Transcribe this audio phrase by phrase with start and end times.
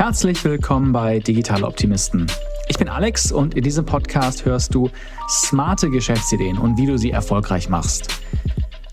[0.00, 2.26] Herzlich willkommen bei Digital Optimisten.
[2.68, 4.88] Ich bin Alex und in diesem Podcast hörst du
[5.28, 8.08] smarte Geschäftsideen und wie du sie erfolgreich machst.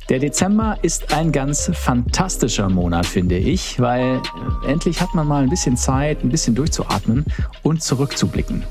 [0.09, 4.17] Der Dezember ist ein ganz fantastischer Monat, finde ich, weil
[4.65, 7.23] äh, endlich hat man mal ein bisschen Zeit, ein bisschen durchzuatmen
[7.63, 8.65] und zurückzublicken.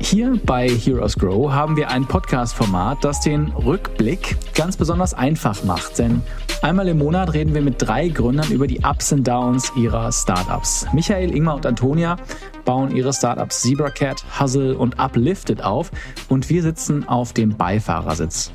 [0.00, 5.98] Hier bei Heroes Grow haben wir ein Podcast-Format, das den Rückblick ganz besonders einfach macht.
[5.98, 6.22] Denn
[6.62, 10.86] einmal im Monat reden wir mit drei Gründern über die Ups und Downs ihrer Startups.
[10.92, 12.16] Michael, Ingmar und Antonia
[12.64, 15.90] bauen ihre Startups ZebraCat, Hustle und Uplifted auf
[16.28, 18.52] und wir sitzen auf dem Beifahrersitz.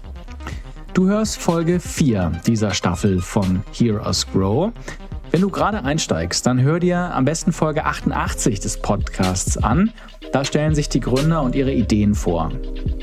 [0.94, 4.72] Du hörst Folge 4 dieser Staffel von Heroes Grow.
[5.34, 9.92] Wenn du gerade einsteigst, dann hör dir am besten Folge 88 des Podcasts an.
[10.32, 12.52] Da stellen sich die Gründer und ihre Ideen vor.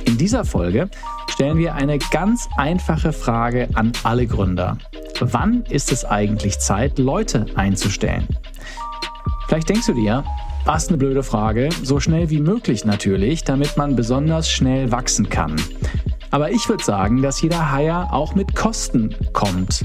[0.05, 0.88] In dieser Folge
[1.29, 4.79] stellen wir eine ganz einfache Frage an alle Gründer.
[5.19, 8.29] Wann ist es eigentlich Zeit, Leute einzustellen?
[9.49, 10.23] Vielleicht denkst du dir,
[10.65, 15.57] was eine blöde Frage, so schnell wie möglich natürlich, damit man besonders schnell wachsen kann.
[16.30, 19.85] Aber ich würde sagen, dass jeder Hire auch mit Kosten kommt.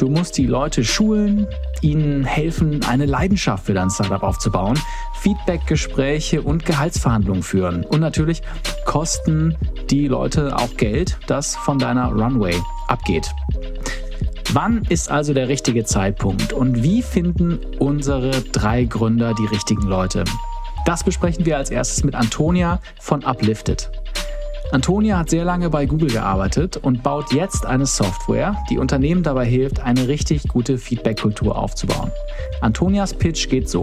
[0.00, 1.46] Du musst die Leute schulen,
[1.82, 4.78] ihnen helfen, eine Leidenschaft für dein Startup aufzubauen,
[5.16, 7.84] Feedbackgespräche und Gehaltsverhandlungen führen.
[7.84, 8.40] Und natürlich
[8.86, 9.58] kosten
[9.90, 12.54] die Leute auch Geld, das von deiner Runway
[12.88, 13.30] abgeht.
[14.54, 20.24] Wann ist also der richtige Zeitpunkt und wie finden unsere drei Gründer die richtigen Leute?
[20.86, 23.90] Das besprechen wir als erstes mit Antonia von Uplifted.
[24.72, 29.44] Antonia hat sehr lange bei Google gearbeitet und baut jetzt eine Software, die Unternehmen dabei
[29.44, 32.12] hilft, eine richtig gute Feedback-Kultur aufzubauen.
[32.60, 33.82] Antonias Pitch geht so.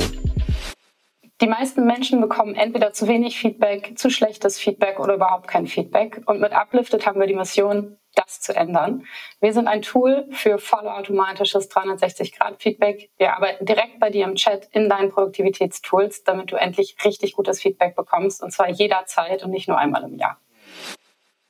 [1.42, 6.22] Die meisten Menschen bekommen entweder zu wenig Feedback, zu schlechtes Feedback oder überhaupt kein Feedback.
[6.26, 9.06] Und mit Uplifted haben wir die Mission, das zu ändern.
[9.42, 13.10] Wir sind ein Tool für vollautomatisches 360-Grad-Feedback.
[13.18, 17.62] Wir arbeiten direkt bei dir im Chat in deinen Produktivitätstools, damit du endlich richtig gutes
[17.62, 20.38] Feedback bekommst und zwar jederzeit und nicht nur einmal im Jahr.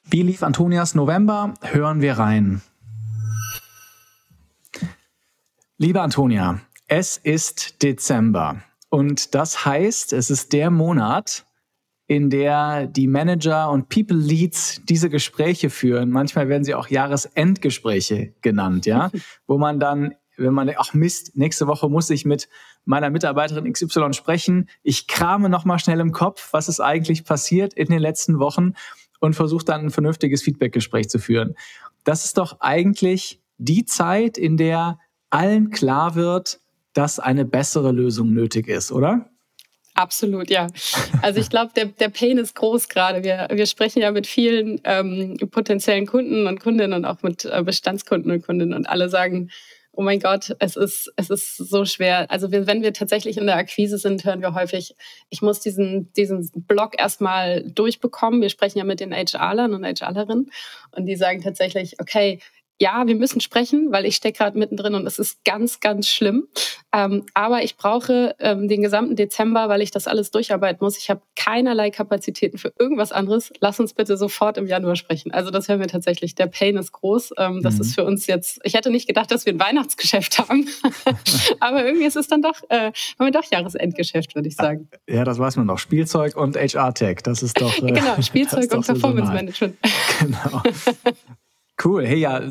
[0.09, 1.53] Wie lief Antonias November?
[1.61, 2.61] Hören wir rein.
[5.77, 11.45] Liebe Antonia, es ist Dezember und das heißt, es ist der Monat,
[12.07, 16.09] in der die Manager und People Leads diese Gespräche führen.
[16.09, 19.11] Manchmal werden sie auch Jahresendgespräche genannt, ja,
[19.45, 22.47] wo man dann, wenn man, ach Mist, nächste Woche muss ich mit
[22.85, 24.69] meiner Mitarbeiterin XY sprechen.
[24.83, 28.73] Ich krame noch mal schnell im Kopf, was ist eigentlich passiert in den letzten Wochen
[29.19, 31.55] und versuche dann ein vernünftiges Feedbackgespräch zu führen.
[32.03, 36.59] Das ist doch eigentlich die Zeit, in der allen klar wird,
[36.93, 39.29] dass eine bessere Lösung nötig ist, oder?
[39.97, 40.67] Absolut, ja.
[41.23, 43.23] Also ich glaube, der, der Pain ist groß gerade.
[43.23, 47.63] Wir, wir sprechen ja mit vielen ähm, potenziellen Kunden und Kundinnen und auch mit äh,
[47.63, 49.49] Bestandskunden und Kundinnen und alle sagen,
[49.97, 52.29] oh mein Gott, es ist, es ist so schwer.
[52.29, 54.95] Also wir, wenn wir tatsächlich in der Akquise sind, hören wir häufig,
[55.29, 58.39] ich muss diesen, diesen Blog erstmal durchbekommen.
[58.41, 60.51] Wir sprechen ja mit den HR-Lern und HR-Lerinnen
[60.91, 62.39] und die sagen tatsächlich, okay,
[62.79, 66.47] ja, wir müssen sprechen, weil ich stecke gerade mittendrin und es ist ganz, ganz schlimm.
[66.93, 70.97] Ähm, aber ich brauche ähm, den gesamten Dezember, weil ich das alles durcharbeiten muss.
[70.97, 73.51] Ich habe keinerlei Kapazitäten für irgendwas anderes.
[73.59, 75.31] Lass uns bitte sofort im Januar sprechen.
[75.31, 76.35] Also das hören wir tatsächlich.
[76.35, 77.33] Der Pain ist groß.
[77.37, 77.81] Ähm, das mhm.
[77.81, 80.67] ist für uns jetzt, ich hätte nicht gedacht, dass wir ein Weihnachtsgeschäft haben.
[81.59, 84.89] aber irgendwie ist es dann doch, äh, haben wir doch Jahresendgeschäft, würde ich sagen.
[85.09, 85.79] Ja, das weiß man noch.
[85.79, 87.77] Spielzeug und HR-Tech, das ist doch.
[87.79, 89.77] Äh, genau, Spielzeug und Performance Management.
[90.19, 90.61] genau.
[91.83, 92.07] Cool.
[92.07, 92.41] Hey, ja,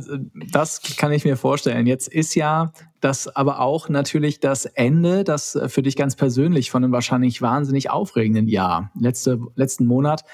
[0.53, 1.87] das kann ich mir vorstellen.
[1.87, 6.85] Jetzt ist ja das aber auch natürlich das Ende, das für dich ganz persönlich von
[6.85, 8.93] einem wahrscheinlich wahnsinnig aufregenden Jahr.
[8.99, 10.25] Letzte, letzten Monat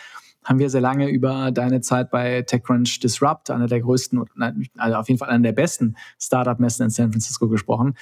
[0.44, 4.24] haben wir sehr lange über deine Zeit bei TechCrunch Disrupt, einer der größten,
[4.76, 7.94] also auf jeden Fall einer der besten Startup-Messen in San Francisco gesprochen.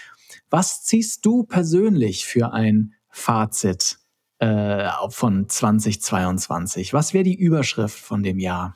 [0.48, 3.98] Was ziehst du persönlich für ein Fazit
[4.38, 6.92] äh, von 2022?
[6.94, 8.74] Was wäre die Überschrift von dem Jahr?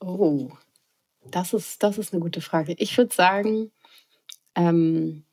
[0.00, 0.50] Oh,
[1.30, 2.74] das ist, das ist eine gute Frage.
[2.78, 3.70] Ich würde sagen,
[4.54, 5.24] ähm,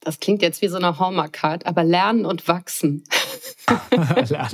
[0.00, 3.04] das klingt jetzt wie so eine Hallmark-Card, aber lernen und wachsen.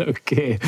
[0.06, 0.59] okay.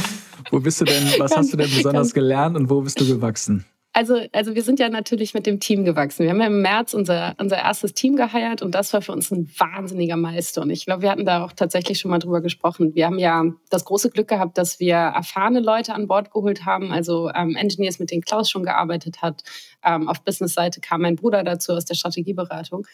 [0.51, 3.65] Wo bist du denn, was hast du denn besonders gelernt und wo bist du gewachsen?
[3.95, 6.23] Also, also wir sind ja natürlich mit dem Team gewachsen.
[6.23, 9.31] Wir haben ja im März unser, unser erstes Team geheiert und das war für uns
[9.31, 10.63] ein wahnsinniger Meister.
[10.63, 12.95] Und ich glaube, wir hatten da auch tatsächlich schon mal drüber gesprochen.
[12.95, 16.91] Wir haben ja das große Glück gehabt, dass wir erfahrene Leute an Bord geholt haben,
[16.91, 19.43] also ähm, Engineers, mit denen Klaus schon gearbeitet hat.
[19.85, 22.87] Ähm, auf Business-Seite kam mein Bruder dazu aus der Strategieberatung.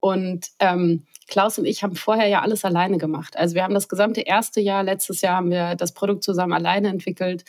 [0.00, 3.36] Und ähm, Klaus und ich haben vorher ja alles alleine gemacht.
[3.36, 6.88] Also wir haben das gesamte erste Jahr, letztes Jahr haben wir das Produkt zusammen alleine
[6.88, 7.44] entwickelt.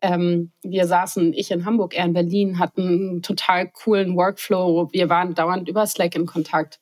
[0.00, 4.88] Ähm, wir saßen, ich in Hamburg, er in Berlin, hatten einen total coolen Workflow.
[4.92, 6.78] Wir waren dauernd über Slack in Kontakt.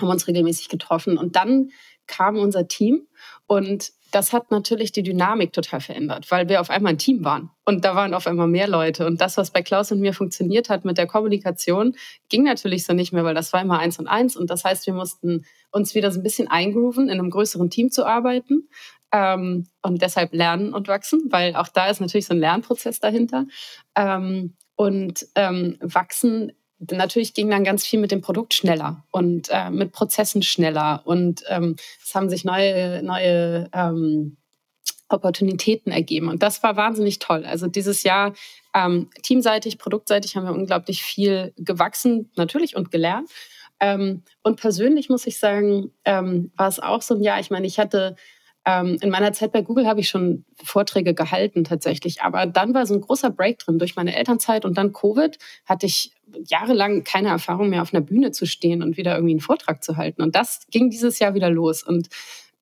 [0.00, 1.18] haben uns regelmäßig getroffen.
[1.18, 1.70] Und dann
[2.06, 3.06] kam unser Team
[3.46, 7.50] und das hat natürlich die Dynamik total verändert, weil wir auf einmal ein Team waren
[7.64, 9.06] und da waren auf einmal mehr Leute.
[9.06, 11.96] Und das, was bei Klaus und mir funktioniert hat mit der Kommunikation,
[12.28, 14.36] ging natürlich so nicht mehr, weil das war immer eins und eins.
[14.36, 17.90] Und das heißt, wir mussten uns wieder so ein bisschen eingrooven, in einem größeren Team
[17.90, 18.68] zu arbeiten
[19.10, 23.46] ähm, und deshalb lernen und wachsen, weil auch da ist natürlich so ein Lernprozess dahinter.
[23.96, 26.52] Ähm, und ähm, wachsen
[26.92, 31.42] natürlich ging dann ganz viel mit dem Produkt schneller und äh, mit Prozessen schneller und
[31.48, 34.36] ähm, es haben sich neue, neue ähm,
[35.08, 36.28] Opportunitäten ergeben.
[36.28, 37.44] Und das war wahnsinnig toll.
[37.44, 38.34] Also dieses Jahr
[38.74, 43.30] ähm, teamseitig, produktseitig haben wir unglaublich viel gewachsen, natürlich und gelernt.
[43.80, 47.40] Ähm, und persönlich muss ich sagen, ähm, war es auch so ein Jahr.
[47.40, 48.16] Ich meine, ich hatte
[48.66, 52.86] ähm, in meiner Zeit bei Google habe ich schon Vorträge gehalten tatsächlich, aber dann war
[52.86, 53.78] so ein großer Break drin.
[53.78, 56.12] Durch meine Elternzeit und dann Covid hatte ich
[56.46, 59.96] jahrelang keine Erfahrung mehr auf einer Bühne zu stehen und wieder irgendwie einen Vortrag zu
[59.96, 60.22] halten.
[60.22, 61.82] Und das ging dieses Jahr wieder los.
[61.82, 62.08] Und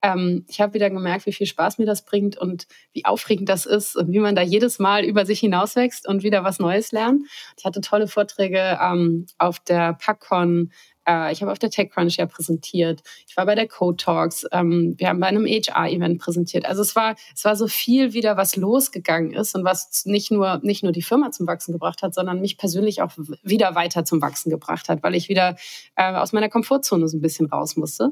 [0.02, 3.66] ähm, ich habe wieder gemerkt, wie viel Spaß mir das bringt und wie aufregend das
[3.66, 7.22] ist und wie man da jedes Mal über sich hinauswächst und wieder was Neues lernt.
[7.56, 10.72] Ich hatte tolle Vorträge ähm, auf der PackCon
[11.06, 13.02] äh, ich habe auf der TechCrunch ja präsentiert.
[13.28, 14.44] Ich war bei der Code Talks.
[14.52, 16.64] Ähm, wir haben bei einem HR-Event präsentiert.
[16.64, 20.60] Also es war, es war so viel wieder, was losgegangen ist und was nicht nur,
[20.62, 23.12] nicht nur die Firma zum Wachsen gebracht hat, sondern mich persönlich auch
[23.42, 25.56] wieder weiter zum Wachsen gebracht hat, weil ich wieder
[25.96, 28.10] äh, aus meiner Komfortzone so ein bisschen raus musste.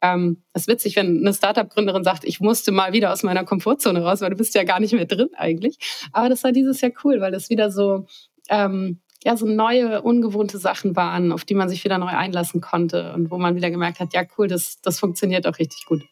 [0.00, 4.02] Ähm, es ist witzig, wenn eine Startup-Gründerin sagt, ich musste mal wieder aus meiner Komfortzone
[4.02, 5.78] raus, weil du bist ja gar nicht mehr drin eigentlich.
[6.12, 8.06] Aber das war dieses Jahr cool, weil das wieder so
[8.48, 13.12] ähm, ja, so neue, ungewohnte Sachen waren, auf die man sich wieder neu einlassen konnte
[13.12, 16.02] und wo man wieder gemerkt hat, ja, cool, das, das funktioniert auch richtig gut.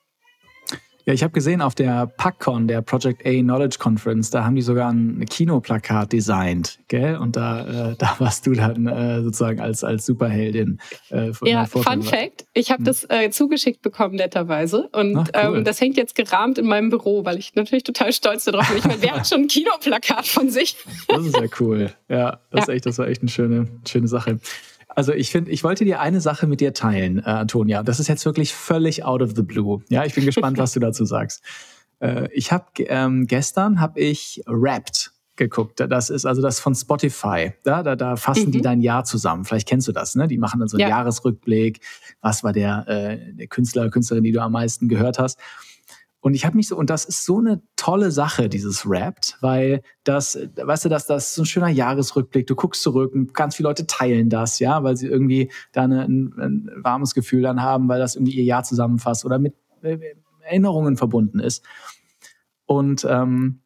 [1.09, 4.61] Ja, ich habe gesehen auf der PackCon, der Project A Knowledge Conference, da haben die
[4.61, 7.17] sogar ein Kinoplakat designt, gell?
[7.17, 10.79] Und da, äh, da warst du dann äh, sozusagen als, als Superheldin.
[11.09, 12.85] Äh, ja, Fun Fact, ich habe hm.
[12.85, 14.91] das äh, zugeschickt bekommen, netterweise.
[14.93, 15.57] Und Ach, cool.
[15.57, 18.77] ähm, das hängt jetzt gerahmt in meinem Büro, weil ich natürlich total stolz darauf bin.
[18.77, 20.77] Ich meine, wer hat schon ein Kinoplakat von sich?
[21.09, 21.91] Das ist ja cool.
[22.11, 22.59] Ja, das, ja.
[22.61, 24.41] Ist echt, das war echt eine schöne, schöne Sache.
[24.99, 27.85] Also ich finde, ich wollte dir eine Sache mit dir teilen, äh, Antonia.
[27.85, 29.81] Das ist jetzt wirklich völlig out of the blue.
[29.91, 31.41] Ja, ich bin gespannt, was du dazu sagst.
[32.01, 35.79] Äh, ich habe ähm, gestern habe ich Wrapped geguckt.
[35.79, 37.53] Das ist also das von Spotify.
[37.63, 38.51] Da, da, da fassen mhm.
[38.51, 39.45] die dein Jahr zusammen.
[39.45, 40.27] Vielleicht kennst du das, ne?
[40.27, 40.89] Die machen dann so einen ja.
[40.89, 41.81] Jahresrückblick.
[42.21, 45.39] Was war der, äh, der Künstler, Künstlerin, die du am meisten gehört hast?
[46.21, 49.83] Und ich habe mich so, und das ist so eine tolle Sache, dieses Wrapped, weil
[50.03, 52.47] das, weißt du, das, das so ein schöner Jahresrückblick.
[52.47, 56.03] Du guckst zurück und ganz viele Leute teilen das, ja, weil sie irgendwie da eine,
[56.03, 59.99] ein, ein warmes Gefühl dann haben, weil das irgendwie ihr Jahr zusammenfasst oder mit äh,
[60.43, 61.65] Erinnerungen verbunden ist.
[62.67, 63.61] Und ähm,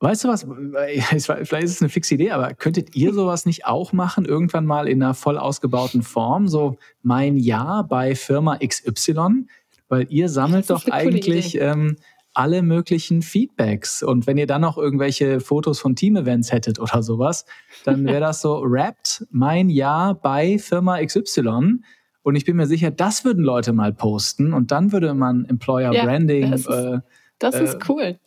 [0.00, 3.94] weißt du was, vielleicht ist es eine fixe Idee, aber könntet ihr sowas nicht auch
[3.94, 6.46] machen, irgendwann mal in einer voll ausgebauten Form?
[6.46, 9.46] So mein Jahr bei Firma XY
[9.88, 11.96] weil ihr sammelt doch eigentlich ähm,
[12.36, 14.02] alle möglichen Feedbacks.
[14.02, 17.46] Und wenn ihr dann noch irgendwelche Fotos von Team-Events hättet oder sowas,
[17.84, 21.80] dann wäre das so wrapped mein Jahr bei Firma XY.
[22.22, 25.92] Und ich bin mir sicher, das würden Leute mal posten und dann würde man Employer
[25.92, 26.50] ja, Branding.
[26.50, 26.98] Das ist, äh,
[27.38, 28.18] das ist äh, cool.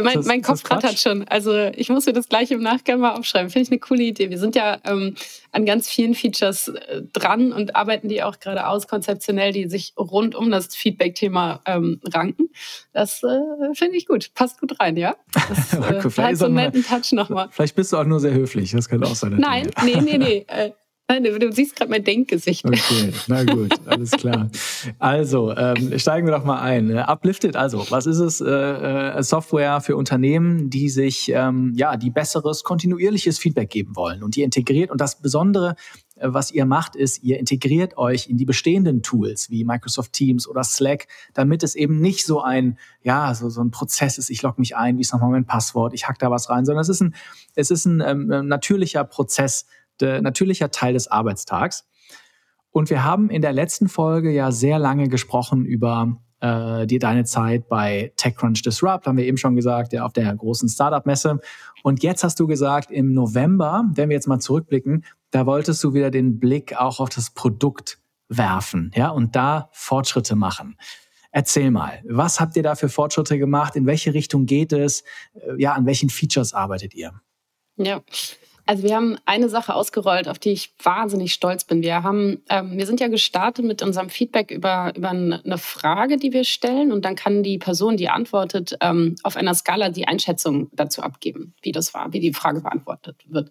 [0.00, 1.24] Mein, das, mein Kopf rattert schon.
[1.28, 3.50] Also ich muss mir das gleich im Nachgang mal aufschreiben.
[3.50, 4.30] Finde ich eine coole Idee.
[4.30, 5.16] Wir sind ja ähm,
[5.50, 9.92] an ganz vielen Features äh, dran und arbeiten die auch gerade aus, konzeptionell, die sich
[9.98, 12.48] rund um das Feedback-Thema ähm, ranken.
[12.94, 14.32] Das äh, finde ich gut.
[14.34, 15.14] Passt gut rein, ja?
[15.48, 17.48] Das äh, hat so einen netten Touch nochmal.
[17.50, 18.70] Vielleicht bist du auch nur sehr höflich.
[18.70, 19.36] Das könnte auch sein.
[19.36, 20.46] Nein, nee, nee, nee.
[20.52, 20.72] Äh,
[21.08, 22.64] Du, du siehst gerade mein Denkgesicht.
[22.64, 24.48] Okay, na gut, alles klar.
[24.98, 26.86] Also, ähm, steigen wir doch mal ein.
[26.86, 27.06] Ne?
[27.06, 28.40] Uplifted, also, was ist es?
[28.40, 34.22] Äh, äh, Software für Unternehmen, die sich, ähm, ja, die besseres, kontinuierliches Feedback geben wollen
[34.22, 34.90] und die integriert.
[34.90, 35.76] Und das Besondere,
[36.16, 40.48] äh, was ihr macht, ist, ihr integriert euch in die bestehenden Tools wie Microsoft Teams
[40.48, 44.40] oder Slack, damit es eben nicht so ein, ja, so, so ein Prozess ist, ich
[44.42, 46.88] logge mich ein, wie ist nochmal mein Passwort, ich hack da was rein, sondern es
[46.88, 47.14] ist ein,
[47.54, 51.84] es ist ein ähm, natürlicher Prozess, äh, natürlicher Teil des Arbeitstags.
[52.70, 57.24] Und wir haben in der letzten Folge ja sehr lange gesprochen über äh, die, deine
[57.24, 61.38] Zeit bei TechCrunch Disrupt, haben wir eben schon gesagt, ja, auf der großen Startup-Messe.
[61.82, 65.94] Und jetzt hast du gesagt, im November, wenn wir jetzt mal zurückblicken, da wolltest du
[65.94, 70.76] wieder den Blick auch auf das Produkt werfen, ja, und da Fortschritte machen.
[71.30, 73.76] Erzähl mal, was habt ihr da für Fortschritte gemacht?
[73.76, 75.02] In welche Richtung geht es?
[75.34, 77.12] Äh, ja, an welchen Features arbeitet ihr?
[77.76, 78.00] Ja,
[78.66, 81.82] also wir haben eine Sache ausgerollt, auf die ich wahnsinnig stolz bin.
[81.82, 86.32] Wir haben, ähm, wir sind ja gestartet mit unserem Feedback über, über eine Frage, die
[86.32, 90.68] wir stellen und dann kann die Person, die antwortet, ähm, auf einer Skala die Einschätzung
[90.72, 93.50] dazu abgeben, wie das war, wie die Frage beantwortet wird.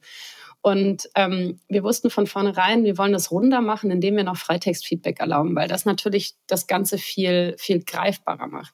[0.61, 5.19] Und ähm, wir wussten von vornherein, wir wollen das runder machen, indem wir noch Freitextfeedback
[5.19, 8.73] erlauben, weil das natürlich das Ganze viel, viel greifbarer macht.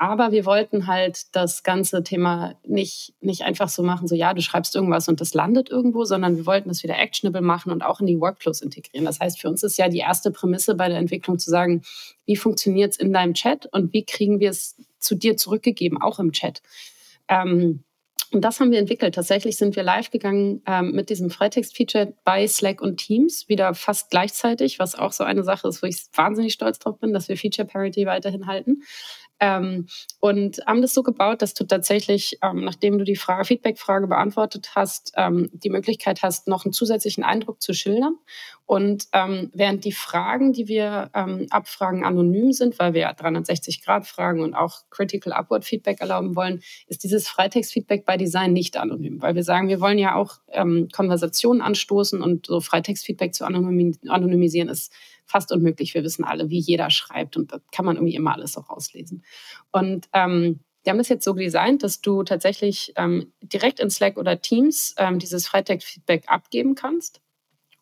[0.00, 4.40] Aber wir wollten halt das ganze Thema nicht, nicht einfach so machen, so ja, du
[4.40, 7.98] schreibst irgendwas und das landet irgendwo, sondern wir wollten es wieder actionable machen und auch
[7.98, 9.06] in die Workflows integrieren.
[9.06, 11.82] Das heißt, für uns ist ja die erste Prämisse bei der Entwicklung zu sagen,
[12.26, 16.20] wie funktioniert es in deinem Chat und wie kriegen wir es zu dir zurückgegeben, auch
[16.20, 16.62] im Chat.
[17.26, 17.82] Ähm,
[18.30, 19.14] und das haben wir entwickelt.
[19.14, 24.10] Tatsächlich sind wir live gegangen ähm, mit diesem Freitext-Feature bei Slack und Teams, wieder fast
[24.10, 27.38] gleichzeitig, was auch so eine Sache ist, wo ich wahnsinnig stolz drauf bin, dass wir
[27.38, 28.82] Feature Parity weiterhin halten.
[29.40, 29.86] Ähm,
[30.20, 34.72] und haben das so gebaut, dass du tatsächlich, ähm, nachdem du die Frage, Feedback-Frage beantwortet
[34.74, 38.16] hast, ähm, die Möglichkeit hast, noch einen zusätzlichen Eindruck zu schildern.
[38.66, 43.82] Und ähm, während die Fragen, die wir ähm, abfragen, anonym sind, weil wir ja 360
[43.82, 48.76] Grad Fragen und auch Critical Upward Feedback erlauben wollen, ist dieses Freitext-Feedback bei Design nicht
[48.76, 53.46] anonym, weil wir sagen, wir wollen ja auch ähm, Konversationen anstoßen und so Freitext-Feedback zu
[53.46, 54.92] anonymisieren ist
[55.28, 55.94] fast unmöglich.
[55.94, 59.22] Wir wissen alle, wie jeder schreibt und da kann man irgendwie immer alles auch rauslesen.
[59.70, 64.16] Und ähm, wir haben das jetzt so designt, dass du tatsächlich ähm, direkt in Slack
[64.16, 67.20] oder Teams ähm, dieses Freitext-Feedback abgeben kannst.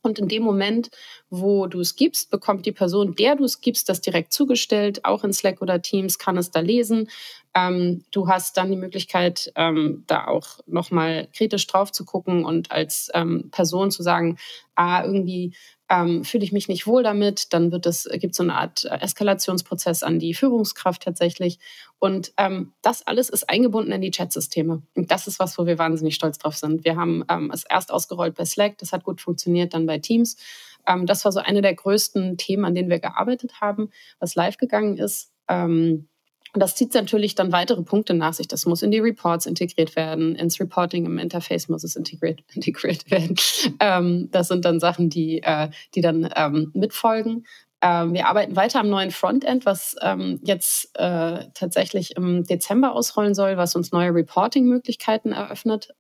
[0.03, 0.91] Und in dem Moment,
[1.31, 5.25] wo du es gibst, bekommt die Person, der du es gibst, das direkt zugestellt, auch
[5.25, 7.11] in Slack oder Teams, kann es da lesen.
[7.55, 12.71] Ähm, du hast dann die Möglichkeit, ähm, da auch nochmal kritisch drauf zu gucken und
[12.71, 14.39] als ähm, Person zu sagen,
[14.77, 15.55] ah, irgendwie
[15.89, 18.99] ähm, fühle ich mich nicht wohl damit, dann wird es, gibt so eine Art äh,
[19.01, 21.59] Eskalationsprozess an die Führungskraft tatsächlich.
[21.99, 24.83] Und ähm, das alles ist eingebunden in die Chatsysteme.
[24.95, 26.85] Und das ist was, wo wir wahnsinnig stolz drauf sind.
[26.85, 30.37] Wir haben ähm, es erst ausgerollt bei Slack, das hat gut funktioniert, dann bei Teams.
[30.87, 34.57] Ähm, das war so eine der größten Themen, an denen wir gearbeitet haben, was live
[34.57, 35.33] gegangen ist.
[35.49, 36.09] Ähm,
[36.61, 38.49] das zieht natürlich dann weitere Punkte nach sich.
[38.49, 43.11] Das muss in die Reports integriert werden, ins Reporting im Interface muss es integriert, integriert
[43.11, 43.37] werden.
[43.81, 47.45] Ähm, das sind dann Sachen, die, äh, die dann ähm, mitfolgen.
[47.83, 53.35] Ähm, wir arbeiten weiter am neuen Frontend, was ähm, jetzt äh, tatsächlich im Dezember ausrollen
[53.35, 55.95] soll, was uns neue Reporting-Möglichkeiten eröffnet.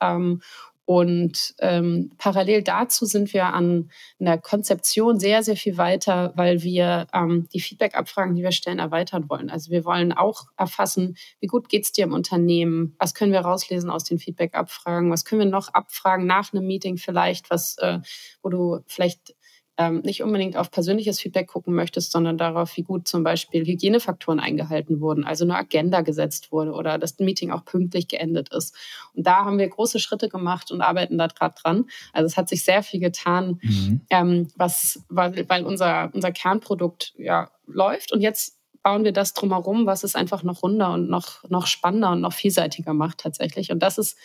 [0.86, 3.90] Und ähm, parallel dazu sind wir an
[4.20, 9.28] einer Konzeption sehr, sehr viel weiter, weil wir ähm, die Feedback-Abfragen, die wir stellen, erweitern
[9.28, 9.50] wollen.
[9.50, 12.94] Also wir wollen auch erfassen, wie gut geht's dir im Unternehmen?
[13.00, 15.10] Was können wir rauslesen aus den Feedback-Abfragen?
[15.10, 17.98] Was können wir noch abfragen nach einem Meeting vielleicht, was, äh,
[18.40, 19.34] wo du vielleicht
[19.78, 24.40] ähm, nicht unbedingt auf persönliches Feedback gucken möchtest, sondern darauf, wie gut zum Beispiel Hygienefaktoren
[24.40, 28.74] eingehalten wurden, also eine Agenda gesetzt wurde oder das Meeting auch pünktlich geendet ist.
[29.14, 31.84] Und da haben wir große Schritte gemacht und arbeiten da gerade dran.
[32.12, 34.00] Also es hat sich sehr viel getan, mhm.
[34.10, 39.84] ähm, was, weil, weil unser, unser Kernprodukt ja läuft und jetzt bauen wir das drumherum,
[39.84, 43.72] was es einfach noch runder und noch, noch spannender und noch vielseitiger macht tatsächlich.
[43.72, 44.16] Und das ist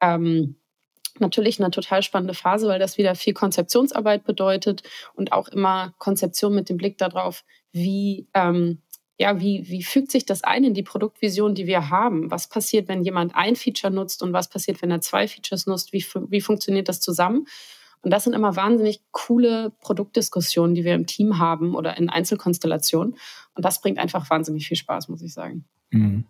[0.00, 0.56] ähm,
[1.20, 4.82] natürlich eine total spannende Phase, weil das wieder viel Konzeptionsarbeit bedeutet
[5.14, 8.82] und auch immer Konzeption mit dem Blick darauf, wie, ähm,
[9.18, 12.30] ja, wie, wie fügt sich das ein in die Produktvision, die wir haben?
[12.30, 15.92] Was passiert, wenn jemand ein Feature nutzt und was passiert, wenn er zwei Features nutzt?
[15.92, 17.46] Wie, wie funktioniert das zusammen?
[18.02, 23.16] Und das sind immer wahnsinnig coole Produktdiskussionen, die wir im Team haben oder in Einzelkonstellationen.
[23.54, 25.64] Und das bringt einfach wahnsinnig viel Spaß, muss ich sagen.
[25.90, 26.24] Mhm.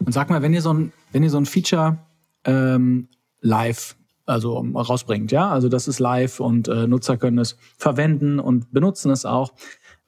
[0.00, 1.98] Und sag mal, wenn ihr so ein, wenn ihr so ein Feature
[2.44, 3.08] ähm,
[3.40, 5.32] live also rausbringt.
[5.32, 9.52] Ja, also das ist live und äh, Nutzer können es verwenden und benutzen es auch.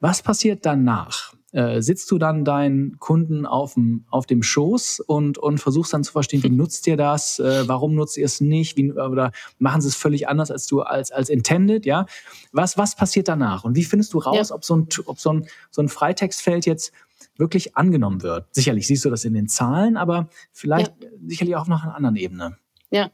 [0.00, 1.34] Was passiert danach?
[1.52, 6.04] Äh, sitzt du dann deinen Kunden auf dem, auf dem Schoß und, und versuchst dann
[6.04, 7.38] zu verstehen, wie nutzt ihr das?
[7.38, 8.76] Äh, warum nutzt ihr es nicht?
[8.76, 11.86] Wie, oder machen sie es völlig anders als du als, als intended?
[11.86, 12.04] Ja,
[12.52, 13.64] was, was passiert danach?
[13.64, 14.54] Und wie findest du raus, ja.
[14.54, 16.92] ob, so ein, ob so ein, so ein Freitextfeld jetzt
[17.38, 18.46] wirklich angenommen wird?
[18.52, 21.08] Sicherlich siehst du das in den Zahlen, aber vielleicht ja.
[21.26, 22.58] sicherlich auch noch an einer anderen Ebene.
[22.90, 23.10] Ja,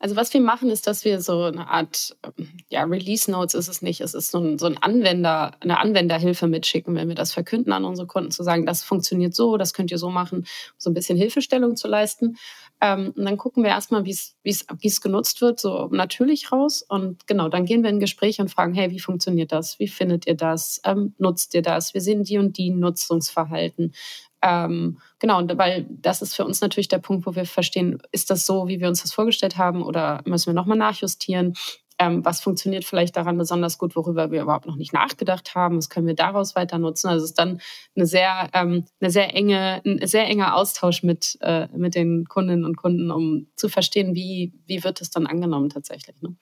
[0.00, 3.68] also was wir machen, ist, dass wir so eine Art, ähm, ja, Release Notes ist
[3.68, 7.32] es nicht, es ist so ein, so ein Anwender, eine Anwenderhilfe mitschicken, wenn wir das
[7.32, 10.90] verkünden an unsere Kunden, zu sagen, das funktioniert so, das könnt ihr so machen, so
[10.90, 12.36] ein bisschen Hilfestellung zu leisten.
[12.80, 16.84] Ähm, und dann gucken wir erstmal, wie es genutzt wird, so natürlich raus.
[16.88, 19.80] Und genau, dann gehen wir in Gespräche und fragen, hey, wie funktioniert das?
[19.80, 20.80] Wie findet ihr das?
[20.84, 21.92] Ähm, nutzt ihr das?
[21.94, 23.94] Wir sehen die und die Nutzungsverhalten.
[24.42, 28.46] Ähm, genau, weil das ist für uns natürlich der Punkt, wo wir verstehen, ist das
[28.46, 31.54] so, wie wir uns das vorgestellt haben oder müssen wir nochmal nachjustieren?
[32.00, 35.76] Ähm, was funktioniert vielleicht daran besonders gut, worüber wir überhaupt noch nicht nachgedacht haben?
[35.76, 37.08] Was können wir daraus weiter nutzen?
[37.08, 37.60] Also es ist dann
[37.96, 42.64] eine sehr, ähm, eine sehr enge, ein sehr enger Austausch mit, äh, mit den Kundinnen
[42.64, 46.22] und Kunden, um zu verstehen, wie, wie wird es dann angenommen tatsächlich.
[46.22, 46.36] Ne?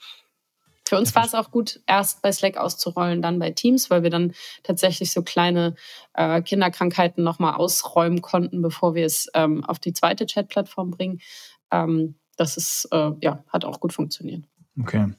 [0.89, 4.11] Für uns war es auch gut, erst bei Slack auszurollen, dann bei Teams, weil wir
[4.11, 5.75] dann tatsächlich so kleine
[6.15, 11.21] äh, Kinderkrankheiten nochmal ausräumen konnten, bevor wir es ähm, auf die zweite Chat-Plattform bringen.
[11.73, 14.45] Ähm, das ist, äh, ja, hat auch gut funktioniert.
[14.81, 15.13] Okay.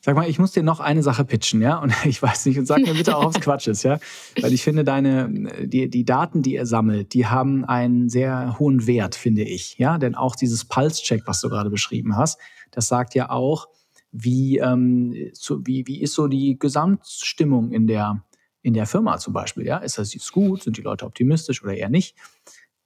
[0.00, 1.78] Sag mal, ich muss dir noch eine Sache pitchen, ja?
[1.78, 3.98] Und ich weiß nicht, und sag mir bitte auch, ob es Quatsch ist, ja?
[4.40, 5.30] Weil ich finde, deine,
[5.64, 9.96] die, die Daten, die ihr sammelt, die haben einen sehr hohen Wert, finde ich, ja?
[9.96, 12.38] Denn auch dieses Pulse-Check, was du gerade beschrieben hast,
[12.70, 13.68] das sagt ja auch,
[14.12, 18.24] wie, ähm, so, wie, wie ist so die Gesamtstimmung in der,
[18.62, 19.78] in der Firma zum Beispiel, ja?
[19.78, 20.62] Ist das jetzt gut?
[20.62, 22.16] Sind die Leute optimistisch oder eher nicht?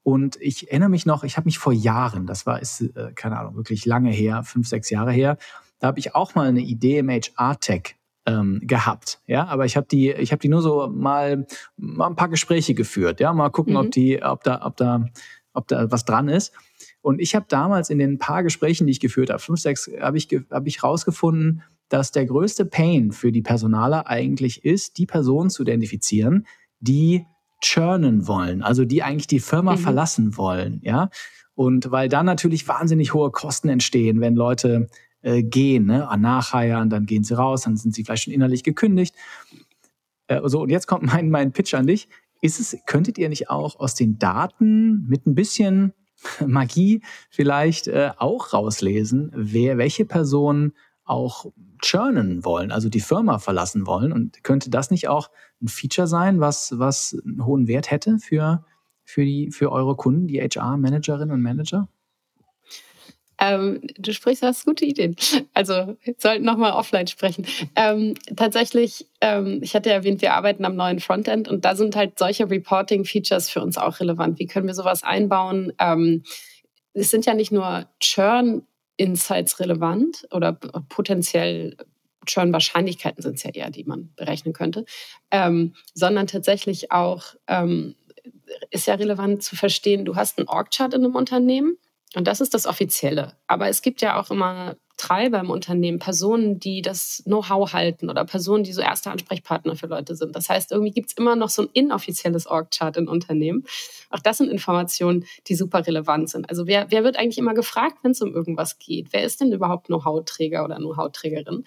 [0.03, 3.39] Und ich erinnere mich noch, ich habe mich vor Jahren, das war, ist, äh, keine
[3.39, 5.39] Ahnung, wirklich lange her, fünf, sechs Jahre her,
[5.79, 9.87] da habe ich auch mal eine Idee im HR-Tech ähm, gehabt, ja, aber ich habe
[9.87, 13.75] die, ich habe die nur so mal, mal ein paar Gespräche geführt, ja, mal gucken,
[13.75, 13.81] mhm.
[13.81, 15.07] ob die, ob da, ob da,
[15.53, 16.53] ob da was dran ist.
[17.03, 20.17] Und ich habe damals in den paar Gesprächen, die ich geführt habe, fünf, sechs, habe
[20.17, 25.51] ich, habe ich rausgefunden, dass der größte Pain für die Personaler eigentlich ist, die Personen
[25.51, 26.47] zu identifizieren,
[26.81, 27.27] die
[27.61, 29.79] churnen wollen, also die eigentlich die Firma mhm.
[29.79, 31.11] verlassen wollen, ja.
[31.55, 34.89] Und weil dann natürlich wahnsinnig hohe Kosten entstehen, wenn Leute
[35.21, 36.09] äh, gehen, ne?
[36.19, 39.15] nachheiern, dann gehen sie raus, dann sind sie vielleicht schon innerlich gekündigt.
[40.29, 42.09] Äh, so, und jetzt kommt mein, mein Pitch an dich.
[42.41, 45.93] Ist es, könntet ihr nicht auch aus den Daten mit ein bisschen
[46.47, 50.73] Magie vielleicht äh, auch rauslesen, wer, welche Personen
[51.05, 51.47] auch
[51.81, 54.13] churnen wollen, also die Firma verlassen wollen?
[54.13, 58.65] Und könnte das nicht auch ein Feature sein, was, was einen hohen Wert hätte für,
[59.05, 61.89] für, die, für eure Kunden, die HR-Managerinnen und Manager?
[63.43, 65.17] Ähm, du sprichst, hast gute Ideen.
[65.53, 67.45] Also wir sollten nochmal offline sprechen.
[67.75, 72.21] Ähm, tatsächlich, ähm, ich hatte erwähnt, wir arbeiten am neuen Frontend und da sind halt
[72.21, 74.39] solche Reporting-Features für uns auch relevant.
[74.39, 75.73] Wie können wir sowas einbauen?
[75.81, 76.23] Ähm,
[76.95, 81.77] es sind ja nicht nur Churn-Insights relevant oder potenziell
[82.27, 84.85] Churn-Wahrscheinlichkeiten sind es ja eher, die man berechnen könnte,
[85.33, 87.97] ähm, sondern tatsächlich auch ähm,
[88.71, 91.77] ist ja relevant zu verstehen, du hast einen Org-Chart in einem Unternehmen
[92.15, 93.37] und das ist das Offizielle.
[93.47, 98.25] Aber es gibt ja auch immer Treiber im Unternehmen, Personen, die das Know-how halten oder
[98.25, 100.37] Personen, die so erste Ansprechpartner für Leute sind.
[100.37, 103.65] Das heißt, irgendwie gibt es immer noch so ein inoffizielles Org-Chart in Unternehmen.
[104.11, 106.49] Auch das sind Informationen, die super relevant sind.
[106.49, 109.09] Also wer, wer wird eigentlich immer gefragt, wenn es um irgendwas geht?
[109.13, 111.65] Wer ist denn überhaupt Know-how-Träger oder Know-how-Trägerin?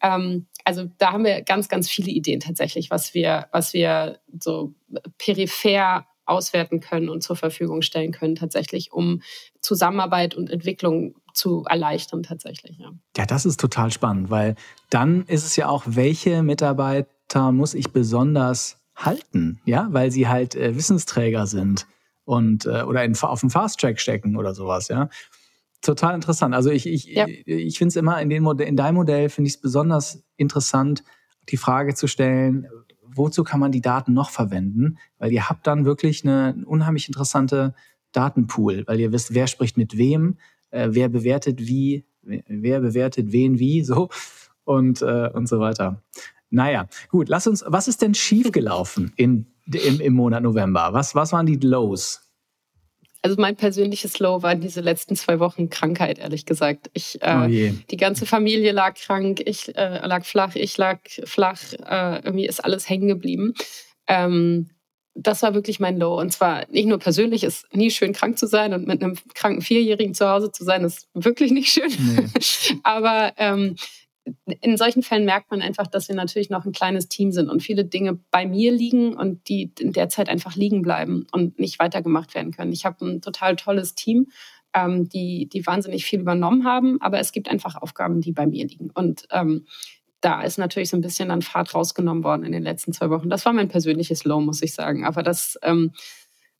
[0.00, 4.72] Ähm, also da haben wir ganz, ganz viele Ideen tatsächlich, was wir, was wir so
[5.18, 9.22] peripher auswerten können und zur Verfügung stellen können, tatsächlich, um
[9.60, 12.78] Zusammenarbeit und Entwicklung zu erleichtern, tatsächlich.
[12.78, 12.92] Ja.
[13.16, 14.56] ja, das ist total spannend, weil
[14.90, 20.54] dann ist es ja auch, welche Mitarbeiter muss ich besonders halten, ja, weil sie halt
[20.54, 21.86] äh, Wissensträger sind
[22.24, 25.08] und äh, oder in, auf dem Fast Track stecken oder sowas, ja.
[25.80, 26.56] Total interessant.
[26.56, 27.28] Also ich, ich, ja.
[27.28, 30.24] ich, ich finde es immer in, den Modell, in deinem Modell finde ich es besonders
[30.36, 31.04] interessant,
[31.50, 32.68] die Frage zu stellen,
[33.18, 34.98] wozu kann man die Daten noch verwenden?
[35.18, 37.74] Weil ihr habt dann wirklich eine unheimlich interessante
[38.12, 40.38] Datenpool, weil ihr wisst, wer spricht mit wem,
[40.70, 44.08] äh, wer bewertet wie, wer bewertet wen wie, so
[44.64, 46.02] und, äh, und so weiter.
[46.50, 50.92] Naja, gut, lass uns, was ist denn schiefgelaufen in, im, im Monat November?
[50.92, 52.27] Was, was waren die Lows?
[53.28, 56.88] Also mein persönliches Low waren diese letzten zwei Wochen Krankheit, ehrlich gesagt.
[56.94, 61.60] Ich, äh, oh die ganze Familie lag krank, ich äh, lag flach, ich lag flach,
[61.74, 63.52] äh, irgendwie ist alles hängen geblieben.
[64.06, 64.70] Ähm,
[65.14, 66.18] das war wirklich mein Low.
[66.18, 69.60] Und zwar nicht nur persönlich, ist nie schön krank zu sein und mit einem kranken
[69.60, 71.90] Vierjährigen zu Hause zu sein, ist wirklich nicht schön.
[71.98, 72.78] Nee.
[72.82, 73.76] Aber ähm,
[74.60, 77.62] in solchen Fällen merkt man einfach, dass wir natürlich noch ein kleines Team sind und
[77.62, 81.78] viele Dinge bei mir liegen und die in der Zeit einfach liegen bleiben und nicht
[81.78, 82.72] weitergemacht werden können.
[82.72, 84.28] Ich habe ein total tolles Team,
[84.74, 88.66] ähm, die, die wahnsinnig viel übernommen haben, aber es gibt einfach Aufgaben, die bei mir
[88.66, 88.90] liegen.
[88.90, 89.66] Und ähm,
[90.20, 93.30] da ist natürlich so ein bisschen an Fahrt rausgenommen worden in den letzten zwei Wochen.
[93.30, 95.04] Das war mein persönliches Low, muss ich sagen.
[95.04, 95.92] Aber das ähm,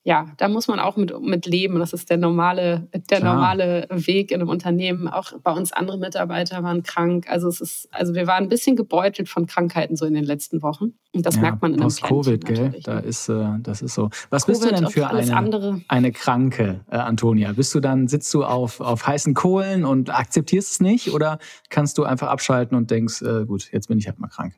[0.05, 1.79] ja, da muss man auch mit, mit leben.
[1.79, 5.07] Das ist der normale, der normale Weg in einem Unternehmen.
[5.07, 7.27] Auch bei uns andere Mitarbeiter waren krank.
[7.29, 10.63] Also es ist, also wir waren ein bisschen gebeutelt von Krankheiten so in den letzten
[10.63, 10.95] Wochen.
[11.13, 12.81] Und das ja, merkt man in einem Covid, gell?
[12.85, 14.09] Da ist, äh, das ist so.
[14.31, 17.53] Was Covid bist du denn für eine, eine Kranke, äh, Antonia?
[17.53, 21.13] Bist du dann, sitzt du auf, auf heißen Kohlen und akzeptierst es nicht?
[21.13, 21.39] Oder
[21.71, 24.55] kannst du einfach abschalten und denkst, äh, gut, jetzt bin ich halt mal krank?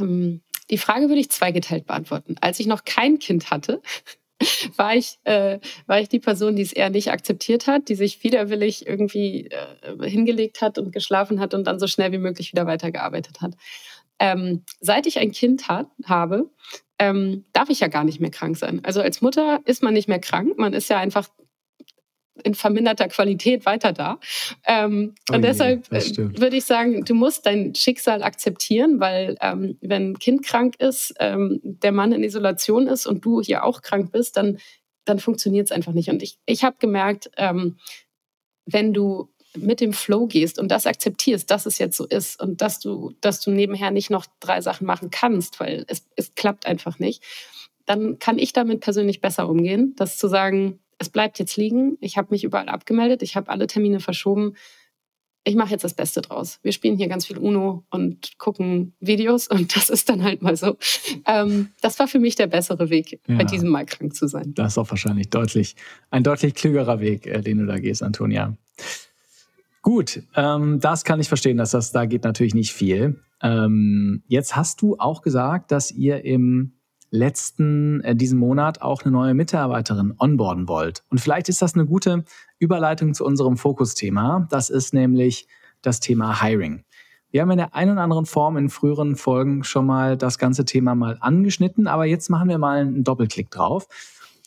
[0.00, 2.36] Ähm, die Frage würde ich zweigeteilt beantworten.
[2.40, 3.82] Als ich noch kein Kind hatte,
[4.76, 8.22] war ich, äh, war ich die Person, die es eher nicht akzeptiert hat, die sich
[8.24, 12.66] widerwillig irgendwie äh, hingelegt hat und geschlafen hat und dann so schnell wie möglich wieder
[12.66, 13.54] weitergearbeitet hat.
[14.18, 16.50] Ähm, seit ich ein Kind hat, habe,
[16.98, 18.80] ähm, darf ich ja gar nicht mehr krank sein.
[18.84, 21.28] Also als Mutter ist man nicht mehr krank, man ist ja einfach
[22.44, 24.18] in verminderter Qualität weiter da.
[24.66, 29.36] Ähm, oh und je, deshalb äh, würde ich sagen, du musst dein Schicksal akzeptieren, weil
[29.40, 33.64] ähm, wenn ein Kind krank ist, ähm, der Mann in Isolation ist und du hier
[33.64, 34.58] auch krank bist, dann,
[35.04, 36.10] dann funktioniert es einfach nicht.
[36.10, 37.78] Und ich, ich habe gemerkt, ähm,
[38.66, 42.60] wenn du mit dem Flow gehst und das akzeptierst, dass es jetzt so ist und
[42.60, 46.66] dass du, dass du nebenher nicht noch drei Sachen machen kannst, weil es, es klappt
[46.66, 47.22] einfach nicht,
[47.86, 52.16] dann kann ich damit persönlich besser umgehen, das zu sagen, es bleibt jetzt liegen, ich
[52.16, 54.54] habe mich überall abgemeldet, ich habe alle Termine verschoben,
[55.46, 56.58] ich mache jetzt das Beste draus.
[56.62, 60.56] Wir spielen hier ganz viel Uno und gucken Videos und das ist dann halt mal
[60.56, 60.76] so.
[61.26, 64.52] Ähm, das war für mich der bessere Weg, ja, bei diesem Mal krank zu sein.
[64.54, 65.76] Das ist auch wahrscheinlich deutlich,
[66.10, 68.56] ein deutlich klügerer Weg, äh, den du da gehst, Antonia.
[69.82, 73.20] Gut, ähm, das kann ich verstehen, dass das da geht natürlich nicht viel.
[73.42, 76.72] Ähm, jetzt hast du auch gesagt, dass ihr im
[77.14, 81.04] letzten, äh, diesen Monat auch eine neue Mitarbeiterin onboarden wollt.
[81.10, 82.24] Und vielleicht ist das eine gute
[82.58, 84.46] Überleitung zu unserem Fokusthema.
[84.50, 85.46] Das ist nämlich
[85.80, 86.84] das Thema Hiring.
[87.30, 90.64] Wir haben in der einen oder anderen Form in früheren Folgen schon mal das ganze
[90.64, 93.86] Thema mal angeschnitten, aber jetzt machen wir mal einen Doppelklick drauf.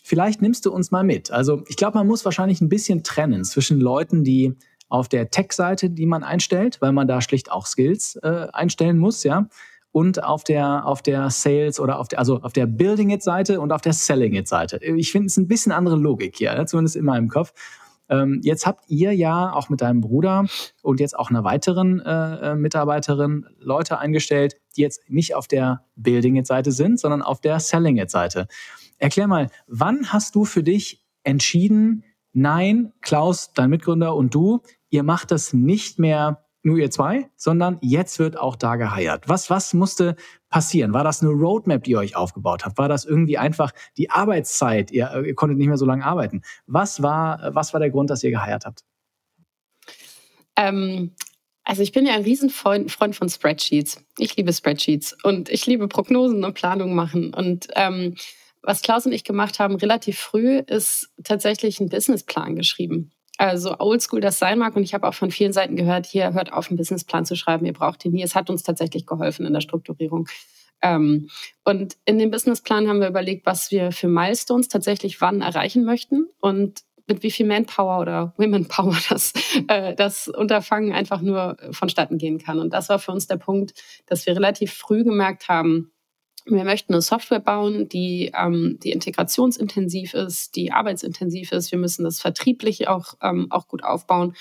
[0.04, 1.32] Vielleicht nimmst du uns mal mit.
[1.32, 4.56] Also ich glaube, man muss wahrscheinlich ein bisschen trennen zwischen Leuten, die
[4.90, 9.24] auf der Tech-Seite, die man einstellt, weil man da schlicht auch Skills äh, einstellen muss,
[9.24, 9.48] ja,
[9.92, 13.60] und auf der, auf der Sales oder auf der, also auf der Building It Seite
[13.60, 14.80] und auf der Selling It Seite.
[14.84, 16.66] Ich finde es ein bisschen andere Logik hier, ne?
[16.66, 17.54] zumindest in meinem Kopf.
[18.10, 20.46] Ähm, jetzt habt ihr ja auch mit deinem Bruder
[20.82, 25.84] und jetzt auch einer weiteren äh, äh, Mitarbeiterin Leute eingestellt, die jetzt nicht auf der
[25.96, 28.48] Building It Seite sind, sondern auf der Selling It Seite.
[28.98, 35.04] Erklär mal, wann hast du für dich entschieden, nein, Klaus, dein Mitgründer und du, ihr
[35.04, 39.28] macht das nicht mehr nur ihr zwei, sondern jetzt wird auch da geheiert.
[39.28, 40.16] Was, was musste
[40.50, 40.94] passieren?
[40.94, 42.78] War das eine Roadmap, die ihr euch aufgebaut habt?
[42.78, 44.92] War das irgendwie einfach die Arbeitszeit?
[44.92, 46.44] Ihr, ihr konntet nicht mehr so lange arbeiten.
[46.68, 48.84] Was war, was war der Grund, dass ihr geheiert habt?
[50.58, 51.16] Ähm,
[51.64, 54.04] also ich bin ja ein Riesenfreund Freund von Spreadsheets.
[54.18, 57.34] Ich liebe Spreadsheets und ich liebe Prognosen und Planungen machen.
[57.34, 58.16] Und ähm,
[58.62, 64.20] was Klaus und ich gemacht haben relativ früh, ist tatsächlich einen Businessplan geschrieben also oldschool
[64.20, 64.76] das sein mag.
[64.76, 67.66] Und ich habe auch von vielen Seiten gehört, hier hört auf, einen Businessplan zu schreiben,
[67.66, 68.24] ihr braucht ihn nie.
[68.24, 70.28] Es hat uns tatsächlich geholfen in der Strukturierung.
[70.82, 71.30] Ähm,
[71.64, 76.28] und in dem Businessplan haben wir überlegt, was wir für Milestones tatsächlich wann erreichen möchten
[76.40, 79.34] und mit wie viel Manpower oder Womenpower das,
[79.68, 82.60] äh, das Unterfangen einfach nur vonstatten gehen kann.
[82.60, 83.74] Und das war für uns der Punkt,
[84.06, 85.92] dass wir relativ früh gemerkt haben,
[86.50, 91.72] wir möchten eine Software bauen, die, ähm, die integrationsintensiv ist, die arbeitsintensiv ist.
[91.72, 94.34] Wir müssen das vertrieblich auch, ähm, auch gut aufbauen.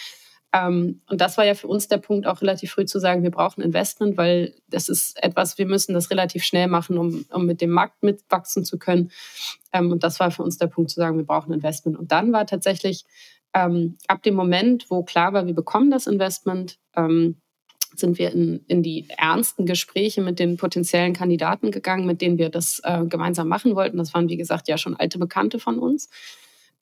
[0.53, 3.31] Ähm, und das war ja für uns der Punkt, auch relativ früh zu sagen, wir
[3.31, 7.61] brauchen Investment, weil das ist etwas, wir müssen das relativ schnell machen, um, um mit
[7.61, 9.11] dem Markt mitwachsen zu können.
[9.73, 11.99] Ähm, und das war für uns der Punkt zu sagen, wir brauchen Investment.
[11.99, 13.05] Und dann war tatsächlich
[13.55, 17.37] ähm, ab dem Moment, wo klar war, wir bekommen das Investment, ähm,
[17.99, 22.49] sind wir in, in die ernsten Gespräche mit den potenziellen Kandidaten gegangen, mit denen wir
[22.49, 23.99] das äh, gemeinsam machen wollten.
[23.99, 26.09] Das waren, wie gesagt, ja schon alte Bekannte von uns.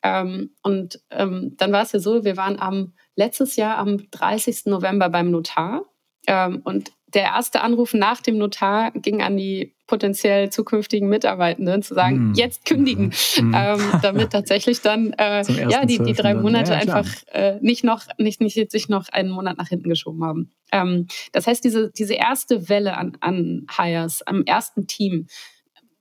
[0.02, 4.66] Ähm, und ähm, dann war es ja so, wir waren am letztes Jahr am 30.
[4.66, 5.84] November beim Notar.
[6.26, 11.94] Ähm, und der erste Anruf nach dem Notar ging an die potenziell zukünftigen Mitarbeitenden zu
[11.94, 12.34] sagen, mm.
[12.34, 13.54] jetzt kündigen, mm.
[13.54, 18.04] ähm, damit tatsächlich dann äh, ja die, die drei Monate ja, einfach äh, nicht noch
[18.18, 20.52] nicht, nicht sich noch einen Monat nach hinten geschoben haben.
[20.72, 25.26] Ähm, das heißt, diese, diese erste Welle an, an Hires am ersten Team,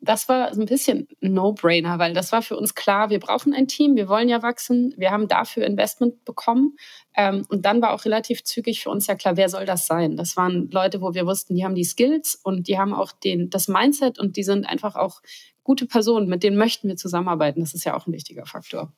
[0.04, 3.96] das war ein bisschen No-Brainer, weil das war für uns klar, wir brauchen ein Team,
[3.96, 6.76] wir wollen ja wachsen, wir haben dafür Investment bekommen.
[7.16, 10.18] Ähm, und dann war auch relativ zügig für uns ja klar, wer soll das sein?
[10.18, 13.50] Das waren Leute, wo wir wussten, die haben die Skills und die haben auch den,
[13.50, 15.22] das Mindset und die sind einfach auch
[15.64, 17.62] gute Personen, mit denen möchten wir zusammenarbeiten.
[17.62, 18.92] Das ist ja auch ein wichtiger Faktor.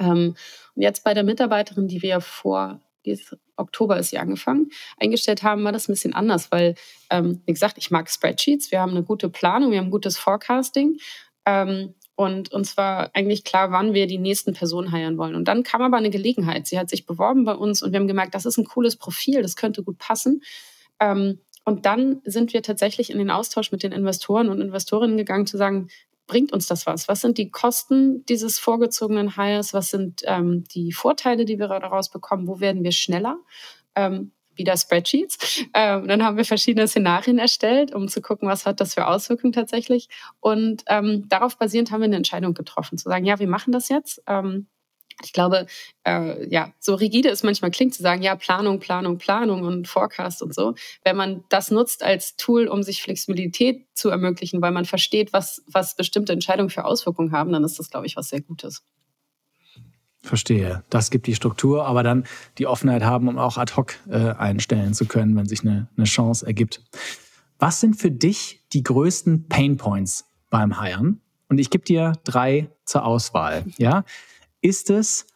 [0.00, 0.34] Ähm,
[0.74, 5.64] und jetzt bei der Mitarbeiterin, die wir vor dieses Oktober ist sie angefangen, eingestellt haben,
[5.64, 6.74] war das ein bisschen anders, weil,
[7.10, 10.98] ähm, wie gesagt, ich mag Spreadsheets, wir haben eine gute Planung, wir haben gutes Forecasting.
[11.46, 15.34] Ähm, und uns war eigentlich klar, wann wir die nächsten Personen heiren wollen.
[15.34, 16.66] Und dann kam aber eine Gelegenheit.
[16.66, 19.42] Sie hat sich beworben bei uns und wir haben gemerkt, das ist ein cooles Profil,
[19.42, 20.42] das könnte gut passen.
[21.00, 25.46] Ähm, und dann sind wir tatsächlich in den Austausch mit den Investoren und Investorinnen gegangen,
[25.46, 25.88] zu sagen,
[26.26, 27.08] bringt uns das was?
[27.08, 29.74] Was sind die Kosten dieses vorgezogenen Hires?
[29.74, 32.48] Was sind ähm, die Vorteile, die wir daraus bekommen?
[32.48, 33.38] Wo werden wir schneller?
[33.94, 35.64] Ähm, wieder Spreadsheets.
[35.76, 39.52] Ähm, dann haben wir verschiedene Szenarien erstellt, um zu gucken, was hat das für Auswirkungen
[39.52, 40.08] tatsächlich.
[40.38, 43.88] Und ähm, darauf basierend haben wir eine Entscheidung getroffen, zu sagen, ja, wir machen das
[43.88, 44.22] jetzt.
[44.28, 44.68] Ähm,
[45.22, 45.66] ich glaube,
[46.04, 50.42] äh, ja, so rigide es manchmal klingt, zu sagen, ja, Planung, Planung, Planung und Forecast
[50.42, 50.74] und so.
[51.04, 55.62] Wenn man das nutzt als Tool, um sich Flexibilität zu ermöglichen, weil man versteht, was,
[55.66, 58.82] was bestimmte Entscheidungen für Auswirkungen haben, dann ist das, glaube ich, was sehr Gutes.
[60.22, 60.84] Verstehe.
[60.88, 62.24] Das gibt die Struktur, aber dann
[62.56, 66.06] die Offenheit haben, um auch ad hoc äh, einstellen zu können, wenn sich eine, eine
[66.06, 66.80] Chance ergibt.
[67.58, 71.20] Was sind für dich die größten Pain Points beim Hiren?
[71.48, 73.64] Und ich gebe dir drei zur Auswahl.
[73.76, 74.04] Ja,
[74.64, 75.26] ist es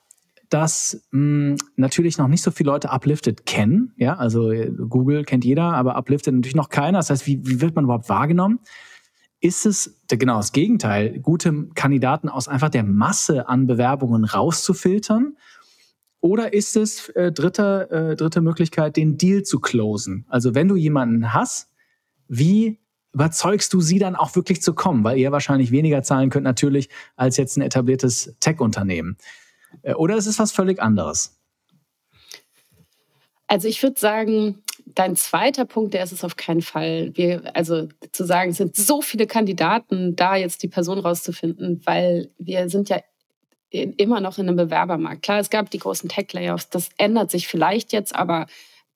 [0.48, 3.92] dass mh, natürlich noch nicht so viele Leute Uplifted kennen.
[3.96, 6.98] Ja, also äh, Google kennt jeder, aber Uplifted natürlich noch keiner.
[6.98, 8.60] Das heißt, wie, wie wird man überhaupt wahrgenommen?
[9.40, 15.36] Ist es genau das Gegenteil, gute Kandidaten aus einfach der Masse an Bewerbungen rauszufiltern?
[16.20, 20.24] Oder ist es äh, dritte, äh, dritte Möglichkeit, den Deal zu closen?
[20.28, 21.68] Also wenn du jemanden hast,
[22.26, 22.80] wie
[23.18, 25.02] überzeugst du sie dann auch wirklich zu kommen?
[25.02, 29.18] Weil ihr wahrscheinlich weniger zahlen könnt natürlich als jetzt ein etabliertes Tech-Unternehmen.
[29.83, 31.37] Äh, oder ist es was völlig anderes?
[33.48, 37.11] Also ich würde sagen, dein zweiter Punkt, der ist es auf keinen Fall.
[37.14, 42.31] Wir, also zu sagen, es sind so viele Kandidaten, da jetzt die Person rauszufinden, weil
[42.38, 43.00] wir sind ja
[43.70, 45.22] immer noch in einem Bewerbermarkt.
[45.22, 48.46] Klar, es gab die großen Tech-Layoffs, das ändert sich vielleicht jetzt, aber,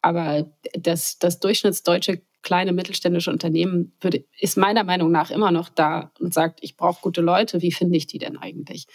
[0.01, 6.13] aber das, das durchschnittsdeutsche kleine mittelständische Unternehmen würde, ist meiner Meinung nach immer noch da
[6.19, 8.87] und sagt, ich brauche gute Leute, wie finde ich die denn eigentlich?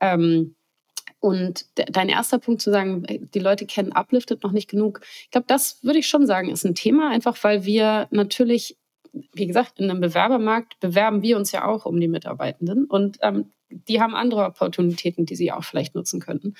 [0.00, 0.56] Ähm,
[1.20, 3.04] und dein erster Punkt zu sagen,
[3.34, 6.64] die Leute kennen Uplifted noch nicht genug, ich glaube, das würde ich schon sagen, ist
[6.64, 8.76] ein Thema, einfach weil wir natürlich,
[9.32, 12.84] wie gesagt, in einem Bewerbermarkt bewerben wir uns ja auch um die Mitarbeitenden.
[12.86, 16.54] Und ähm, die haben andere Opportunitäten, die sie auch vielleicht nutzen könnten.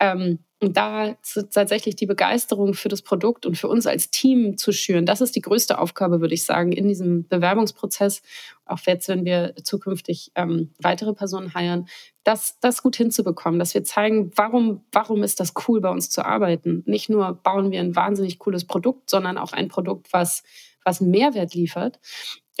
[0.00, 4.72] Ähm, und da tatsächlich die Begeisterung für das Produkt und für uns als Team zu
[4.72, 8.20] schüren, das ist die größte Aufgabe, würde ich sagen, in diesem Bewerbungsprozess,
[8.66, 11.88] auch jetzt, wenn wir zukünftig ähm, weitere Personen heiren,
[12.24, 16.26] das, das gut hinzubekommen, dass wir zeigen, warum, warum ist das cool, bei uns zu
[16.26, 16.82] arbeiten.
[16.84, 20.42] Nicht nur bauen wir ein wahnsinnig cooles Produkt, sondern auch ein Produkt, was
[20.84, 21.98] was Mehrwert liefert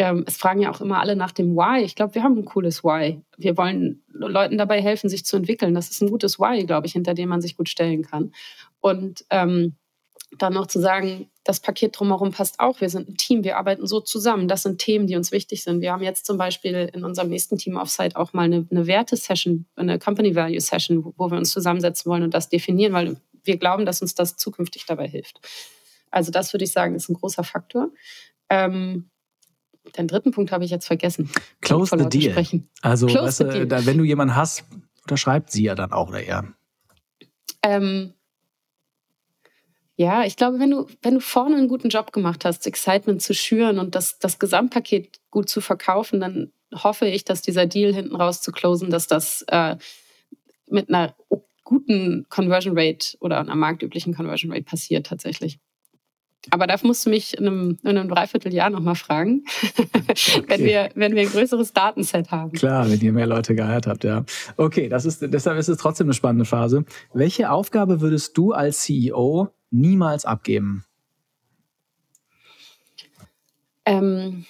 [0.00, 1.84] ähm, es fragen ja auch immer alle nach dem Why.
[1.84, 3.20] Ich glaube, wir haben ein cooles Why.
[3.36, 5.74] Wir wollen Leuten dabei helfen, sich zu entwickeln.
[5.74, 8.32] Das ist ein gutes Why, glaube ich, hinter dem man sich gut stellen kann.
[8.80, 9.76] Und ähm,
[10.38, 12.80] dann noch zu sagen, das Paket drumherum passt auch.
[12.80, 14.48] Wir sind ein Team, wir arbeiten so zusammen.
[14.48, 15.82] Das sind Themen, die uns wichtig sind.
[15.82, 19.66] Wir haben jetzt zum Beispiel in unserem nächsten Team Offsite auch mal eine, eine Werte-Session,
[19.76, 23.84] eine Company Value Session, wo wir uns zusammensetzen wollen und das definieren, weil wir glauben,
[23.84, 25.40] dass uns das zukünftig dabei hilft.
[26.10, 27.90] Also das würde ich sagen, ist ein großer Faktor.
[28.48, 29.10] Ähm,
[29.96, 31.30] den dritten Punkt habe ich jetzt vergessen.
[31.60, 32.32] Close the deal.
[32.32, 32.68] Sprechen.
[32.82, 34.64] Also, weißt du, da, wenn du jemanden hast,
[35.02, 36.44] unterschreibt sie ja dann auch oder er.
[37.62, 38.14] Ähm,
[39.96, 43.34] ja, ich glaube, wenn du, wenn du vorne einen guten Job gemacht hast, Excitement zu
[43.34, 48.16] schüren und das, das Gesamtpaket gut zu verkaufen, dann hoffe ich, dass dieser Deal hinten
[48.16, 49.76] raus zu closen, dass das äh,
[50.66, 51.14] mit einer
[51.64, 55.58] guten Conversion Rate oder einer marktüblichen Conversion Rate passiert tatsächlich.
[56.50, 59.44] Aber da musst du mich in einem, in einem Dreivierteljahr nochmal fragen,
[59.78, 60.42] okay.
[60.46, 62.52] wenn, wir, wenn wir ein größeres Datenset haben.
[62.52, 64.24] Klar, wenn ihr mehr Leute geheiert habt, ja.
[64.56, 66.84] Okay, das ist, deshalb ist es trotzdem eine spannende Phase.
[67.12, 70.84] Welche Aufgabe würdest du als CEO niemals abgeben?
[73.84, 74.44] Ähm,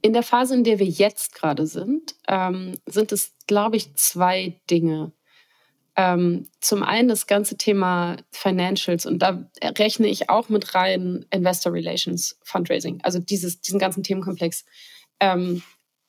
[0.00, 4.60] in der Phase, in der wir jetzt gerade sind, ähm, sind es, glaube ich, zwei
[4.70, 5.12] Dinge.
[6.00, 11.72] Ähm, zum einen das ganze Thema Financials und da rechne ich auch mit rein Investor
[11.72, 14.64] Relations, Fundraising, also dieses, diesen ganzen Themenkomplex.
[15.18, 15.60] Ähm,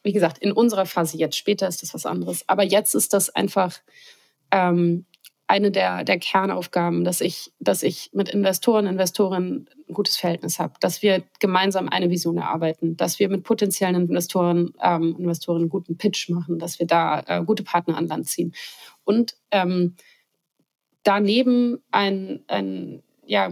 [0.03, 2.47] wie gesagt, in unserer Phase jetzt, später ist das was anderes.
[2.47, 3.79] Aber jetzt ist das einfach
[4.51, 5.05] ähm,
[5.49, 10.73] eine der, der Kernaufgaben, dass ich, dass ich mit Investoren, Investorinnen ein gutes Verhältnis habe,
[10.79, 15.97] dass wir gemeinsam eine Vision erarbeiten, dass wir mit potenziellen Investoren, ähm, Investoren einen guten
[15.97, 18.53] Pitch machen, dass wir da äh, gute Partner an Land ziehen.
[19.09, 19.95] Und ähm,
[21.01, 23.51] daneben ein, ein ja,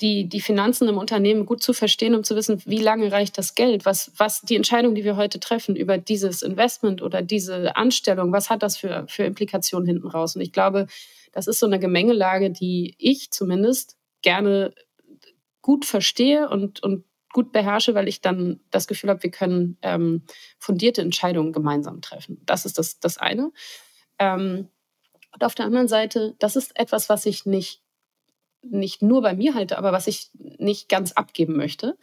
[0.00, 3.56] die, die Finanzen im Unternehmen gut zu verstehen, um zu wissen, wie lange reicht das
[3.56, 8.30] Geld, was, was die Entscheidung, die wir heute treffen über dieses Investment oder diese Anstellung,
[8.30, 10.36] was hat das für, für Implikationen hinten raus?
[10.36, 10.86] Und ich glaube,
[11.32, 14.72] das ist so eine Gemengelage, die ich zumindest gerne
[15.62, 20.22] gut verstehe und, und gut beherrsche, weil ich dann das Gefühl habe, wir können ähm,
[20.58, 22.40] fundierte Entscheidungen gemeinsam treffen.
[22.46, 23.52] Das ist das, das eine.
[24.18, 24.68] Ähm,
[25.34, 27.82] und auf der anderen Seite, das ist etwas, was ich nicht
[28.62, 31.96] nicht nur bei mir halte, aber was ich nicht ganz abgeben möchte,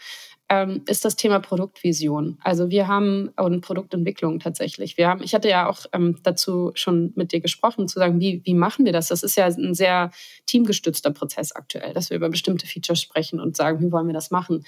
[0.48, 2.38] ähm, ist das Thema Produktvision.
[2.42, 4.98] Also wir haben und Produktentwicklung tatsächlich.
[4.98, 8.42] Wir haben, ich hatte ja auch ähm, dazu schon mit dir gesprochen, zu sagen, wie,
[8.46, 9.08] wie machen wir das?
[9.08, 10.12] Das ist ja ein sehr
[10.46, 14.32] teamgestützter Prozess aktuell, dass wir über bestimmte Features sprechen und sagen, wie wollen wir das
[14.32, 14.66] machen.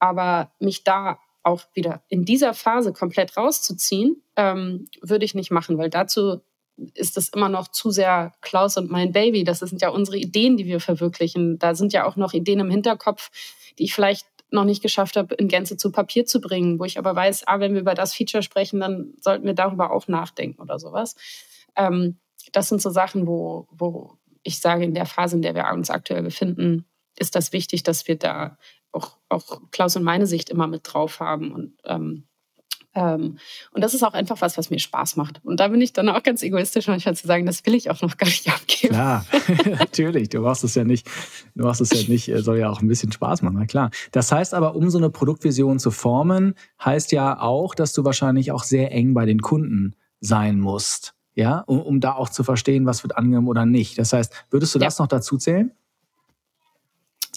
[0.00, 5.78] Aber mich da auch wieder in dieser Phase komplett rauszuziehen, ähm, würde ich nicht machen,
[5.78, 6.40] weil dazu
[6.94, 9.44] ist das immer noch zu sehr Klaus und mein Baby.
[9.44, 11.58] Das sind ja unsere Ideen, die wir verwirklichen.
[11.58, 13.30] Da sind ja auch noch Ideen im Hinterkopf,
[13.78, 16.98] die ich vielleicht noch nicht geschafft habe, in Gänze zu Papier zu bringen, wo ich
[16.98, 20.60] aber weiß, ah, wenn wir über das Feature sprechen, dann sollten wir darüber auch nachdenken
[20.60, 21.14] oder sowas.
[21.76, 22.18] Ähm,
[22.52, 25.90] das sind so Sachen, wo, wo ich sage, in der Phase, in der wir uns
[25.90, 26.86] aktuell befinden,
[27.16, 28.56] ist das wichtig, dass wir da
[28.92, 32.24] auch, auch Klaus und meine Sicht immer mit drauf haben und ähm,
[32.92, 33.38] Ähm,
[33.70, 35.40] und das ist auch einfach was, was mir Spaß macht.
[35.44, 38.02] Und da bin ich dann auch ganz egoistisch, manchmal zu sagen, das will ich auch
[38.02, 38.94] noch gar nicht abgeben.
[38.94, 39.24] Klar,
[39.78, 40.30] natürlich.
[40.30, 41.06] Du machst es ja nicht,
[41.54, 43.90] du machst es ja nicht, äh, soll ja auch ein bisschen Spaß machen, na klar.
[44.10, 48.50] Das heißt aber, um so eine Produktvision zu formen, heißt ja auch, dass du wahrscheinlich
[48.50, 51.14] auch sehr eng bei den Kunden sein musst.
[51.36, 53.98] Ja, um, um da auch zu verstehen, was wird angenommen oder nicht.
[53.98, 55.70] Das heißt, würdest du das noch dazu zählen?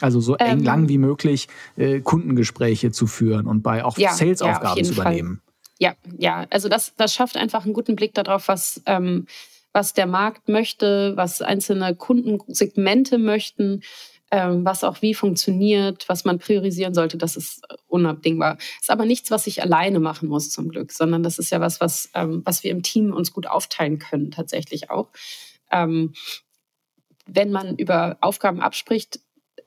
[0.03, 4.11] Also so eng ähm, lang wie möglich äh, Kundengespräche zu führen und bei auch ja,
[4.11, 5.37] Sales-Aufgaben ja, zu übernehmen.
[5.37, 5.53] Fall.
[5.79, 9.27] Ja, ja, also das, das schafft einfach einen guten Blick darauf, was, ähm,
[9.71, 13.81] was der Markt möchte, was einzelne Kundensegmente möchten,
[14.29, 18.57] ähm, was auch wie funktioniert, was man priorisieren sollte, das ist unabdingbar.
[18.81, 21.79] Ist aber nichts, was ich alleine machen muss zum Glück, sondern das ist ja was,
[21.79, 25.07] was, ähm, was wir im Team uns gut aufteilen können, tatsächlich auch.
[25.71, 26.13] Ähm,
[27.25, 29.19] wenn man über Aufgaben abspricht,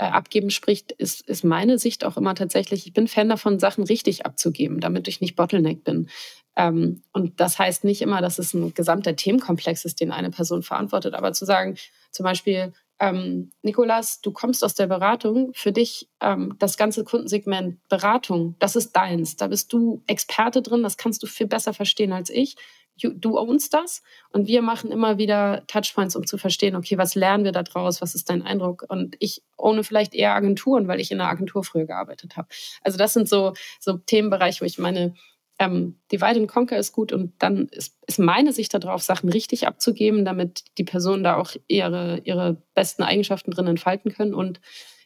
[0.05, 4.27] abgeben spricht, ist, ist meine Sicht auch immer tatsächlich, ich bin Fan davon, Sachen richtig
[4.27, 6.09] abzugeben, damit ich nicht Bottleneck bin.
[6.57, 10.63] Ähm, und das heißt nicht immer, dass es ein gesamter Themenkomplex ist, den eine Person
[10.63, 11.77] verantwortet, aber zu sagen,
[12.11, 17.87] zum Beispiel, ähm, Nikolas, du kommst aus der Beratung, für dich ähm, das ganze Kundensegment
[17.89, 22.13] Beratung, das ist deins, da bist du Experte drin, das kannst du viel besser verstehen
[22.13, 22.57] als ich
[22.99, 27.45] du ownst das und wir machen immer wieder Touchpoints, um zu verstehen, okay, was lernen
[27.45, 28.85] wir da draus, was ist dein Eindruck?
[28.89, 32.49] Und ich ohne vielleicht eher Agenturen, weil ich in einer Agentur früher gearbeitet habe.
[32.83, 35.15] Also das sind so, so Themenbereiche, wo ich meine,
[35.59, 39.67] ähm, Divide and Conquer ist gut und dann ist, ist meine Sicht darauf, Sachen richtig
[39.67, 44.61] abzugeben, damit die Personen da auch ihre, ihre besten Eigenschaften drin entfalten können und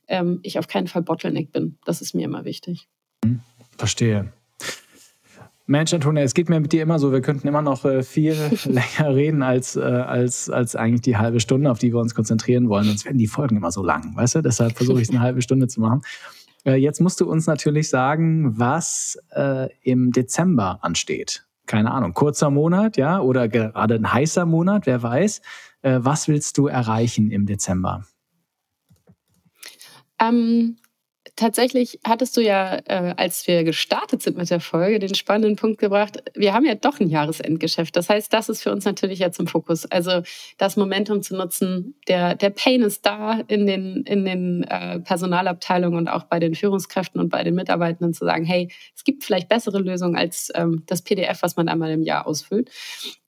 [0.09, 1.79] ähm, ich auf keinen Fall Bottleneck bin.
[1.85, 2.89] Das ist mir immer wichtig.
[3.79, 4.33] Verstehe.
[5.71, 8.35] Mensch, Antonia, es geht mir mit dir immer so, wir könnten immer noch äh, viel
[8.65, 12.69] länger reden als, äh, als, als eigentlich die halbe Stunde, auf die wir uns konzentrieren
[12.69, 12.87] wollen.
[12.87, 14.43] Sonst werden die Folgen immer so lang, weißt du?
[14.43, 16.03] Deshalb versuche ich es eine halbe Stunde zu machen.
[16.65, 21.47] Äh, jetzt musst du uns natürlich sagen, was äh, im Dezember ansteht.
[21.67, 25.41] Keine Ahnung, kurzer Monat, ja, oder gerade ein heißer Monat, wer weiß.
[25.83, 28.05] Äh, was willst du erreichen im Dezember?
[30.21, 30.79] Ähm,
[31.37, 35.79] tatsächlich hattest du ja, äh, als wir gestartet sind mit der Folge, den spannenden Punkt
[35.79, 37.97] gebracht, wir haben ja doch ein Jahresendgeschäft.
[37.97, 39.87] Das heißt, das ist für uns natürlich jetzt im Fokus.
[39.87, 40.23] Also
[40.59, 45.99] das Momentum zu nutzen, der, der Pain ist da in den, in den äh, Personalabteilungen
[45.99, 49.49] und auch bei den Führungskräften und bei den Mitarbeitenden zu sagen, hey, es gibt vielleicht
[49.49, 52.71] bessere Lösungen als ähm, das PDF, was man einmal im Jahr ausfüllt.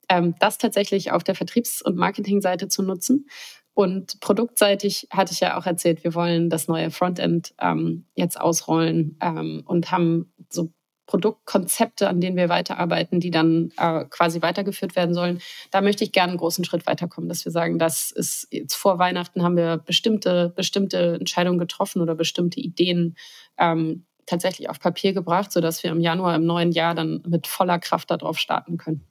[0.08, 3.26] Ähm, das tatsächlich auf der Vertriebs- und Marketingseite zu nutzen
[3.74, 9.18] und produktseitig hatte ich ja auch erzählt, wir wollen das neue Frontend ähm, jetzt ausrollen
[9.22, 10.72] ähm, und haben so
[11.06, 15.40] Produktkonzepte, an denen wir weiterarbeiten, die dann äh, quasi weitergeführt werden sollen.
[15.70, 18.98] Da möchte ich gerne einen großen Schritt weiterkommen, dass wir sagen, das ist jetzt vor
[18.98, 23.16] Weihnachten haben wir bestimmte, bestimmte Entscheidungen getroffen oder bestimmte Ideen
[23.58, 27.78] ähm, tatsächlich auf Papier gebracht, sodass wir im Januar im neuen Jahr dann mit voller
[27.78, 29.04] Kraft darauf starten können.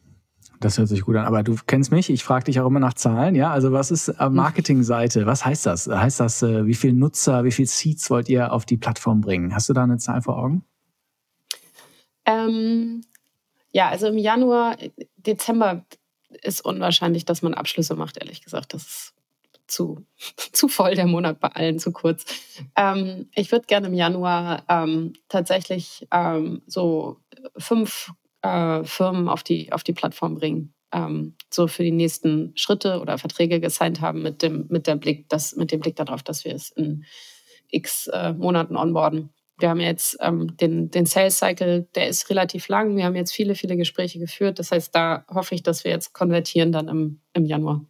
[0.59, 1.25] Das hört sich gut an.
[1.25, 3.35] Aber du kennst mich, ich frage dich auch immer nach Zahlen.
[3.35, 5.25] Ja, also was ist äh, Marketingseite?
[5.25, 5.87] Was heißt das?
[5.87, 9.55] Heißt das, äh, wie viele Nutzer, wie viele Seeds wollt ihr auf die Plattform bringen?
[9.55, 10.63] Hast du da eine Zahl vor Augen?
[12.25, 13.01] Ähm,
[13.71, 14.77] ja, also im Januar,
[15.17, 15.85] Dezember
[16.43, 18.73] ist unwahrscheinlich, dass man Abschlüsse macht, ehrlich gesagt.
[18.73, 19.13] Das ist
[19.67, 20.05] zu,
[20.51, 22.25] zu voll der Monat bei allen, zu kurz.
[22.75, 27.17] Ähm, ich würde gerne im Januar ähm, tatsächlich ähm, so
[27.57, 30.73] fünf äh, Firmen auf die, auf die Plattform bringen.
[30.91, 35.29] Ähm, so für die nächsten Schritte oder Verträge gesigned haben mit dem, mit der Blick,
[35.29, 37.05] das, mit dem Blick darauf, dass wir es in
[37.69, 39.29] x äh, Monaten onboarden.
[39.57, 42.97] Wir haben jetzt ähm, den, den Sales Cycle, der ist relativ lang.
[42.97, 44.59] Wir haben jetzt viele, viele Gespräche geführt.
[44.59, 47.85] Das heißt, da hoffe ich, dass wir jetzt konvertieren dann im, im Januar.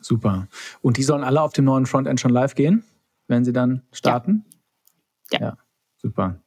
[0.00, 0.48] Super.
[0.82, 2.84] Und die sollen alle auf dem neuen Frontend schon live gehen,
[3.28, 4.44] wenn sie dann starten?
[5.32, 5.38] Ja.
[5.38, 5.46] ja.
[5.46, 5.58] ja
[5.98, 6.40] super.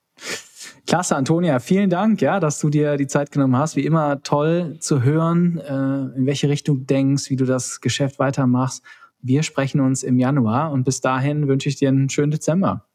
[0.85, 3.75] Klasse, Antonia, vielen Dank, ja, dass du dir die Zeit genommen hast.
[3.75, 8.19] Wie immer toll zu hören, äh, in welche Richtung du denkst, wie du das Geschäft
[8.19, 8.83] weitermachst.
[9.21, 12.85] Wir sprechen uns im Januar und bis dahin wünsche ich dir einen schönen Dezember.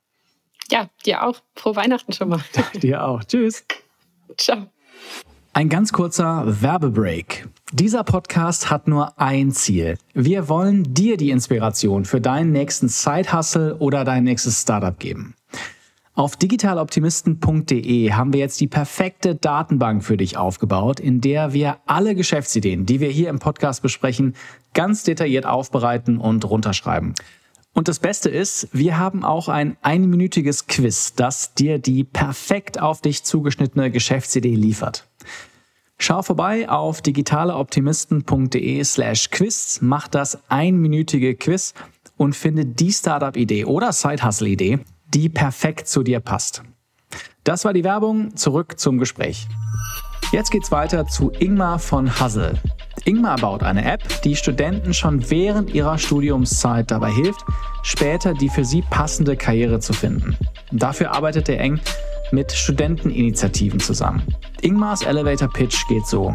[0.71, 1.41] Ja, dir auch.
[1.55, 2.41] Frohe Weihnachten schon mal.
[2.83, 3.25] dir auch.
[3.25, 3.65] Tschüss.
[4.37, 4.67] Ciao.
[5.55, 7.49] Ein ganz kurzer Werbebreak.
[7.73, 9.97] Dieser Podcast hat nur ein Ziel.
[10.13, 15.35] Wir wollen dir die Inspiration für deinen nächsten Side-Hustle oder dein nächstes Startup geben.
[16.19, 22.17] Auf digitaloptimisten.de haben wir jetzt die perfekte Datenbank für dich aufgebaut, in der wir alle
[22.17, 24.35] Geschäftsideen, die wir hier im Podcast besprechen,
[24.75, 27.15] ganz detailliert aufbereiten und runterschreiben.
[27.73, 33.01] Und das Beste ist, wir haben auch ein einminütiges Quiz, das dir die perfekt auf
[33.01, 35.07] dich zugeschnittene Geschäftsidee liefert.
[35.99, 41.75] Schau vorbei auf digitaleoptimisten.de slash quiz, mach das einminütige Quiz
[42.17, 44.81] und finde die Startup-Idee oder Side-Hustle-Idee,
[45.15, 46.63] die perfekt zu dir passt.
[47.45, 48.37] Das war die Werbung.
[48.37, 49.47] Zurück zum Gespräch.
[50.33, 52.61] Jetzt geht's weiter zu Ingmar von Hassel.
[53.07, 57.43] Ingmar baut eine App, die Studenten schon während ihrer Studiumszeit dabei hilft,
[57.83, 60.37] später die für sie passende Karriere zu finden.
[60.71, 61.81] dafür arbeitet er eng
[62.31, 64.23] mit Studenteninitiativen zusammen.
[64.61, 66.35] Ingmars Elevator Pitch geht so.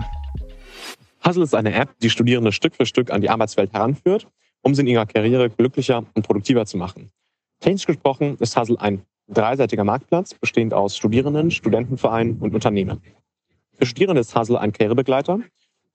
[1.24, 4.28] Hustle ist eine App, die Studierende Stück für Stück an die Arbeitswelt heranführt,
[4.63, 7.11] um sie in ihrer Karriere glücklicher und produktiver zu machen.
[7.64, 13.01] Technisch gesprochen ist Hustle ein dreiseitiger Marktplatz, bestehend aus Studierenden, Studentenvereinen und Unternehmen.
[13.80, 15.39] Für Studierende ist Hustle ein Karrierebegleiter,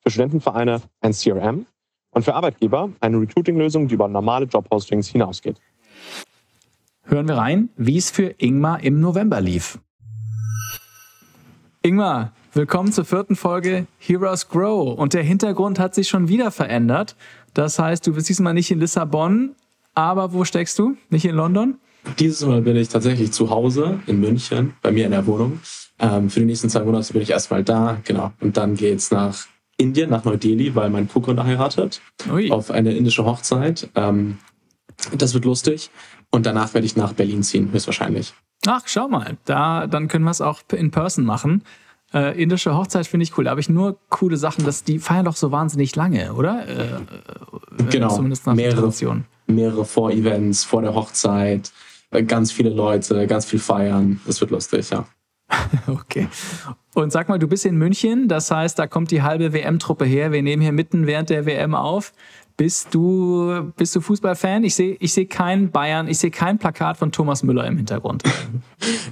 [0.00, 1.66] für Studentenvereine ein CRM
[2.12, 5.60] und für Arbeitgeber eine Recruiting-Lösung, die über normale Jobpostings hinausgeht.
[7.02, 9.78] Hören wir rein, wie es für Ingmar im November lief.
[11.82, 14.98] Ingmar, willkommen zur vierten Folge Heroes Grow.
[14.98, 17.14] Und der Hintergrund hat sich schon wieder verändert.
[17.52, 19.54] Das heißt, du bist diesmal nicht in Lissabon,
[19.98, 20.96] aber wo steckst du?
[21.10, 21.78] Nicht in London?
[22.20, 25.60] Dieses Mal bin ich tatsächlich zu Hause in München, bei mir in der Wohnung.
[25.98, 28.32] Ähm, für die nächsten zwei Monate bin ich erstmal da, genau.
[28.40, 29.46] Und dann geht's nach
[29.76, 32.00] Indien, nach Neu-Delhi, weil mein Co-Gründer heiratet.
[32.30, 32.50] Ui.
[32.50, 33.88] Auf eine indische Hochzeit.
[33.96, 34.38] Ähm,
[35.16, 35.90] das wird lustig.
[36.30, 38.34] Und danach werde ich nach Berlin ziehen, höchstwahrscheinlich.
[38.66, 39.36] Ach, schau mal.
[39.46, 41.64] Da, dann können wir es auch in Person machen.
[42.14, 43.44] Äh, indische Hochzeit finde ich cool.
[43.44, 46.66] Da habe ich nur coole Sachen, dass die feiern doch so wahnsinnig lange, oder?
[46.66, 48.14] Äh, äh genau.
[48.14, 48.92] Zumindest nach mehrere,
[49.48, 51.72] mehrere Vorevents vor der Hochzeit,
[52.10, 54.20] äh, ganz viele Leute, ganz viel feiern.
[54.26, 55.06] Das wird lustig, ja.
[55.86, 56.28] okay.
[56.94, 60.32] Und sag mal, du bist in München, das heißt, da kommt die halbe WM-Truppe her.
[60.32, 62.12] Wir nehmen hier mitten während der WM auf.
[62.56, 64.64] Bist du, bist du Fußballfan?
[64.64, 68.24] Ich sehe ich seh kein Bayern, ich sehe kein Plakat von Thomas Müller im Hintergrund.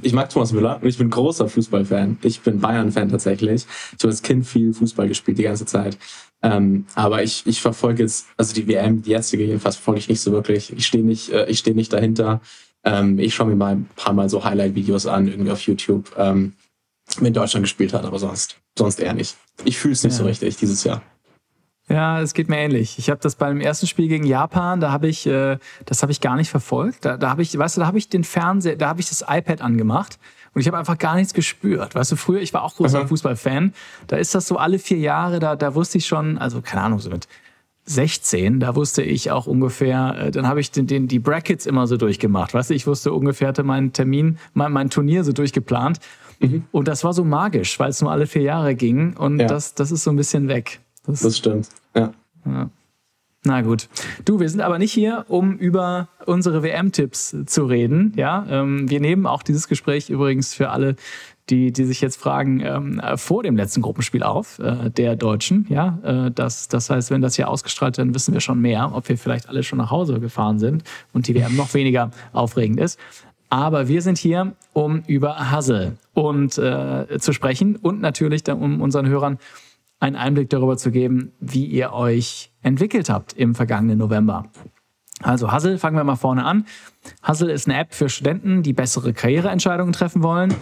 [0.02, 2.18] Ich mag Thomas Müller und ich bin großer Fußballfan.
[2.22, 3.66] Ich bin Bayern-Fan tatsächlich.
[3.96, 5.98] Ich habe als Kind viel Fußball gespielt die ganze Zeit.
[6.42, 10.20] Ähm, aber ich, ich verfolge jetzt, also die WM, die jetzige jedenfalls verfolge ich nicht
[10.20, 10.72] so wirklich.
[10.72, 12.40] Ich stehe nicht, äh, ich stehe nicht dahinter.
[12.84, 16.52] Ähm, ich schaue mir mal ein paar Mal so Highlight-Videos an, irgendwie auf YouTube, ähm,
[17.18, 19.36] wenn Deutschland gespielt hat, aber sonst, sonst eher nicht.
[19.64, 20.18] Ich fühle es nicht ja.
[20.18, 21.02] so richtig dieses Jahr.
[21.88, 22.98] Ja, es geht mir ähnlich.
[22.98, 26.20] Ich habe das beim ersten Spiel gegen Japan, da habe ich, äh, das habe ich
[26.20, 27.04] gar nicht verfolgt.
[27.04, 29.24] Da, da habe ich, weißt du, da habe ich den Fernseher, da habe ich das
[29.26, 30.18] iPad angemacht
[30.56, 31.94] und ich habe einfach gar nichts gespürt.
[31.94, 33.08] Weißt du, früher, ich war auch großer mhm.
[33.08, 33.74] Fußballfan.
[34.06, 36.98] Da ist das so alle vier Jahre, da, da wusste ich schon, also keine Ahnung,
[36.98, 37.28] so mit
[37.84, 41.86] 16, da wusste ich auch ungefähr, äh, dann habe ich den, den, die Brackets immer
[41.86, 42.54] so durchgemacht.
[42.54, 45.98] Weißt du, ich wusste ungefähr, hatte meinen Termin, mein, mein Turnier so durchgeplant.
[46.40, 46.64] Mhm.
[46.72, 49.14] Und das war so magisch, weil es nur alle vier Jahre ging.
[49.14, 49.48] Und ja.
[49.48, 50.80] das, das ist so ein bisschen weg.
[51.04, 52.12] Das, das stimmt, ja.
[52.46, 52.70] ja.
[53.46, 53.88] Na gut.
[54.24, 58.12] Du, wir sind aber nicht hier, um über unsere WM-Tipps zu reden.
[58.16, 60.96] Ja, ähm, wir nehmen auch dieses Gespräch übrigens für alle,
[61.48, 65.64] die, die sich jetzt fragen, ähm, vor dem letzten Gruppenspiel auf, äh, der Deutschen.
[65.68, 68.90] Ja, äh, das, das heißt, wenn das hier ausgestrahlt wird, dann wissen wir schon mehr,
[68.92, 70.82] ob wir vielleicht alle schon nach Hause gefahren sind
[71.12, 72.98] und die WM noch weniger aufregend ist.
[73.48, 79.06] Aber wir sind hier, um über Hassel und äh, zu sprechen und natürlich um unseren
[79.06, 79.38] Hörern
[80.00, 84.50] einen Einblick darüber zu geben, wie ihr euch entwickelt habt im vergangenen November.
[85.22, 86.66] Also Hustle, fangen wir mal vorne an.
[87.26, 90.52] Hustle ist eine App für Studenten, die bessere Karriereentscheidungen treffen wollen,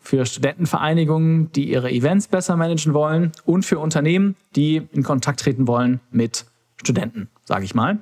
[0.00, 5.66] für Studentenvereinigungen, die ihre Events besser managen wollen und für Unternehmen, die in Kontakt treten
[5.68, 6.46] wollen mit
[6.76, 8.00] Studenten, sage ich mal.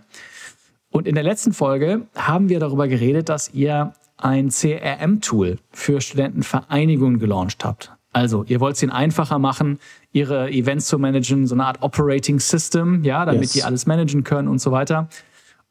[0.91, 7.21] Und in der letzten Folge haben wir darüber geredet, dass ihr ein CRM-Tool für Studentenvereinigungen
[7.21, 7.93] gelauncht habt.
[8.13, 9.79] Also, ihr wollt es ihnen einfacher machen,
[10.13, 13.53] ihre Events zu managen, so eine Art Operating System, ja, damit yes.
[13.53, 15.09] die alles managen können und so weiter.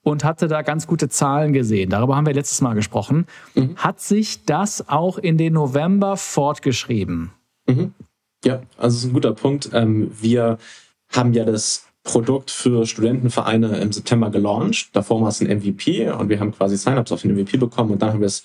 [0.02, 1.90] Und hatte da ganz gute Zahlen gesehen.
[1.90, 3.26] Darüber haben wir letztes Mal gesprochen.
[3.54, 3.76] Mhm.
[3.76, 7.32] Hat sich das auch in den November fortgeschrieben?
[7.68, 7.94] Mhm.
[8.46, 9.72] Ja, also das ist ein guter Punkt.
[9.74, 10.58] Ähm, wir
[11.10, 14.90] haben ja das Produkt für Studentenvereine im September gelauncht.
[14.94, 18.02] Davor war es ein MVP und wir haben quasi Sign-ups auf den MVP bekommen und
[18.02, 18.44] dann haben wir es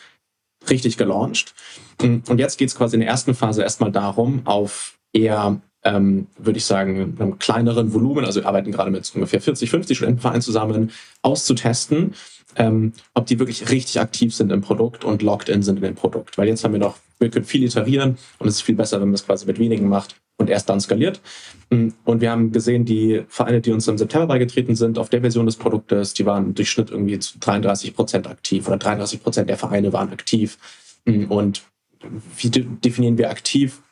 [0.68, 1.54] richtig gelauncht.
[2.00, 6.58] Und jetzt geht es quasi in der ersten Phase erstmal darum, auf eher, ähm, würde
[6.58, 10.90] ich sagen, einem kleineren Volumen, also wir arbeiten gerade mit ungefähr 40, 50 Studentenvereinen zusammen,
[11.22, 12.14] auszutesten,
[12.56, 15.94] ähm, ob die wirklich richtig aktiv sind im Produkt und locked in sind in dem
[15.94, 16.38] Produkt.
[16.38, 19.08] Weil jetzt haben wir noch, wir können viel iterieren und es ist viel besser, wenn
[19.08, 21.20] man es quasi mit wenigen macht und erst dann skaliert.
[21.70, 25.46] Und wir haben gesehen, die Vereine, die uns im September beigetreten sind, auf der Version
[25.46, 29.58] des Produktes, die waren im Durchschnitt irgendwie zu 33 Prozent aktiv oder 33 Prozent der
[29.58, 30.58] Vereine waren aktiv.
[31.04, 31.62] Und
[32.36, 33.82] wie definieren wir aktiv?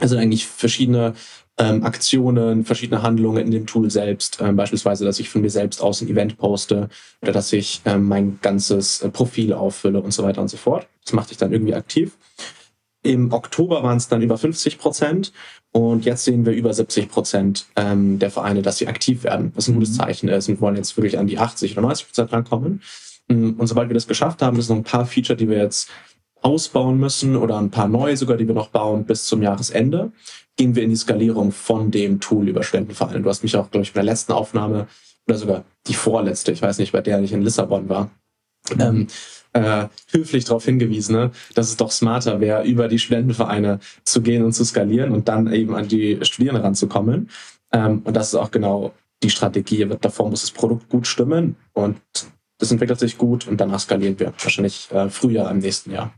[0.00, 1.14] Also eigentlich verschiedene
[1.58, 4.38] ähm, Aktionen, verschiedene Handlungen in dem Tool selbst.
[4.40, 6.88] Ähm, beispielsweise, dass ich von mir selbst aus ein Event poste
[7.22, 10.86] oder dass ich ähm, mein ganzes äh, Profil auffülle und so weiter und so fort.
[11.04, 12.16] Das macht dich dann irgendwie aktiv.
[13.02, 15.32] Im Oktober waren es dann über 50 Prozent
[15.72, 19.68] und jetzt sehen wir über 70 Prozent ähm, der Vereine, dass sie aktiv werden, was
[19.68, 19.94] ein gutes mhm.
[19.94, 22.82] Zeichen ist und wollen jetzt wirklich an die 80 oder 90 Prozent rankommen.
[23.28, 25.58] Mm, und sobald wir das geschafft haben, das sind noch ein paar Feature, die wir
[25.58, 25.88] jetzt
[26.46, 30.12] ausbauen müssen oder ein paar neue sogar, die wir noch bauen bis zum Jahresende,
[30.56, 33.20] gehen wir in die Skalierung von dem Tool über Studentenvereine.
[33.20, 34.86] Du hast mich auch, glaube ich, bei der letzten Aufnahme
[35.26, 38.10] oder sogar die vorletzte, ich weiß nicht, bei der ich in Lissabon war,
[38.78, 39.08] ähm,
[39.54, 44.44] äh, höflich darauf hingewiesen, ne, dass es doch smarter wäre, über die Studentenvereine zu gehen
[44.44, 47.28] und zu skalieren und dann eben an die Studierenden ranzukommen.
[47.72, 48.92] Ähm, und das ist auch genau
[49.24, 49.84] die Strategie.
[50.00, 51.96] Davor muss das Produkt gut stimmen und
[52.58, 54.32] das entwickelt sich gut und danach skalieren wir.
[54.40, 56.14] Wahrscheinlich äh, Frühjahr im nächsten Jahr.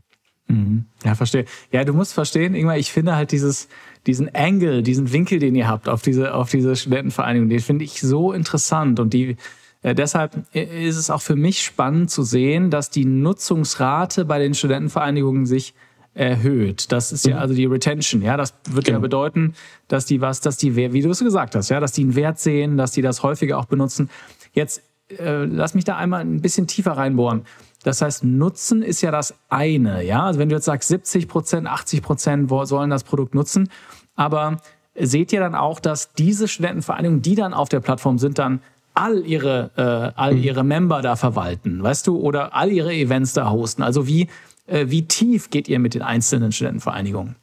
[0.49, 0.85] Mhm.
[1.05, 1.45] Ja, verstehe.
[1.71, 3.69] Ja, du musst verstehen, irgendwann, ich finde halt dieses,
[4.07, 8.01] diesen Angle, diesen Winkel, den ihr habt auf diese, auf diese Studentenvereinigung, den finde ich
[8.01, 9.37] so interessant und die,
[9.83, 14.53] äh, deshalb ist es auch für mich spannend zu sehen, dass die Nutzungsrate bei den
[14.53, 15.73] Studentenvereinigungen sich
[16.15, 16.91] erhöht.
[16.91, 17.41] Das ist ja mhm.
[17.41, 18.21] also die Retention.
[18.21, 18.97] Ja, das wird genau.
[18.97, 19.53] ja bedeuten,
[19.87, 22.39] dass die was, dass die, wie du es gesagt hast, ja, dass die einen Wert
[22.39, 24.09] sehen, dass die das häufiger auch benutzen.
[24.53, 24.81] Jetzt
[25.17, 27.43] äh, lass mich da einmal ein bisschen tiefer reinbohren.
[27.83, 30.03] Das heißt, Nutzen ist ja das eine.
[30.03, 33.69] Ja, also wenn du jetzt sagst, 70 Prozent, 80 Prozent sollen das Produkt nutzen,
[34.15, 34.57] aber
[34.95, 38.61] seht ihr dann auch, dass diese Studentenvereinigungen, die dann auf der Plattform sind, dann
[38.93, 40.43] all ihre, äh, all mhm.
[40.43, 43.81] ihre Member da verwalten, weißt du, oder all ihre Events da hosten.
[43.81, 44.27] Also wie,
[44.65, 47.35] äh, wie tief geht ihr mit den einzelnen Studentenvereinigungen?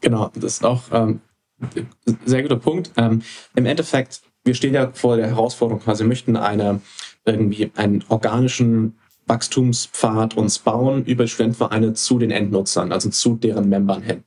[0.00, 1.20] Genau, das ist auch ähm,
[1.60, 2.92] ein sehr guter Punkt.
[2.96, 3.22] Ähm,
[3.54, 6.80] Im Endeffekt, wir stehen ja vor der Herausforderung, quasi möchten eine
[7.24, 8.96] irgendwie einen organischen
[9.26, 14.24] Wachstumspfad uns bauen über Studentenvereine zu den Endnutzern, also zu deren Membern hin.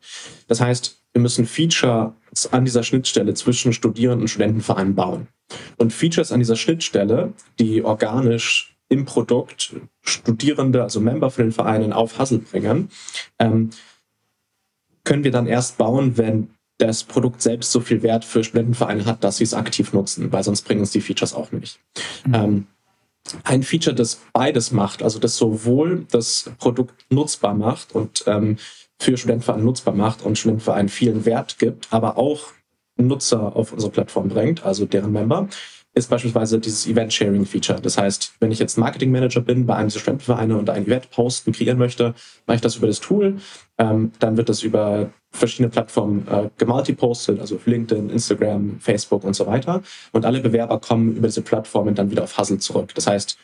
[0.48, 2.12] Das heißt, wir müssen Features
[2.52, 5.28] an dieser Schnittstelle zwischen Studierenden und Studentenvereinen bauen.
[5.78, 11.94] Und Features an dieser Schnittstelle, die organisch im Produkt Studierende, also Member von den Vereinen
[11.94, 12.90] auf Hustle bringen,
[13.40, 13.70] ähm,
[15.04, 19.24] können wir dann erst bauen, wenn das Produkt selbst so viel Wert für Studentenvereine hat,
[19.24, 21.80] dass sie es aktiv nutzen, weil sonst bringen uns die Features auch nicht.
[22.26, 22.34] Mhm.
[22.34, 22.68] Ähm,
[23.44, 28.58] ein Feature, das beides macht, also das sowohl das Produkt nutzbar macht und ähm,
[29.00, 32.54] für Studentenvereine nutzbar macht und Studentenvereinen vielen Wert gibt, aber auch
[32.98, 35.50] Nutzer auf unsere Plattform bringt, also deren Member,
[35.96, 37.80] ist beispielsweise dieses Event-Sharing-Feature.
[37.82, 41.54] Das heißt, wenn ich jetzt Marketing-Manager bin bei einem dieser Studentenvereine und ein Event posten,
[41.54, 42.14] kreieren möchte,
[42.46, 43.38] mache ich das über das Tool.
[43.78, 49.36] Ähm, dann wird das über verschiedene Plattformen äh, gemultipostet, also auf LinkedIn, Instagram, Facebook und
[49.36, 49.82] so weiter.
[50.12, 52.94] Und alle Bewerber kommen über diese Plattformen dann wieder auf Hustle zurück.
[52.96, 53.38] Das heißt,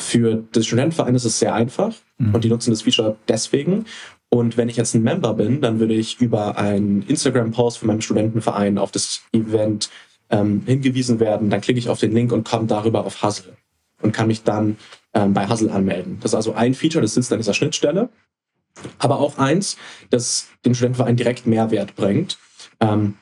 [0.00, 2.34] für das Studentenverein ist es sehr einfach mhm.
[2.34, 3.86] und die nutzen das Feature deswegen.
[4.30, 8.00] Und wenn ich jetzt ein Member bin, dann würde ich über einen Instagram-Post von meinem
[8.00, 9.90] Studentenverein auf das Event
[10.30, 13.56] ähm, hingewiesen werden, dann klicke ich auf den Link und komme darüber auf Hustle
[14.02, 14.76] und kann mich dann
[15.14, 16.18] ähm, bei Hustle anmelden.
[16.20, 18.10] Das ist also ein Feature, das sitzt an dieser Schnittstelle,
[18.98, 19.76] aber auch eins,
[20.10, 22.38] das dem Studentenverein direkt Mehrwert bringt
[22.80, 23.14] ähm,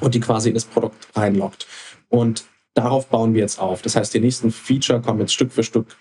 [0.00, 1.66] und die quasi in das Produkt reinlockt.
[2.08, 2.44] Und
[2.74, 3.82] darauf bauen wir jetzt auf.
[3.82, 5.96] Das heißt, die nächsten Feature kommen jetzt Stück für Stück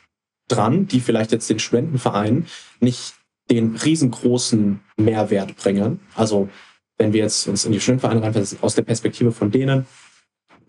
[0.48, 2.48] dran, die vielleicht jetzt den Studentenverein
[2.80, 3.14] nicht
[3.50, 6.00] den riesengroßen Mehrwert bringen.
[6.16, 6.50] Also
[6.98, 9.86] wenn wir jetzt uns in die Studentenvereine reinversetzen, aus der Perspektive von denen,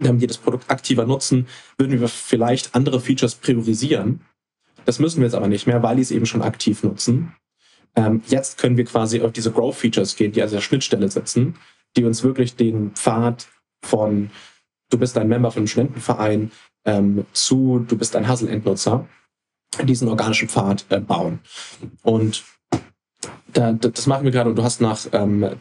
[0.01, 4.21] die das Produkt aktiver nutzen, würden wir vielleicht andere Features priorisieren.
[4.85, 7.35] Das müssen wir jetzt aber nicht mehr, weil die es eben schon aktiv nutzen.
[7.99, 11.57] Ähm, jetzt können wir quasi auf diese Growth-Features gehen, die an der Schnittstelle sitzen,
[11.97, 13.49] die uns wirklich den Pfad
[13.85, 14.31] von
[14.91, 16.53] du bist ein Member von einem Studentenverein
[16.85, 19.09] ähm, zu du bist ein Hustle-Endnutzer,
[19.83, 21.41] diesen organischen Pfad äh, bauen.
[22.03, 22.45] Und
[23.53, 25.57] da, das machen wir gerade und du hast nach, ähm,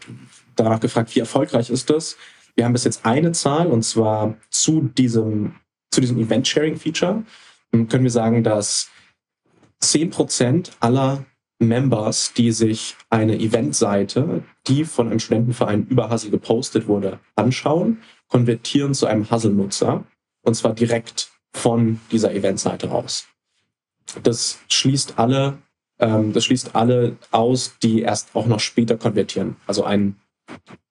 [0.55, 2.17] danach gefragt, wie erfolgreich ist das?
[2.55, 5.55] Wir haben bis jetzt eine Zahl und zwar zu diesem,
[5.89, 7.23] zu diesem Event-Sharing-Feature
[7.73, 8.91] ähm, können wir sagen, dass
[9.81, 11.25] 10% aller
[11.59, 18.93] Members, die sich eine Eventseite, die von einem Studentenverein über Hustle gepostet wurde, anschauen, konvertieren
[18.93, 20.03] zu einem Hustle-Nutzer
[20.43, 23.27] und zwar direkt von dieser Eventseite raus.
[24.23, 25.57] Das schließt alle,
[25.99, 29.55] ähm, das schließt alle aus, die erst auch noch später konvertieren.
[29.65, 30.15] Also ein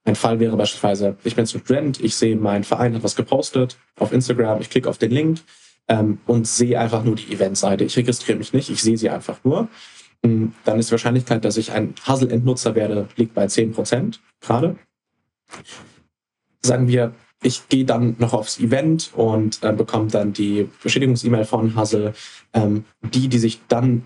[0.06, 4.12] ein Fall wäre beispielsweise, ich bin Student, ich sehe, mein Verein hat was gepostet auf
[4.12, 5.40] Instagram, ich klicke auf den Link
[5.88, 7.82] ähm, und sehe einfach nur die Eventseite.
[7.82, 9.68] Ich registriere mich nicht, ich sehe sie einfach nur.
[10.22, 14.76] Ähm, dann ist die Wahrscheinlichkeit, dass ich ein Hustle-Endnutzer werde, liegt bei 10% gerade.
[16.62, 21.76] Sagen wir, ich gehe dann noch aufs Event und äh, bekomme dann die Bestätigungs-E-Mail von
[21.76, 22.14] Hustle.
[22.52, 24.02] Ähm, die, die sich dann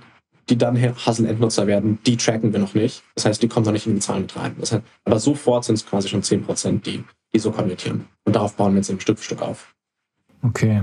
[0.50, 3.02] die dann Hustle-Endnutzer werden, die tracken wir noch nicht.
[3.14, 4.56] Das heißt, die kommen noch nicht in die Zahlen mit rein.
[4.58, 8.06] Das heißt, aber sofort sind es quasi schon 10 Prozent, die, die so konvertieren.
[8.24, 9.74] Und darauf bauen wir jetzt eben Stück für Stück auf.
[10.42, 10.82] Okay.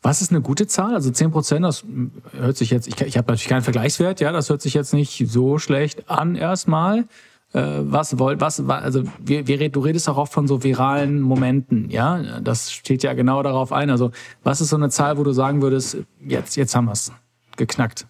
[0.00, 0.94] Was ist eine gute Zahl?
[0.94, 1.84] Also 10 Prozent, das
[2.32, 5.28] hört sich jetzt, ich, ich habe natürlich keinen Vergleichswert, ja, das hört sich jetzt nicht
[5.28, 7.06] so schlecht an erstmal.
[7.52, 11.90] Äh, was wollt, was, also wir, wir, du redest auch oft von so viralen Momenten,
[11.90, 13.90] ja, das steht ja genau darauf ein.
[13.90, 14.12] Also
[14.44, 17.10] was ist so eine Zahl, wo du sagen würdest, jetzt, jetzt haben wir es
[17.56, 18.06] geknackt?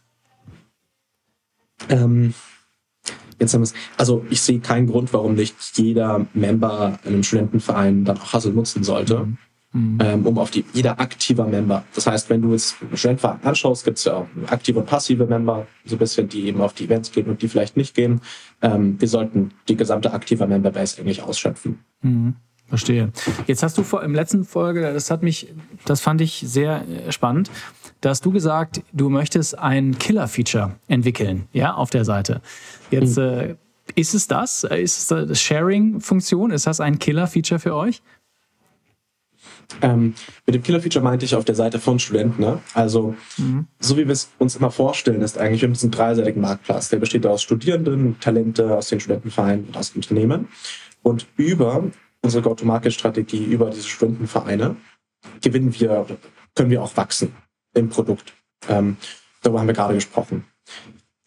[1.88, 2.34] Ähm,
[3.38, 7.22] jetzt haben wir es, also ich sehe keinen Grund, warum nicht jeder Member in einem
[7.22, 9.20] Studentenverein dann auch Hustle nutzen sollte.
[9.20, 9.38] Mhm.
[9.72, 9.98] Mhm.
[10.02, 11.84] Ähm, um auf die, jeder aktiver Member.
[11.94, 15.66] Das heißt, wenn du einen Studentenverein anschaust, gibt es ja auch aktive und passive Member,
[15.84, 18.22] so ein bisschen, die eben auf die Events gehen und die vielleicht nicht gehen.
[18.62, 21.80] Ähm, wir sollten die gesamte aktive Memberbase eigentlich ausschöpfen.
[22.00, 22.36] Mhm.
[22.68, 23.12] Verstehe.
[23.46, 25.54] Jetzt hast du vor, im letzten Folge, das hat mich,
[25.86, 27.50] das fand ich sehr äh, spannend,
[28.02, 32.42] da hast du gesagt, du möchtest ein Killer-Feature entwickeln, ja, auf der Seite.
[32.90, 33.24] Jetzt mhm.
[33.24, 33.54] äh,
[33.94, 34.64] ist es das?
[34.64, 36.50] Ist es das Sharing-Funktion?
[36.50, 38.02] Ist das ein Killer-Feature für euch?
[39.82, 40.14] Ähm,
[40.46, 42.40] mit dem Killer-Feature meinte ich auf der Seite von Studenten.
[42.40, 42.60] Ne?
[42.74, 43.66] Also, mhm.
[43.78, 46.88] so wie wir es uns immer vorstellen, ist eigentlich, wir haben einen dreiseitigen Marktplatz.
[46.88, 50.48] Der besteht aus Studierenden, Talente aus den Studentenvereinen und aus Unternehmen.
[51.02, 51.84] Und über
[52.22, 54.76] unsere Go-to-Market-Strategie, über diese Studentenvereine,
[55.42, 56.06] gewinnen wir,
[56.54, 57.32] können wir auch wachsen
[57.74, 58.32] im Produkt.
[58.68, 58.96] Ähm,
[59.42, 60.44] darüber haben wir gerade gesprochen.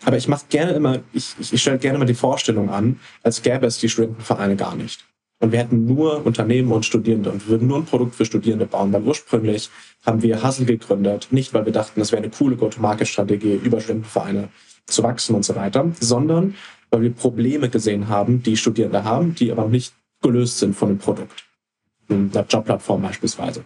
[0.03, 3.67] Aber ich mache gerne immer, ich, ich stelle gerne immer die Vorstellung an, als gäbe
[3.67, 5.05] es die Studentenvereine gar nicht.
[5.41, 8.67] Und wir hätten nur Unternehmen und Studierende und wir würden nur ein Produkt für Studierende
[8.67, 8.93] bauen.
[8.93, 9.71] Weil ursprünglich
[10.05, 14.49] haben wir Hustle gegründet, nicht weil wir dachten, das wäre eine coole Go-to-Market-Strategie, über Studentenvereine
[14.85, 16.55] zu wachsen und so weiter, sondern
[16.91, 20.99] weil wir Probleme gesehen haben, die Studierende haben, die aber nicht gelöst sind von dem
[20.99, 21.43] Produkt.
[22.07, 23.63] In der Jobplattform beispielsweise.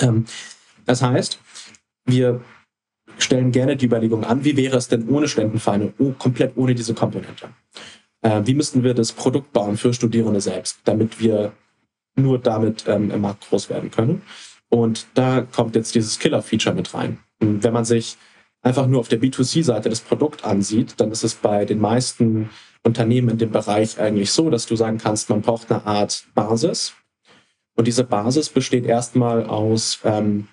[0.00, 0.24] Ähm,
[0.86, 1.38] das heißt,
[2.06, 2.40] wir
[3.18, 6.94] stellen gerne die Überlegung an, wie wäre es denn ohne Studentenvereine, oh, komplett ohne diese
[6.94, 7.50] Komponente?
[8.22, 11.52] Äh, wie müssten wir das Produkt bauen für Studierende selbst, damit wir
[12.16, 14.22] nur damit ähm, im Markt groß werden können?
[14.68, 17.18] Und da kommt jetzt dieses Killer-Feature mit rein.
[17.40, 18.16] Und wenn man sich
[18.62, 22.50] einfach nur auf der B2C-Seite das Produkt ansieht, dann ist es bei den meisten
[22.82, 26.94] Unternehmen in dem Bereich eigentlich so, dass du sagen kannst, man braucht eine Art Basis.
[27.74, 30.48] Und diese Basis besteht erstmal aus ähm,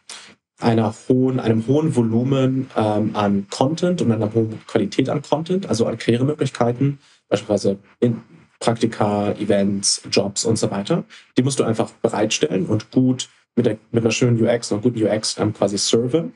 [0.59, 5.86] einer hohen, einem hohen Volumen ähm, an Content und einer hohen Qualität an Content, also
[5.86, 6.99] an Karrieremöglichkeiten,
[7.30, 8.21] beispielsweise in
[8.59, 11.03] Praktika, Events, Jobs und so weiter.
[11.38, 15.03] Die musst du einfach bereitstellen und gut mit, der, mit einer schönen UX, einer guten
[15.03, 16.34] UX ähm, quasi serven.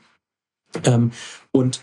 [0.84, 1.10] Ähm,
[1.50, 1.80] und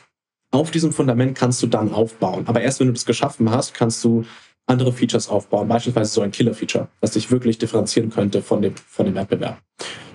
[0.51, 2.47] auf diesem Fundament kannst du dann aufbauen.
[2.47, 4.25] Aber erst wenn du das geschaffen hast, kannst du
[4.65, 9.05] andere Features aufbauen, beispielsweise so ein Killer-Feature, das dich wirklich differenzieren könnte von dem, von
[9.05, 9.59] dem Wettbewerb.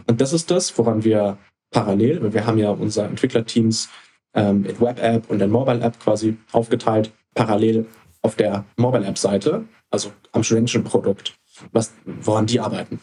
[0.07, 1.39] Und das ist das, woran wir
[1.71, 3.89] parallel, weil wir haben ja unsere Entwicklerteams
[4.35, 7.87] ähm, in Web-App und in Mobile-App quasi aufgeteilt, parallel
[8.25, 11.35] auf der Mobile-App-Seite, also am studentischen Produkt,
[11.73, 12.99] was, woran die arbeiten.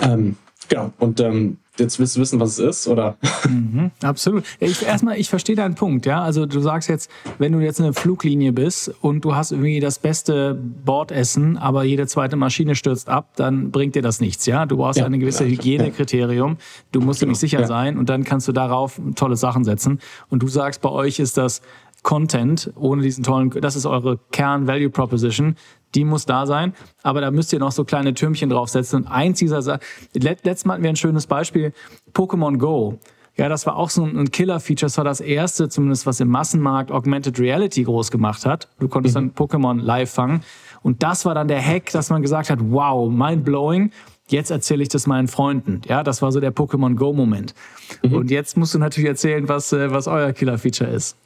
[0.00, 0.36] Ähm,
[0.68, 3.18] genau, und ähm, jetzt willst du wissen, was es ist, oder?
[3.46, 4.44] Mhm, absolut.
[4.58, 6.22] Ich, erstmal, ich verstehe deinen Punkt, ja.
[6.22, 9.80] Also du sagst jetzt, wenn du jetzt in einer Fluglinie bist und du hast irgendwie
[9.80, 14.66] das beste Bordessen, aber jede zweite Maschine stürzt ab, dann bringt dir das nichts, ja.
[14.66, 15.56] Du brauchst ja, eine gewisse genau.
[15.58, 16.56] Hygienekriterium.
[16.92, 17.66] Du musst genau, nämlich sicher ja.
[17.66, 20.00] sein und dann kannst du darauf tolle Sachen setzen.
[20.30, 21.60] Und du sagst, bei euch ist das
[22.04, 25.56] Content, ohne diesen tollen, das ist eure Kern-Value-Proposition,
[25.94, 29.02] die muss da sein, aber da müsst ihr noch so kleine Türmchen draufsetzen.
[29.02, 29.80] Und eins dieser Sachen,
[30.12, 31.72] letztes Mal hatten wir ein schönes Beispiel,
[32.12, 32.98] Pokémon Go.
[33.36, 34.86] Ja, das war auch so ein Killer-Feature.
[34.86, 38.68] Das war das erste, zumindest was im Massenmarkt Augmented Reality groß gemacht hat.
[38.78, 39.32] Du konntest mhm.
[39.34, 40.42] dann Pokémon live fangen.
[40.82, 43.90] Und das war dann der Hack, dass man gesagt hat, wow, mind-blowing.
[44.28, 45.80] Jetzt erzähle ich das meinen Freunden.
[45.88, 47.54] Ja, das war so der Pokémon Go-Moment.
[48.02, 48.12] Mhm.
[48.12, 51.16] Und jetzt musst du natürlich erzählen, was, äh, was euer Killer-Feature ist.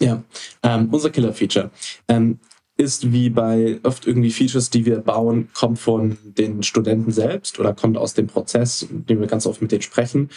[0.00, 0.22] Ja,
[0.62, 1.70] ähm, unser Killer-Feature.
[2.08, 2.38] Ähm,
[2.76, 7.74] ist wie bei oft irgendwie Features, die wir bauen, kommt von den Studenten selbst oder
[7.74, 10.30] kommt aus dem Prozess, den wir ganz oft mit denen sprechen.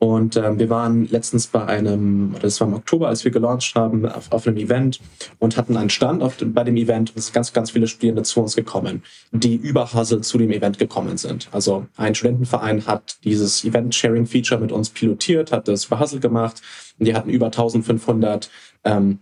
[0.00, 3.74] Und ähm, wir waren letztens bei einem, oder das war im Oktober, als wir gelauncht
[3.74, 5.00] haben, auf, auf einem Event
[5.40, 8.22] und hatten einen Stand auf, bei dem Event und es sind ganz, ganz viele Studierende
[8.22, 9.02] zu uns gekommen,
[9.32, 11.48] die über Hustle zu dem Event gekommen sind.
[11.50, 16.62] Also ein Studentenverein hat dieses Event-Sharing-Feature mit uns pilotiert, hat das über Hustle gemacht
[17.00, 18.50] und die hatten über 1500
[18.88, 19.18] ähm,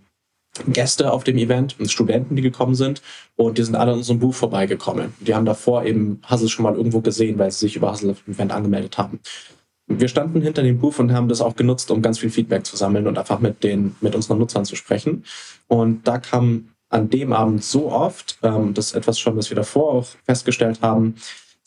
[0.68, 3.02] Gäste auf dem Event und Studenten, die gekommen sind.
[3.36, 5.12] Und die sind alle an unserem Buch vorbeigekommen.
[5.20, 8.22] Die haben davor eben Hustle schon mal irgendwo gesehen, weil sie sich über Hustle auf
[8.24, 9.20] dem Event angemeldet haben.
[9.88, 12.76] Wir standen hinter dem Buch und haben das auch genutzt, um ganz viel Feedback zu
[12.76, 15.24] sammeln und einfach mit den, mit unseren Nutzern zu sprechen.
[15.68, 19.56] Und da kam an dem Abend so oft, ähm, das ist etwas schon, was wir
[19.56, 21.16] davor auch festgestellt haben,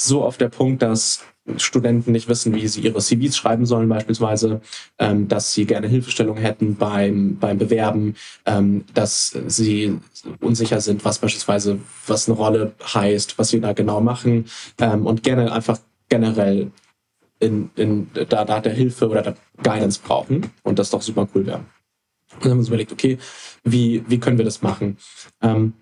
[0.02, 1.24] so oft der Punkt, dass
[1.58, 4.62] Studenten nicht wissen, wie sie ihre CVs schreiben sollen, beispielsweise,
[5.00, 10.00] ähm, dass sie gerne Hilfestellung hätten beim, beim Bewerben, ähm, dass sie
[10.42, 14.46] unsicher sind, was beispielsweise, was eine Rolle heißt, was sie da genau machen
[14.80, 16.72] ähm, und gerne einfach generell
[17.40, 21.46] in, in, da, da der Hilfe oder da Guidance brauchen und das doch super cool
[21.46, 21.66] wäre.
[22.34, 23.18] Und dann haben wir uns überlegt, okay,
[23.64, 24.98] wie, wie können wir das machen?
[25.42, 25.74] Ähm,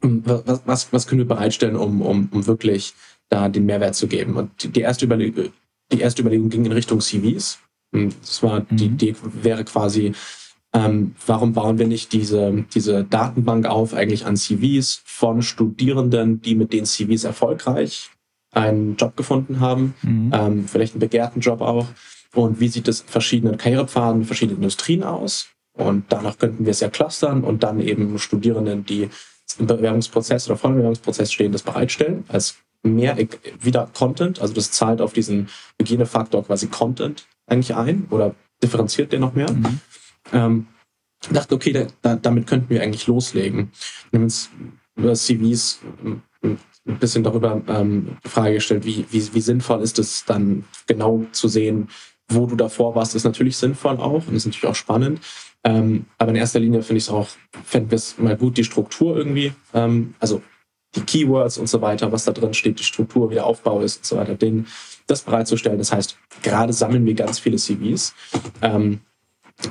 [0.00, 2.94] was, was, was können wir bereitstellen, um, um, um wirklich
[3.30, 4.36] da den Mehrwert zu geben.
[4.36, 5.50] Und die erste, Überlegung,
[5.90, 7.58] die erste Überlegung ging in Richtung CVs.
[7.92, 10.12] Das war, die Idee wäre quasi,
[10.72, 16.54] ähm, warum bauen wir nicht diese, diese Datenbank auf, eigentlich an CVs von Studierenden, die
[16.54, 18.10] mit den CVs erfolgreich
[18.52, 20.32] einen Job gefunden haben, mhm.
[20.34, 21.86] ähm, vielleicht einen begehrten Job auch.
[22.34, 25.48] Und wie sieht es in verschiedenen Karrierepfaden, verschiedenen Industrien aus?
[25.72, 29.08] Und danach könnten wir es ja clustern und dann eben Studierenden, die
[29.58, 33.16] im Bewerbungsprozess oder vor dem Bewerbungsprozess stehen, das bereitstellen als mehr
[33.60, 34.40] wieder Content.
[34.40, 39.50] Also das zahlt auf diesen Hygienefaktor quasi Content eigentlich ein oder differenziert den noch mehr.
[39.52, 39.80] Mhm.
[40.32, 40.66] Ähm,
[41.30, 43.72] dachte, okay, da, da, damit könnten wir eigentlich loslegen.
[44.10, 44.50] Wir haben uns
[44.96, 45.80] über CVs
[46.42, 46.62] ein
[46.98, 51.88] bisschen darüber ähm, Frage gestellt, wie, wie, wie sinnvoll ist es dann genau zu sehen,
[52.28, 55.20] wo du davor warst, ist natürlich sinnvoll auch und ist natürlich auch spannend.
[55.64, 57.28] Ähm, aber in erster Linie finde ich es auch,
[57.64, 60.42] fänden wir es mal gut, die Struktur irgendwie, ähm, also
[60.94, 63.98] die Keywords und so weiter, was da drin steht, die Struktur, wie der Aufbau ist
[63.98, 64.66] und so weiter, den,
[65.06, 65.78] das bereitzustellen.
[65.78, 68.14] Das heißt, gerade sammeln wir ganz viele CVs,
[68.62, 69.00] ähm,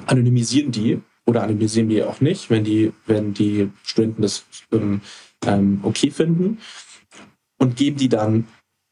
[0.06, 5.02] anonymisieren die oder anonymisieren die auch nicht, wenn die, wenn die Studenten das ähm,
[5.46, 6.60] ähm okay finden
[7.58, 8.48] und geben die dann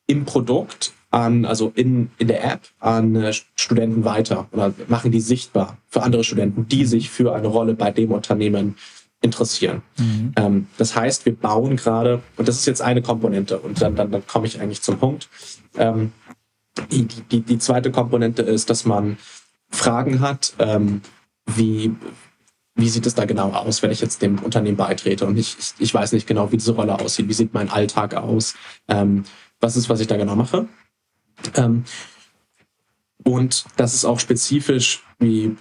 [0.08, 5.22] im Produkt an, also in, in der App an äh, Studenten weiter oder machen die
[5.22, 8.76] sichtbar für andere Studenten, die sich für eine Rolle bei dem Unternehmen
[9.22, 9.82] interessieren.
[9.98, 10.34] Mhm.
[10.36, 14.12] Ähm, das heißt, wir bauen gerade, und das ist jetzt eine Komponente, und dann, dann,
[14.12, 15.30] dann komme ich eigentlich zum Punkt.
[15.76, 16.12] Ähm,
[16.92, 19.18] die, die, die zweite Komponente ist, dass man
[19.70, 21.02] Fragen hat, ähm,
[21.46, 21.96] wie,
[22.76, 25.74] wie sieht es da genau aus, wenn ich jetzt dem Unternehmen beitrete und ich, ich,
[25.80, 28.54] ich weiß nicht genau, wie diese Rolle aussieht, wie sieht mein Alltag aus,
[28.88, 29.24] ähm,
[29.60, 30.68] was ist, was ich da genau mache.
[31.56, 31.84] Ähm,
[33.24, 35.56] und dass es auch spezifisch wie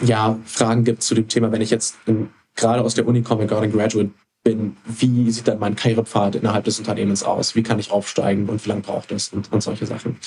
[0.00, 3.46] ja, Fragen gibt zu dem Thema, wenn ich jetzt in, gerade aus der Uni komme,
[3.46, 4.10] gerade ein Graduate
[4.44, 7.54] bin, wie sieht dann mein Karrierepfad innerhalb des Unternehmens aus?
[7.54, 10.18] Wie kann ich aufsteigen und wie lange braucht es und, und solche Sachen.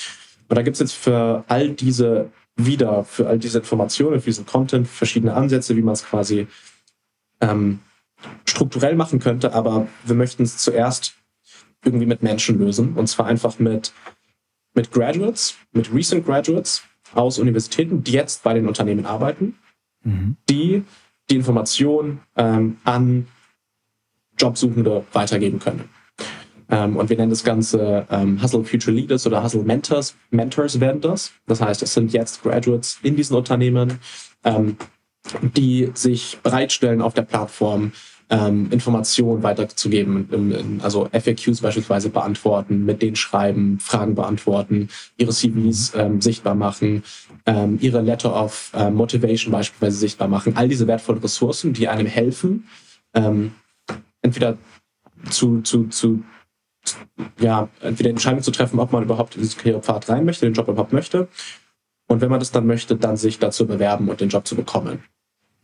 [0.48, 4.46] Und da gibt es jetzt für all diese wieder, für all diese Informationen, für diesen
[4.46, 6.46] Content verschiedene Ansätze, wie man es quasi
[7.40, 7.80] ähm,
[8.44, 11.14] strukturell machen könnte, aber wir möchten es zuerst
[11.84, 13.92] irgendwie mit Menschen lösen und zwar einfach mit
[14.74, 16.82] mit Graduates, mit Recent Graduates
[17.14, 19.58] aus Universitäten, die jetzt bei den Unternehmen arbeiten,
[20.02, 20.36] mhm.
[20.48, 20.84] die
[21.32, 23.26] die Information ähm, an
[24.38, 25.88] Jobsuchende weitergeben können.
[26.68, 30.14] Ähm, und wir nennen das Ganze ähm, Hustle Future Leaders oder Hustle Mentors.
[30.30, 31.32] Mentors werden das.
[31.46, 33.98] Das heißt, es sind jetzt Graduates in diesen Unternehmen,
[34.44, 34.76] ähm,
[35.42, 37.92] die sich bereitstellen auf der Plattform,
[38.32, 46.22] ähm, Informationen weiterzugeben, also FAQs beispielsweise beantworten, mit denen schreiben, Fragen beantworten, ihre CVs ähm,
[46.22, 47.04] sichtbar machen,
[47.44, 50.56] ähm, ihre Letter of äh, Motivation beispielsweise sichtbar machen.
[50.56, 52.66] All diese wertvollen Ressourcen, die einem helfen,
[53.12, 53.52] ähm,
[54.22, 54.56] entweder
[55.28, 56.22] zu, zu, zu
[57.38, 60.68] ja, entweder Entscheidungen zu treffen, ob man überhaupt in diesen Karrierepfad rein möchte, den Job
[60.68, 61.28] überhaupt möchte.
[62.08, 65.04] Und wenn man das dann möchte, dann sich dazu bewerben und den Job zu bekommen.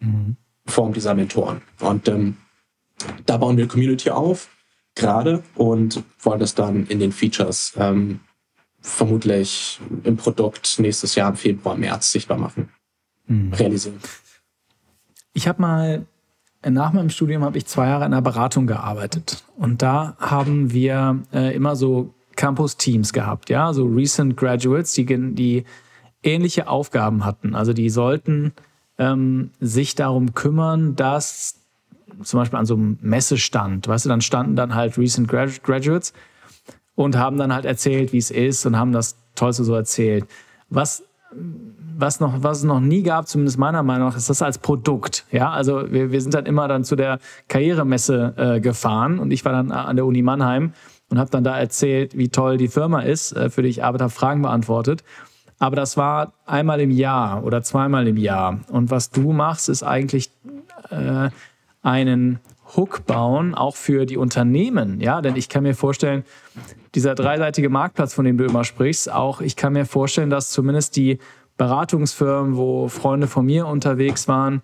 [0.01, 0.37] Mhm.
[0.67, 1.63] Form dieser Mentoren.
[1.81, 2.37] Und ähm,
[3.27, 4.49] da bauen wir Community auf,
[4.95, 8.21] gerade, und wollen das dann in den Features ähm,
[8.81, 12.71] vermutlich im Produkt nächstes Jahr im Februar, März sichtbar machen,
[13.27, 13.53] hm.
[13.53, 13.99] realisieren.
[15.33, 16.07] Ich habe mal
[16.67, 21.23] nach meinem Studium habe ich zwei Jahre in einer Beratung gearbeitet und da haben wir
[21.33, 25.65] äh, immer so Campus-Teams gehabt, ja, so Recent Graduates, die, die
[26.23, 27.55] ähnliche Aufgaben hatten.
[27.55, 28.53] Also die sollten
[28.99, 31.58] ähm, sich darum kümmern, dass
[32.23, 36.13] zum Beispiel an so einem Messestand, weißt du, dann standen dann halt Recent Graduates
[36.95, 40.27] und haben dann halt erzählt, wie es ist und haben das Tollste so erzählt.
[40.69, 41.05] Was,
[41.97, 45.25] was, noch, was es noch nie gab, zumindest meiner Meinung nach, ist das als Produkt.
[45.31, 49.45] Ja, also wir, wir sind dann immer dann zu der Karrieremesse äh, gefahren und ich
[49.45, 50.73] war dann an der Uni Mannheim
[51.11, 54.05] und habe dann da erzählt, wie toll die Firma ist, äh, für die ich arbeite,
[54.05, 55.05] habe Fragen beantwortet.
[55.59, 58.61] Aber das war einmal im Jahr oder zweimal im Jahr.
[58.69, 60.31] Und was du machst, ist eigentlich
[60.91, 61.31] äh,
[61.89, 62.39] einen
[62.77, 65.01] Hook bauen, auch für die Unternehmen.
[65.01, 66.23] Ja, denn ich kann mir vorstellen,
[66.95, 70.97] dieser dreiseitige Marktplatz, von dem du immer sprichst, auch ich kann mir vorstellen, dass zumindest
[70.97, 71.19] die
[71.57, 74.63] Beratungsfirmen, wo Freunde von mir unterwegs waren,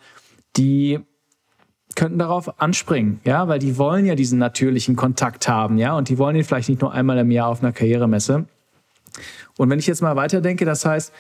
[0.57, 1.01] die
[1.97, 6.19] könnten darauf anspringen, ja, weil die wollen ja diesen natürlichen Kontakt haben, ja, und die
[6.19, 8.45] wollen ihn vielleicht nicht nur einmal im Jahr auf einer Karrieremesse.
[9.57, 11.13] Und wenn ich jetzt mal weiterdenke, das heißt,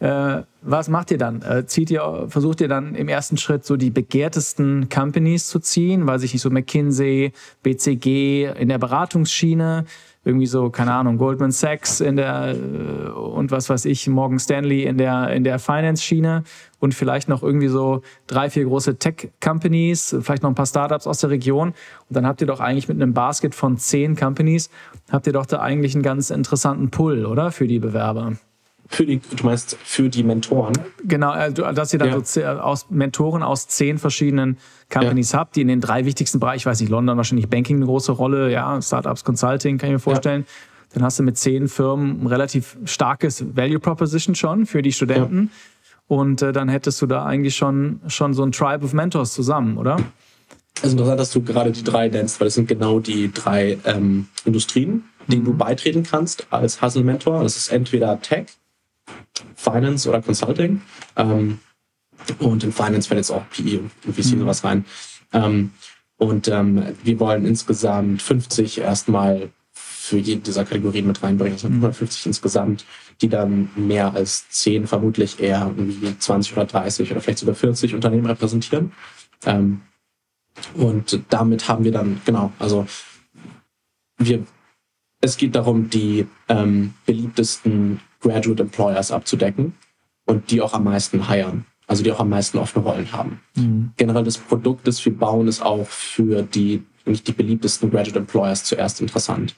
[0.00, 1.42] äh, was macht ihr dann?
[1.42, 6.06] Äh, zieht ihr, versucht ihr dann im ersten Schritt so die begehrtesten Companies zu ziehen,
[6.06, 7.32] weiß ich nicht, so McKinsey,
[7.62, 9.84] BCG in der Beratungsschiene,
[10.24, 14.84] irgendwie so, keine Ahnung, Goldman Sachs in der äh, und was weiß ich, Morgan Stanley
[14.84, 16.44] in der, in der Finance-Schiene
[16.78, 21.18] und vielleicht noch irgendwie so drei, vier große Tech-Companies, vielleicht noch ein paar Startups aus
[21.18, 21.68] der Region.
[21.68, 24.70] Und dann habt ihr doch eigentlich mit einem Basket von zehn Companies,
[25.10, 27.50] habt ihr doch da eigentlich einen ganz interessanten Pull, oder?
[27.50, 28.34] Für die Bewerber.
[28.92, 30.72] Für die, du meinst für die Mentoren?
[31.04, 32.20] Genau, also, dass ihr dann ja.
[32.24, 34.58] so aus Mentoren aus zehn verschiedenen
[34.92, 35.38] Companies ja.
[35.38, 38.10] habt, die in den drei wichtigsten Bereichen, ich weiß nicht, London wahrscheinlich Banking eine große
[38.10, 40.42] Rolle, ja, Startups, Consulting, kann ich mir vorstellen.
[40.42, 40.94] Ja.
[40.94, 45.52] Dann hast du mit zehn Firmen ein relativ starkes Value Proposition schon für die Studenten.
[46.08, 49.78] Und äh, dann hättest du da eigentlich schon, schon so ein Tribe of Mentors zusammen,
[49.78, 49.98] oder?
[50.74, 53.78] Es ist interessant, dass du gerade die drei nennst, weil das sind genau die drei
[53.84, 55.58] ähm, Industrien, denen du mhm.
[55.58, 57.44] beitreten kannst als Hustle-Mentor.
[57.44, 58.46] Das ist entweder Tech,
[59.56, 60.82] Finance oder Consulting.
[61.16, 61.58] Ähm,
[62.38, 64.40] und in Finance fällt jetzt auch PE und VC mhm.
[64.40, 64.84] sowas rein.
[65.32, 65.72] Ähm,
[66.16, 71.54] und ähm, wir wollen insgesamt 50 erstmal für jede dieser Kategorien mit reinbringen.
[71.54, 72.84] Das sind 150 insgesamt,
[73.20, 77.94] die dann mehr als 10, vermutlich eher irgendwie 20 oder 30 oder vielleicht sogar 40
[77.94, 78.92] Unternehmen repräsentieren.
[79.46, 79.82] Ähm,
[80.74, 82.86] und damit haben wir dann, genau, also
[84.18, 84.44] wir
[85.20, 89.74] es geht darum, die ähm, beliebtesten Graduate Employers abzudecken
[90.26, 93.40] und die auch am meisten hiren, also die auch am meisten offene Rollen haben.
[93.54, 93.92] Mhm.
[93.96, 98.64] Generell das Produkt, das wir bauen, ist auch für die nicht die beliebtesten Graduate Employers
[98.64, 99.54] zuerst interessant,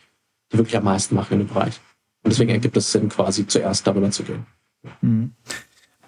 [0.53, 1.81] die wirklich am meisten machen in dem Bereich.
[2.23, 4.47] Und deswegen ergibt es Sinn, quasi zuerst darüber zu gehen.
[5.01, 5.33] Mhm.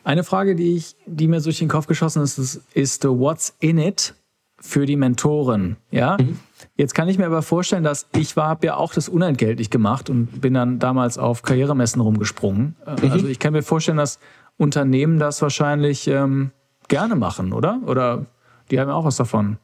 [0.04, 3.78] Eine Frage, die, ich, die mir durch den Kopf geschossen ist, ist, ist What's in
[3.78, 4.14] it
[4.58, 5.76] für die Mentoren?
[5.90, 6.18] Ja.
[6.20, 6.38] Mhm.
[6.76, 10.10] Jetzt kann ich mir aber vorstellen, dass ich war, habe ja auch das unentgeltlich gemacht
[10.10, 12.76] und bin dann damals auf Karrieremessen rumgesprungen.
[12.86, 13.12] Äh, mhm.
[13.12, 14.18] Also ich kann mir vorstellen, dass
[14.56, 16.52] Unternehmen das wahrscheinlich ähm,
[16.88, 17.80] gerne machen, oder?
[17.86, 18.26] Oder
[18.70, 19.58] die haben ja auch was davon.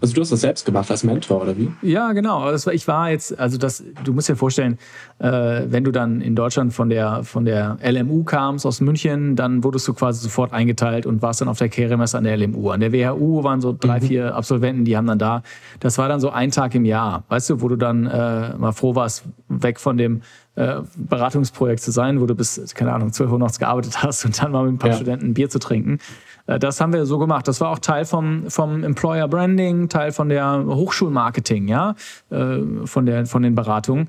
[0.00, 1.70] Also du hast das selbst gemacht als Mentor, oder wie?
[1.82, 2.50] Ja, genau.
[2.50, 4.78] Das war, ich war jetzt, also das, du musst dir vorstellen,
[5.18, 9.64] äh, wenn du dann in Deutschland von der, von der LMU kamst aus München, dann
[9.64, 12.70] wurdest du quasi sofort eingeteilt und warst dann auf der Karrieremesse an der LMU.
[12.70, 14.04] An der WHU waren so drei, mhm.
[14.04, 15.42] vier Absolventen, die haben dann da,
[15.80, 18.72] das war dann so ein Tag im Jahr, weißt du, wo du dann äh, mal
[18.72, 20.22] froh warst, weg von dem
[20.56, 24.40] äh, Beratungsprojekt zu sein, wo du bis, keine Ahnung, 12 Uhr nachts gearbeitet hast und
[24.40, 24.96] dann mal mit ein paar ja.
[24.96, 25.98] Studenten ein Bier zu trinken.
[26.46, 27.48] Äh, das haben wir so gemacht.
[27.48, 31.94] Das war auch Teil vom, vom Employer Branding, Teil von der Hochschulmarketing, ja,
[32.30, 34.08] äh, von, der, von den Beratungen.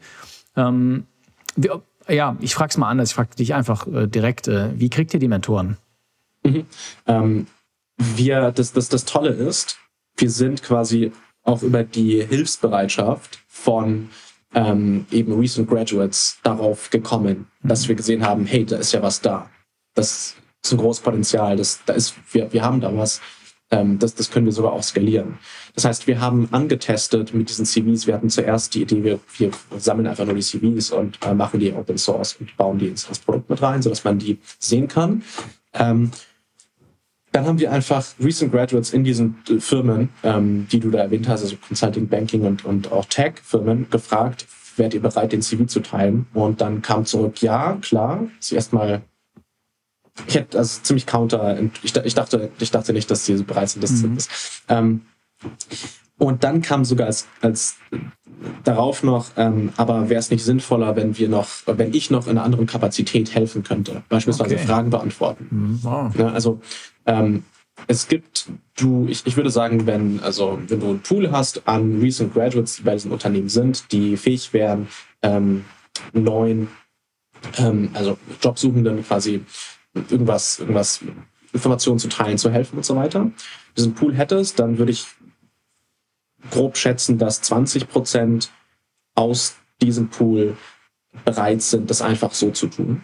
[0.56, 1.06] Ähm,
[1.56, 3.10] wir, ja, ich frage es mal anders.
[3.10, 5.78] Ich frage dich einfach äh, direkt, wie kriegt ihr die Mentoren?
[6.44, 6.66] Mhm.
[7.08, 7.48] Ähm,
[7.98, 9.80] wir, das, das, das Tolle ist,
[10.18, 11.12] wir sind quasi
[11.44, 14.10] auch über die Hilfsbereitschaft von
[14.54, 17.68] ähm, eben Recent Graduates darauf gekommen, mhm.
[17.68, 19.50] dass wir gesehen haben, hey, da ist ja was da.
[19.94, 21.55] Das ist ein großes Potenzial.
[21.57, 23.22] Das, da ist, wir, wir haben da was.
[23.72, 25.39] Ähm, das, das können wir sogar auch skalieren.
[25.74, 28.05] Das heißt, wir haben angetestet mit diesen CVs.
[28.05, 31.59] Wir hatten zuerst die Idee, wir, wir sammeln einfach nur die CVs und äh, machen
[31.59, 35.24] die Open Source und bauen die ins Produkt mit rein, sodass man die sehen kann.
[35.74, 36.11] Ähm,
[37.32, 41.28] dann haben wir einfach Recent Graduates in diesen äh, Firmen, ähm, die du da erwähnt
[41.28, 44.47] hast, also Consulting, Banking und, und auch Tech-Firmen, gefragt,
[44.78, 46.28] wärt ihr bereit, den CV zu teilen?
[46.34, 48.28] Und dann kam zurück, ja, klar.
[48.39, 49.01] Zuerst mal
[50.28, 51.59] ich hätte also ziemlich counter.
[51.84, 54.18] Ich, ich, dachte, ich dachte nicht, dass sie so bereit sind, das mhm.
[54.18, 54.30] zu
[54.70, 55.01] ähm,
[56.18, 57.76] Und dann kam sogar als, als
[58.63, 62.32] darauf noch, ähm, aber wäre es nicht sinnvoller, wenn wir noch, wenn ich noch in
[62.32, 64.66] einer anderen Kapazität helfen könnte, beispielsweise okay.
[64.66, 65.47] Fragen beantworten.
[65.49, 65.80] Mhm.
[65.84, 66.16] Wow.
[66.16, 66.61] Ja, also
[67.05, 67.43] ähm,
[67.88, 68.47] es gibt,
[68.78, 72.78] du, ich, ich würde sagen, wenn, also wenn du einen Pool hast an Recent Graduates,
[72.78, 74.88] die bei diesen Unternehmen sind, die fähig wären,
[75.22, 75.66] ähm,
[76.13, 76.70] neuen,
[77.57, 79.43] ähm, also Jobsuchenden quasi
[80.10, 81.02] irgendwas, irgendwas,
[81.54, 83.32] Informationen zu teilen, zu helfen und so weiter,
[83.78, 85.08] diesen Pool hättest, dann würde ich
[86.52, 88.52] grob schätzen, dass 20 Prozent
[89.16, 90.58] aus diesem Pool
[91.24, 93.02] bereit sind, das einfach so zu tun,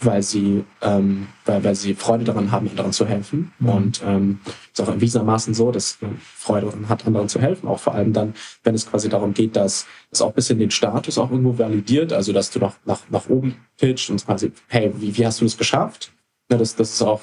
[0.00, 3.52] weil sie, ähm, weil, weil sie Freude daran haben, anderen zu helfen.
[3.58, 3.68] Mhm.
[3.68, 4.40] Und ähm,
[4.72, 7.68] ist auch gewissermaßen so, dass man Freude daran hat, anderen zu helfen.
[7.68, 10.70] Auch vor allem dann, wenn es quasi darum geht, dass es auch ein bisschen den
[10.70, 14.92] Status auch irgendwo validiert, also dass du noch nach, nach oben pitcht und quasi, hey,
[14.96, 16.13] wie, wie hast du das geschafft?
[16.58, 17.20] Das, das ist auch,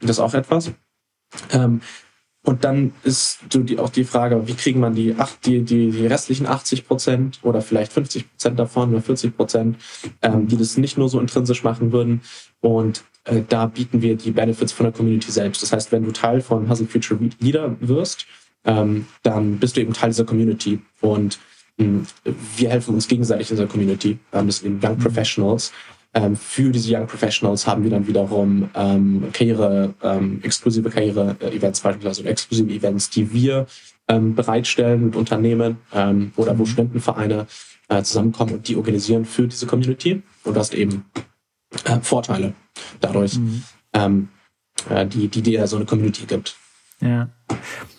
[0.00, 0.72] das ist auch etwas.
[1.50, 1.80] Ähm,
[2.46, 5.90] und dann ist so die, auch die Frage, wie kriegen man die, acht, die, die,
[5.90, 9.76] die restlichen 80 Prozent oder vielleicht 50 Prozent davon oder 40 Prozent,
[10.22, 12.20] ähm, die das nicht nur so intrinsisch machen würden.
[12.60, 15.62] Und äh, da bieten wir die Benefits von der Community selbst.
[15.62, 18.26] Das heißt, wenn du Teil von Hustle Future Leader wirst,
[18.64, 20.80] ähm, dann bist du eben Teil dieser Community.
[21.00, 21.40] Und
[21.78, 22.06] hm,
[22.56, 24.18] wir helfen uns gegenseitig in dieser Community.
[24.32, 25.72] Ähm, das sind Young Professionals.
[26.16, 32.22] Ähm, für diese Young Professionals haben wir dann wiederum ähm, Karriere, ähm, exklusive Karriere-Events beispielsweise
[32.22, 33.66] oder exklusive Events, die wir
[34.08, 36.68] ähm, bereitstellen mit Unternehmen ähm, oder wo mhm.
[36.68, 37.46] Studentenvereine
[37.88, 40.22] äh, zusammenkommen und die organisieren für diese Community.
[40.44, 41.04] Und du hast eben
[41.84, 42.54] äh, Vorteile
[43.02, 43.62] dadurch, mhm.
[43.92, 44.28] ähm,
[44.88, 46.56] äh, die, die dir so eine Community gibt.
[47.02, 47.28] Ja.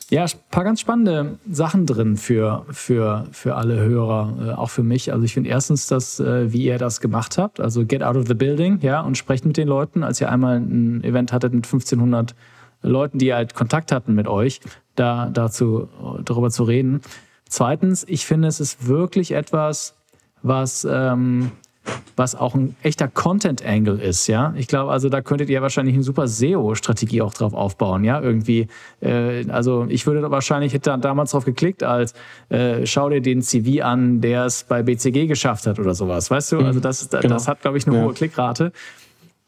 [0.09, 4.83] Ja, ein paar ganz spannende Sachen drin für, für, für alle Hörer, äh, auch für
[4.83, 5.11] mich.
[5.11, 8.27] Also ich finde erstens, dass, äh, wie ihr das gemacht habt, also get out of
[8.27, 11.65] the building, ja, und sprecht mit den Leuten, als ihr einmal ein Event hattet mit
[11.65, 12.35] 1500
[12.81, 14.61] Leuten, die halt Kontakt hatten mit euch,
[14.95, 15.89] da dazu
[16.23, 17.01] darüber zu reden.
[17.49, 19.95] Zweitens, ich finde, es ist wirklich etwas,
[20.41, 21.51] was ähm,
[22.15, 24.53] was auch ein echter Content-Angle ist, ja.
[24.57, 28.67] Ich glaube, also da könntet ihr wahrscheinlich eine super SEO-Strategie auch drauf aufbauen, ja, irgendwie.
[29.01, 32.13] Äh, also ich würde wahrscheinlich, hätte da damals drauf geklickt, als
[32.49, 36.53] äh, schau dir den CV an, der es bei BCG geschafft hat oder sowas, weißt
[36.53, 36.59] du?
[36.59, 37.35] Also das, genau.
[37.35, 38.03] das hat, glaube ich, eine ja.
[38.03, 38.71] hohe Klickrate.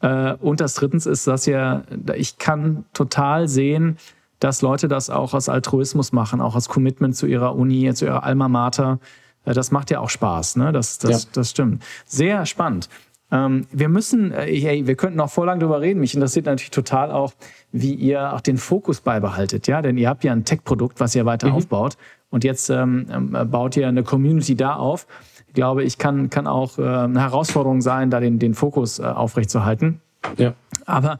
[0.00, 1.82] Äh, und das drittens ist, dass ja,
[2.14, 3.98] ich kann total sehen,
[4.38, 8.24] dass Leute das auch aus Altruismus machen, auch aus Commitment zu ihrer Uni, zu ihrer
[8.24, 8.98] Alma Mater.
[9.44, 10.72] Äh, das macht ja auch Spaß, ne?
[10.72, 11.30] Das, das, ja.
[11.32, 11.82] das stimmt.
[12.04, 12.88] Sehr spannend.
[13.32, 16.00] Ähm, wir müssen, äh, hey, wir könnten noch vor lang drüber reden.
[16.00, 17.32] Mich interessiert natürlich total auch,
[17.72, 19.82] wie ihr auch den Fokus beibehaltet, ja?
[19.82, 21.54] Denn ihr habt ja ein Tech-Produkt, was ihr weiter mhm.
[21.54, 21.96] aufbaut.
[22.30, 25.06] Und jetzt ähm, ähm baut ihr eine Community da auf.
[25.46, 29.02] Ich glaube, ich kann, kann auch äh, eine Herausforderung sein, da den, den Fokus äh,
[29.02, 30.00] aufrechtzuerhalten.
[30.36, 30.54] Ja.
[30.86, 31.18] Aber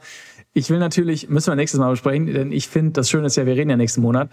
[0.52, 3.46] ich will natürlich, müssen wir nächstes Mal besprechen, denn ich finde, das Schöne ist ja,
[3.46, 4.30] wir reden ja nächsten Monat.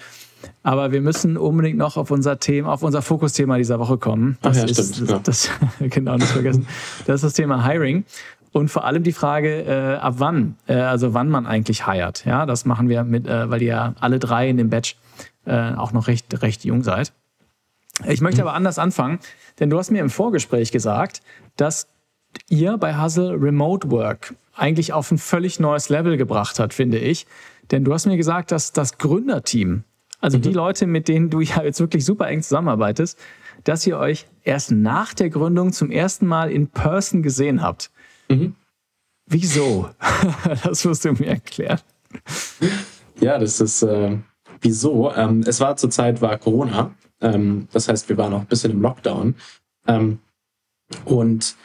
[0.63, 4.38] Aber wir müssen unbedingt noch auf unser Thema, auf unser Fokusthema dieser Woche kommen.
[4.41, 5.20] Das Ach ja, ist, stimmt, ja.
[5.20, 5.49] das,
[5.80, 6.68] genau, nicht vergessen.
[7.05, 8.05] Das ist das Thema Hiring.
[8.51, 12.26] Und vor allem die Frage, äh, ab wann, äh, also wann man eigentlich hired.
[12.26, 14.95] Ja, das machen wir mit, äh, weil ihr ja alle drei in dem Batch
[15.45, 17.13] äh, auch noch recht, recht jung seid.
[18.05, 18.47] Ich möchte mhm.
[18.47, 19.20] aber anders anfangen,
[19.59, 21.22] denn du hast mir im Vorgespräch gesagt,
[21.55, 21.88] dass
[22.49, 27.28] ihr bei Hustle Remote Work eigentlich auf ein völlig neues Level gebracht hat, finde ich.
[27.71, 29.84] Denn du hast mir gesagt, dass das Gründerteam
[30.19, 30.41] also mhm.
[30.41, 33.17] die Leute, mit denen du ja jetzt wirklich super eng zusammenarbeitest,
[33.63, 37.91] dass ihr euch erst nach der Gründung zum ersten Mal in Person gesehen habt.
[38.30, 38.55] Mhm.
[39.25, 39.89] Wieso?
[40.63, 41.82] das musst du mir erklären.
[43.19, 44.17] Ja, das ist äh,
[44.61, 45.13] wieso.
[45.13, 46.91] Ähm, es war zur Zeit war Corona.
[47.19, 49.36] Ähm, das heißt, wir waren auch ein bisschen im Lockdown.
[49.88, 50.19] Ähm,
[51.03, 51.55] und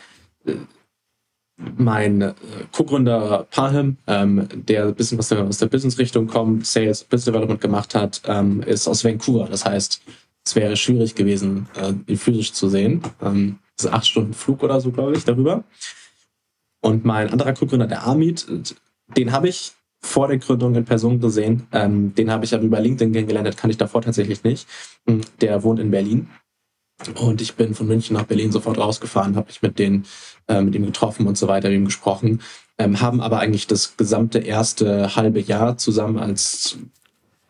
[1.76, 2.34] mein äh,
[2.72, 7.94] Co-Gründer Parham, ähm, der ein bisschen was aus der Business-Richtung kommt, Sales, Business Development gemacht
[7.94, 9.46] hat, ähm, ist aus Vancouver.
[9.48, 10.02] Das heißt,
[10.44, 13.02] es wäre schwierig gewesen, äh, ihn physisch zu sehen.
[13.20, 15.64] Ähm, das ist acht Stunden Flug oder so, glaube ich, darüber.
[16.80, 18.46] Und mein anderer Co-Gründer, der Amit,
[19.16, 19.72] den habe ich
[20.04, 21.68] vor der Gründung in Person gesehen.
[21.70, 24.66] Ähm, den habe ich aber über LinkedIn kennengelernt, kann ich davor tatsächlich nicht.
[25.06, 26.28] Hm, der wohnt in Berlin
[27.18, 30.04] und ich bin von München nach Berlin sofort rausgefahren, habe mich mit, denen,
[30.48, 32.40] äh, mit ihm getroffen und so weiter, mit ihm gesprochen.
[32.78, 36.78] Ähm, haben aber eigentlich das gesamte erste halbe Jahr zusammen als,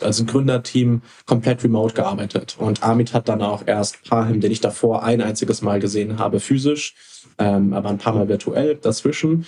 [0.01, 2.57] als Gründerteam komplett remote gearbeitet.
[2.59, 6.41] Und Amit hat dann auch erst Parhim, den ich davor ein einziges Mal gesehen habe,
[6.41, 6.95] physisch,
[7.39, 9.47] ähm, aber ein paar Mal virtuell dazwischen.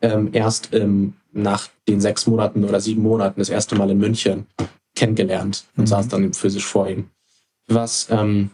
[0.00, 4.46] Ähm, erst ähm, nach den sechs Monaten oder sieben Monaten das erste Mal in München
[4.94, 5.86] kennengelernt und mhm.
[5.86, 7.08] saß dann physisch vor ihm.
[7.68, 8.50] Was ähm,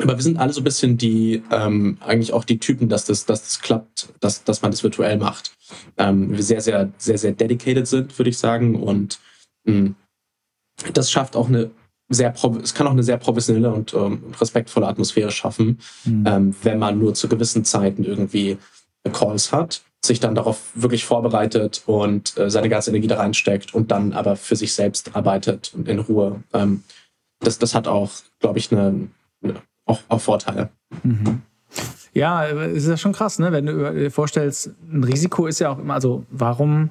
[0.00, 3.26] aber wir sind alle so ein bisschen die, ähm, eigentlich auch die Typen, dass das,
[3.26, 5.52] dass das klappt, dass, dass man das virtuell macht.
[5.96, 8.76] Ähm, wir sehr, sehr, sehr, sehr dedicated sind, würde ich sagen.
[8.76, 9.18] Und
[9.64, 9.94] mh, hm,
[10.92, 11.70] das schafft auch eine
[12.08, 12.32] sehr,
[12.62, 16.24] es kann auch eine sehr professionelle und ähm, respektvolle Atmosphäre schaffen, mhm.
[16.26, 18.58] ähm, wenn man nur zu gewissen Zeiten irgendwie
[19.12, 23.90] Calls hat, sich dann darauf wirklich vorbereitet und äh, seine ganze Energie da reinsteckt und
[23.90, 26.42] dann aber für sich selbst arbeitet und in Ruhe.
[26.52, 26.82] Ähm,
[27.40, 29.08] das, das hat auch, glaube ich, eine, eine
[29.86, 30.70] auch, auch Vorteile.
[31.02, 31.42] Mhm.
[32.12, 33.52] Ja, es ist ja schon krass, ne?
[33.52, 36.90] wenn du dir vorstellst, ein Risiko ist ja auch immer, also warum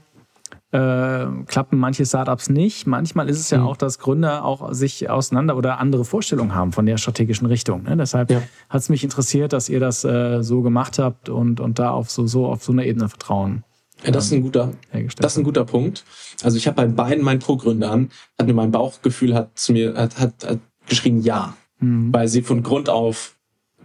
[0.71, 2.85] äh, klappen manche Startups nicht?
[2.85, 3.67] Manchmal ist es ja mhm.
[3.67, 7.83] auch, dass Gründer auch sich auseinander oder andere Vorstellungen haben von der strategischen Richtung.
[7.83, 7.97] Ne?
[7.97, 8.41] Deshalb ja.
[8.69, 12.11] hat es mich interessiert, dass ihr das äh, so gemacht habt und, und da auf
[12.11, 13.63] so, so auf so einer Ebene Vertrauen.
[14.03, 14.73] Ja, das ist ein guter,
[15.17, 16.03] das ist ein guter Punkt.
[16.43, 20.19] Also ich habe bei beiden meinen Co-Gründern, hat mir mein Bauchgefühl hat zu mir hat,
[20.19, 22.13] hat, hat geschrieben ja mhm.
[22.13, 23.35] weil sie von Grund auf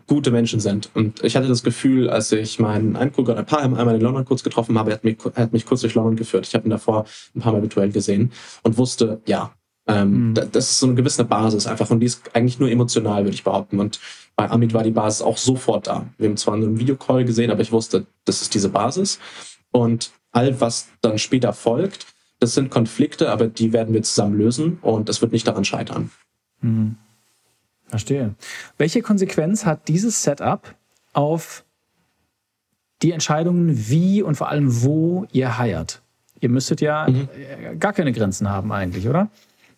[0.07, 0.91] gute Menschen sind.
[0.95, 4.43] Und ich hatte das Gefühl, als ich meinen Eingucker ein paar einmal in London kurz
[4.43, 6.49] getroffen habe, er hat mich, er hat mich kurz durch London geführt.
[6.49, 7.05] Ich habe ihn davor
[7.37, 8.33] ein paar Mal virtuell gesehen
[8.65, 9.53] und wusste, ja,
[9.87, 10.35] ähm, mhm.
[10.35, 13.45] das ist so eine gewisse Basis einfach und die ist eigentlich nur emotional, würde ich
[13.45, 13.79] behaupten.
[13.79, 14.01] Und
[14.35, 16.07] bei Amit war die Basis auch sofort da.
[16.19, 19.21] Wir haben zwar nur einen Videocall gesehen, aber ich wusste, das ist diese Basis.
[19.71, 22.07] Und all, was dann später folgt,
[22.41, 26.11] das sind Konflikte, aber die werden wir zusammen lösen und es wird nicht daran scheitern.
[26.63, 26.97] Mhm.
[27.91, 28.35] Verstehe.
[28.79, 30.75] Welche Konsequenz hat dieses Setup
[31.13, 31.65] auf
[33.03, 36.03] die Entscheidungen, wie und vor allem wo ihr heiert?
[36.41, 37.29] Ihr müsstet ja mhm.
[37.37, 39.29] Äh, gar keine Grenzen haben eigentlich, oder?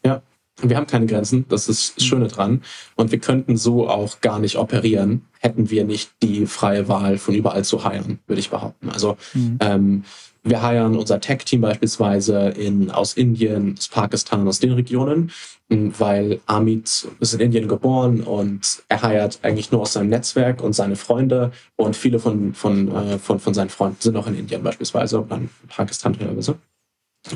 [0.04, 0.22] Ja,
[0.60, 2.62] wir haben keine Grenzen, das ist das Schöne dran.
[2.94, 7.34] Und wir könnten so auch gar nicht operieren, hätten wir nicht die freie Wahl von
[7.34, 8.90] überall zu heiren, würde ich behaupten.
[8.90, 9.58] Also mhm.
[9.60, 10.04] ähm,
[10.44, 15.30] wir heiren unser Tech-Team beispielsweise in, aus Indien, aus Pakistan, aus den Regionen,
[15.68, 20.72] weil Amit ist in Indien geboren und er heiert eigentlich nur aus seinem Netzwerk und
[20.72, 24.62] seine Freunde und viele von, von, äh, von, von seinen Freunden sind auch in Indien
[24.62, 26.58] beispielsweise oder in Pakistan teilweise.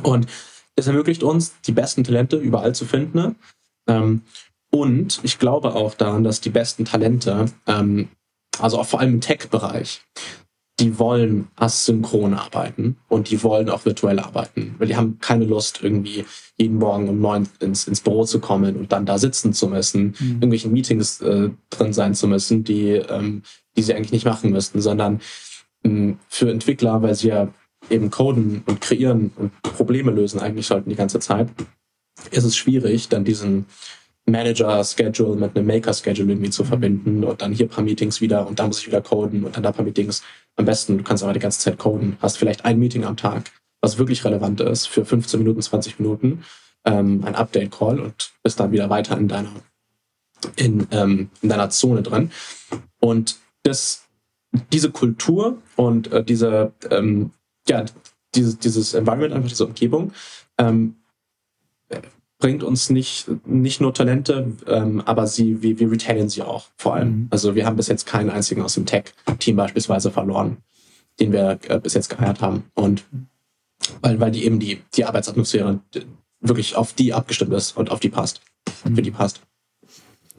[0.03, 0.27] Und
[0.75, 3.37] es ermöglicht uns, die besten Talente überall zu finden.
[3.87, 4.23] Ähm,
[4.71, 8.09] und ich glaube auch daran, dass die besten Talente, ähm,
[8.59, 10.03] also auch vor allem im Tech-Bereich,
[10.79, 15.81] die wollen asynchron arbeiten und die wollen auch virtuell arbeiten, weil die haben keine Lust,
[15.83, 16.27] irgendwie
[16.59, 20.15] jeden Morgen um neun ins, ins Büro zu kommen und dann da sitzen zu müssen,
[20.19, 20.33] mhm.
[20.35, 23.43] irgendwelchen Meetings äh, drin sein zu müssen, die, ähm,
[23.77, 25.21] die sie eigentlich nicht machen müssten, sondern
[25.83, 27.49] ähm, für Entwickler, weil sie ja
[27.89, 31.49] eben coden und kreieren und Probleme lösen eigentlich sollten die ganze Zeit,
[32.31, 33.67] ist es schwierig, dann diesen
[34.27, 36.69] Manager-Schedule mit einem Maker-Schedule irgendwie zu mhm.
[36.69, 39.57] verbinden und dann hier ein paar Meetings wieder und dann muss ich wieder coden und
[39.57, 40.23] dann da ein paar Meetings.
[40.57, 43.51] Am besten, du kannst aber die ganze Zeit coden, hast vielleicht ein Meeting am Tag,
[43.81, 46.45] was wirklich relevant ist für 15 Minuten, 20 Minuten,
[46.85, 49.53] ähm, ein Update-Call und bist dann wieder weiter in deiner,
[50.57, 52.31] in, ähm, in deiner Zone drin.
[53.01, 54.07] Und das,
[54.73, 57.31] diese Kultur und äh, diese, ähm,
[57.69, 57.85] ja,
[58.35, 60.13] dieses, dieses Environment, einfach diese Umgebung,
[60.59, 60.97] ähm,
[62.39, 66.95] bringt uns nicht, nicht nur Talente, ähm, aber sie, wir, wir retainen sie auch vor
[66.95, 67.09] allem.
[67.09, 67.29] Mhm.
[67.31, 70.59] Also wir haben bis jetzt keinen einzigen aus dem Tech-Team beispielsweise verloren,
[71.19, 72.65] den wir äh, bis jetzt geheiert haben.
[72.75, 73.05] Und
[74.03, 75.81] weil, weil die eben die, die Arbeitsatmosphäre
[76.41, 78.43] wirklich auf die abgestimmt ist und auf die passt.
[78.85, 78.97] Mhm.
[78.97, 79.41] Für die passt.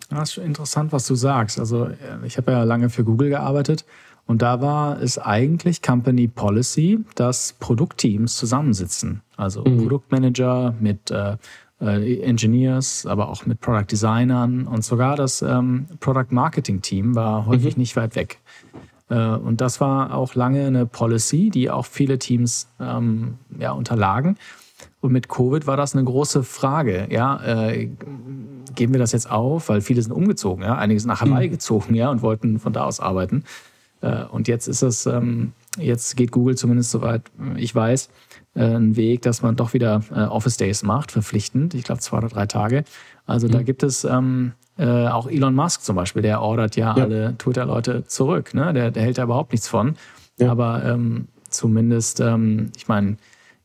[0.10, 1.60] Das ist schon interessant, was du sagst.
[1.60, 1.96] Also äh,
[2.26, 3.86] ich habe ja lange für Google gearbeitet
[4.28, 9.22] und da war es eigentlich Company Policy, dass Produktteams zusammensitzen.
[9.36, 9.80] Also mhm.
[9.80, 11.38] Produktmanager mit äh,
[11.82, 17.46] äh, Engineers, aber auch mit Product Designern und sogar das ähm, Product Marketing Team war
[17.46, 17.82] häufig mhm.
[17.82, 18.40] nicht weit weg.
[19.10, 24.38] Äh, und das war auch lange eine Policy, die auch viele Teams ähm, ja, unterlagen.
[25.02, 27.08] Und mit Covid war das eine große Frage.
[27.10, 27.90] Ja, äh,
[28.76, 31.52] geben wir das jetzt auf, weil viele sind umgezogen, ja, einige sind nach Hawaii mhm.
[31.52, 33.44] gezogen, ja, und wollten von da aus arbeiten.
[34.02, 37.24] Äh, und jetzt ist es, ähm, jetzt geht Google zumindest soweit
[37.56, 38.10] ich weiß,
[38.58, 41.74] äh, ein Weg, dass man doch wieder äh, Office Days macht, verpflichtend.
[41.74, 42.84] Ich glaube zwei oder drei Tage.
[43.26, 43.52] Also mhm.
[43.52, 47.04] da gibt es ähm, äh, auch Elon Musk zum Beispiel, der ordert ja, ja.
[47.04, 48.54] alle Twitter-Leute zurück.
[48.54, 48.74] Ne?
[48.74, 49.96] Der, der hält da überhaupt nichts von.
[50.40, 50.52] Ja.
[50.52, 53.18] Aber ähm, zumindest, ähm, ich meine,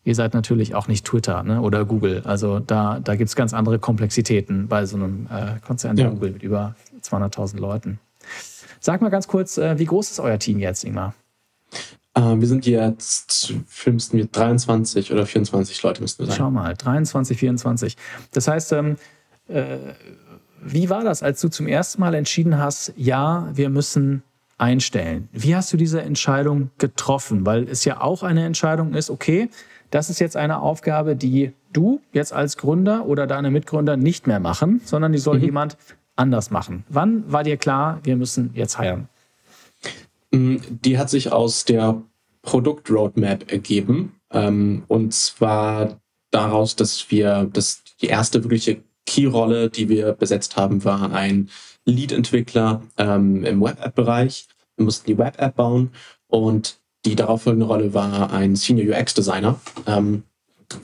[0.04, 1.60] ihr seid natürlich auch nicht Twitter ne?
[1.60, 2.22] oder Google.
[2.24, 6.10] Also da, da gibt es ganz andere Komplexitäten bei so einem äh, Konzern wie ja.
[6.10, 7.98] Google mit über 200.000 Leuten.
[8.80, 11.14] Sag mal ganz kurz, äh, wie groß ist euer Team jetzt, Ingmar?
[12.14, 13.54] Äh, wir sind jetzt,
[13.86, 16.36] müssten wir 23 oder 24 Leute müssten wir sein.
[16.36, 17.96] Schau mal, 23, 24.
[18.32, 18.96] Das heißt, ähm,
[19.48, 19.76] äh,
[20.64, 24.22] wie war das, als du zum ersten Mal entschieden hast, ja, wir müssen
[24.58, 25.28] einstellen?
[25.32, 27.44] Wie hast du diese Entscheidung getroffen?
[27.44, 29.48] Weil es ja auch eine Entscheidung ist, okay,
[29.90, 34.40] das ist jetzt eine Aufgabe, die du jetzt als Gründer oder deine Mitgründer nicht mehr
[34.40, 35.44] machen, sondern die soll mhm.
[35.44, 35.76] jemand
[36.16, 36.84] anders machen.
[36.88, 39.08] Wann war dir klar, wir müssen jetzt heiren?
[40.32, 42.02] Mm, die hat sich aus der
[42.42, 44.16] Produktroadmap ergeben.
[44.32, 50.84] Ähm, und zwar daraus, dass wir, dass die erste wirkliche Key-Rolle, die wir besetzt haben,
[50.84, 51.50] war ein
[51.84, 54.48] Lead-Entwickler ähm, im Web-App-Bereich.
[54.76, 55.90] Wir mussten die Web-App bauen
[56.28, 59.60] und die darauffolgende Rolle war ein Senior UX-Designer.
[59.86, 60.22] Ähm,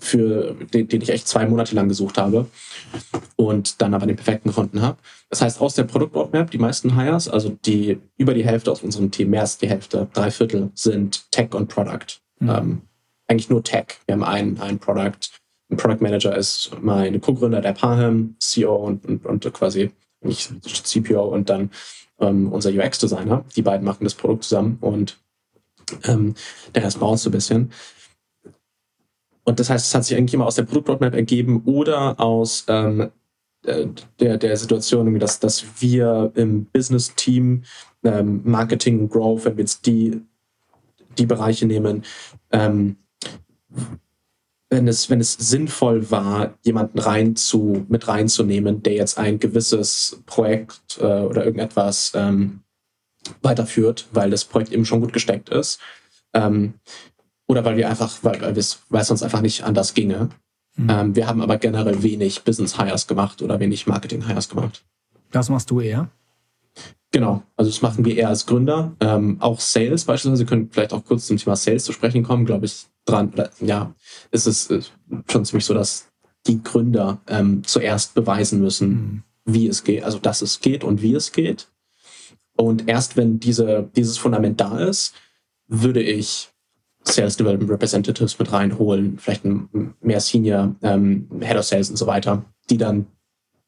[0.01, 2.47] für den, den ich echt zwei Monate lang gesucht habe
[3.37, 4.99] und dann aber den perfekten gefunden habe.
[5.31, 9.11] Das heißt, aus der Produktroadmap, die meisten Hires, also die über die Hälfte aus unserem
[9.11, 12.21] Team, mehr als die Hälfte, drei Viertel sind Tech und Product.
[12.41, 12.51] Mhm.
[12.51, 12.83] Ähm,
[13.27, 13.87] eigentlich nur Tech.
[14.07, 15.19] Wir haben einen, einen Product.
[15.71, 19.91] Ein Product Manager ist mein Co-Gründer der Pahem, CEO und, und, und quasi
[20.23, 20.51] nicht
[20.87, 21.71] CPO und dann
[22.21, 23.45] ähm, unser UX-Designer.
[23.55, 25.19] Die beiden machen das Produkt zusammen und
[26.05, 26.35] ähm,
[26.75, 27.73] der Rest baut so ein bisschen.
[29.49, 33.11] Und das heißt, es hat sich eigentlich immer aus der Produktroadmap ergeben oder aus ähm,
[33.65, 33.87] äh,
[34.21, 37.65] der, der Situation, dass, dass wir im Business-Team,
[38.05, 40.21] ähm, Marketing, Growth, wenn wir jetzt die,
[41.17, 42.05] die Bereiche nehmen,
[42.53, 42.97] ähm,
[44.69, 50.23] wenn es, wenn es sinnvoll war, jemanden rein zu, mit reinzunehmen, der jetzt ein gewisses
[50.27, 52.61] Projekt äh, oder irgendetwas ähm,
[53.41, 55.81] weiterführt, weil das Projekt eben schon gut gesteckt ist,
[56.35, 56.75] ähm,
[57.49, 60.29] oder weil wir einfach, weil, weil, es uns einfach nicht anders ginge.
[60.77, 60.91] Mhm.
[60.91, 64.85] Ähm, wir haben aber generell wenig Business Hires gemacht oder wenig Marketing Hires gemacht.
[65.33, 66.09] Das machst du eher?
[67.11, 68.95] Genau, also das machen wir eher als Gründer.
[69.01, 72.45] Ähm, auch Sales beispielsweise, wir können vielleicht auch kurz zum Thema Sales zu sprechen kommen,
[72.45, 73.31] glaube ich, dran.
[73.33, 73.95] Oder, ja,
[74.31, 74.93] ist es ist
[75.31, 76.09] schon ziemlich so, dass
[76.47, 79.23] die Gründer ähm, zuerst beweisen müssen, mhm.
[79.47, 81.69] wie es geht, also dass es geht und wie es geht.
[82.57, 85.15] Und erst wenn diese, dieses Fundament da ist,
[85.67, 86.51] würde ich
[87.05, 92.07] Sales Development Representatives mit reinholen, vielleicht ein mehr Senior ähm, Head of Sales und so
[92.07, 93.07] weiter, die dann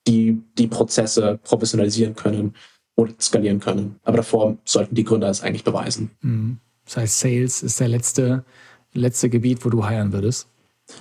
[0.07, 2.55] die, die Prozesse professionalisieren können
[2.97, 3.97] oder skalieren können.
[4.03, 6.11] Aber davor sollten die Gründer es eigentlich beweisen.
[6.21, 6.59] Mhm.
[6.85, 8.45] Das heißt, Sales ist der letzte,
[8.93, 10.49] letzte Gebiet, wo du heiern würdest.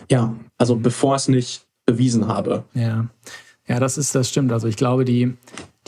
[0.10, 2.64] Ja, also bevor es nicht bewiesen habe.
[2.74, 3.08] Ja.
[3.68, 4.52] Ja, das ist, das stimmt.
[4.52, 5.34] Also ich glaube, die,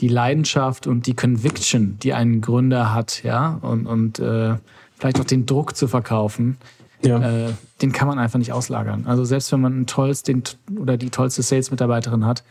[0.00, 4.56] die Leidenschaft und die Conviction, die ein Gründer hat, ja, und, und äh,
[5.02, 6.58] vielleicht auch den Druck zu verkaufen,
[7.02, 7.48] ja.
[7.48, 7.52] äh,
[7.82, 9.04] den kann man einfach nicht auslagern.
[9.06, 10.44] Also selbst wenn man ein tolles, den,
[10.78, 12.44] oder die tollste Sales-Mitarbeiterin hat,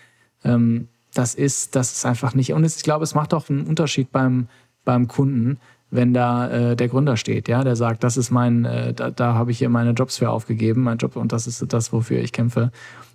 [0.43, 2.51] ähm, das ist, das ist einfach nicht.
[2.51, 4.49] Und ich glaube, es macht auch einen Unterschied beim,
[4.83, 5.59] beim Kunden,
[5.91, 9.33] wenn da äh, der Gründer steht, ja, der sagt, das ist mein, äh, da, da
[9.33, 12.33] habe ich hier meine Jobs für aufgegeben, mein Job und das ist das, wofür ich
[12.33, 12.71] kämpfe.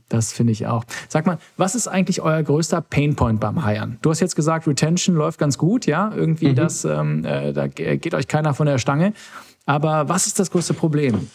[0.08, 0.84] Das finde ich auch.
[1.08, 3.98] Sag mal, was ist eigentlich euer größter Painpoint beim Hiren?
[4.02, 6.54] Du hast jetzt gesagt, Retention läuft ganz gut, ja, irgendwie mhm.
[6.54, 9.12] das, ähm, äh, da geht euch keiner von der Stange.
[9.64, 11.28] Aber was ist das größte Problem?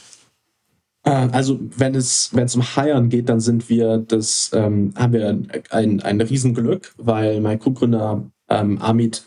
[1.03, 5.13] Äh, also wenn es, wenn es um Hiren geht, dann sind wir das, ähm, haben
[5.13, 5.37] wir
[5.69, 9.25] ein, ein Riesenglück, weil mein Co-Gründer ähm, Amit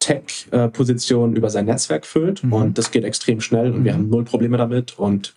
[0.00, 2.52] Tech-Position über sein Netzwerk füllt mhm.
[2.52, 3.84] und das geht extrem schnell und mhm.
[3.84, 5.34] wir haben null Probleme damit und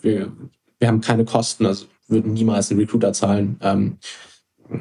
[0.00, 0.32] wir,
[0.78, 3.58] wir haben keine Kosten, also würden niemals einen Recruiter zahlen.
[3.62, 3.98] Ähm,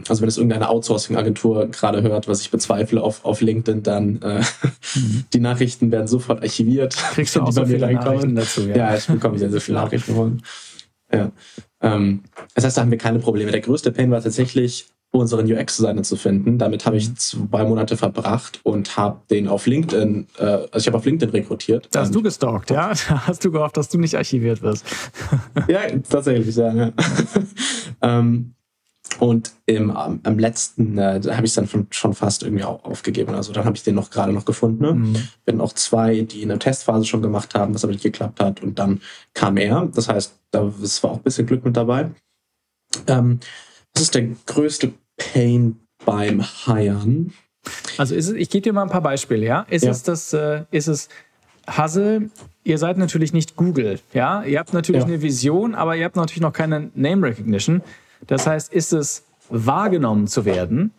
[0.08, 4.41] also wenn es irgendeine Outsourcing-Agentur gerade hört, was ich bezweifle auf, auf LinkedIn, dann äh,
[4.95, 5.26] mhm.
[5.34, 6.95] die Nachrichten werden sofort archiviert.
[7.14, 8.68] Kriegst du auch so viele Nachrichten dazu?
[8.68, 8.76] Ja.
[8.76, 10.14] ja, ich bekomme sehr, sehr viele Nachrichten.
[10.14, 10.41] Von.
[11.12, 11.32] Ja.
[11.82, 12.24] Ähm,
[12.54, 13.52] das heißt, da haben wir keine Probleme.
[13.52, 16.57] Der größte Pain war tatsächlich, unseren UX-Designer zu finden.
[16.57, 17.15] Damit habe ich mhm.
[17.15, 21.88] zwei Monate verbracht und habe den auf LinkedIn, äh, also ich habe auf LinkedIn rekrutiert.
[21.91, 22.91] Da hast du gestalkt, ja?
[23.07, 24.85] Da hast du gehofft, dass du nicht archiviert wirst.
[25.67, 26.73] ja, tatsächlich, ja.
[26.73, 26.91] ja.
[28.01, 28.53] ähm,
[29.19, 32.63] und im, am, am letzten, äh, da habe ich es dann von, schon fast irgendwie
[32.63, 33.34] aufgegeben.
[33.34, 34.84] Also dann habe ich den noch gerade noch gefunden.
[34.84, 34.93] Ne?
[34.93, 35.15] Mhm.
[35.47, 38.61] Hatten auch zwei, die in der Testphase schon gemacht haben, was aber nicht geklappt hat.
[38.61, 39.01] Und dann
[39.34, 39.89] kam er.
[39.93, 42.11] Das heißt, da es war auch ein bisschen Glück mit dabei.
[43.07, 43.39] Ähm,
[43.98, 47.34] was ist der größte Pain beim Hiren?
[47.98, 49.65] Also ist es, ich gebe dir mal ein paar Beispiele, ja?
[49.72, 49.90] Ist ja.
[49.90, 51.10] es das, äh, ist es
[51.68, 52.30] Hustle,
[52.64, 54.44] ihr seid natürlich nicht Google, ja?
[54.44, 55.07] Ihr habt natürlich ja.
[55.07, 57.82] eine Vision, aber ihr habt natürlich noch keine Name Recognition.
[58.28, 60.91] Das heißt, ist es wahrgenommen zu werden?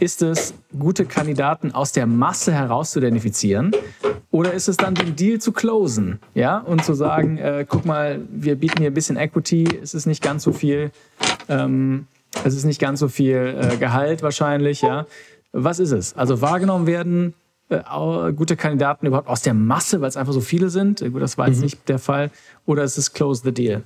[0.00, 3.72] Ist es, gute Kandidaten aus der Masse heraus zu identifizieren?
[4.30, 6.18] Oder ist es dann, den Deal zu closen?
[6.34, 10.06] Ja, und zu sagen, äh, guck mal, wir bieten hier ein bisschen Equity, es ist
[10.06, 10.92] nicht ganz so viel,
[11.50, 12.06] ähm,
[12.44, 15.06] es ist nicht ganz so viel äh, Gehalt wahrscheinlich, ja.
[15.52, 16.14] Was ist es?
[16.14, 17.34] Also wahrgenommen werden,
[17.70, 17.82] äh,
[18.34, 21.00] gute Kandidaten überhaupt aus der Masse, weil es einfach so viele sind?
[21.00, 21.64] Gut, das war jetzt mhm.
[21.64, 22.30] nicht der Fall.
[22.66, 23.82] Oder ist es close the deal?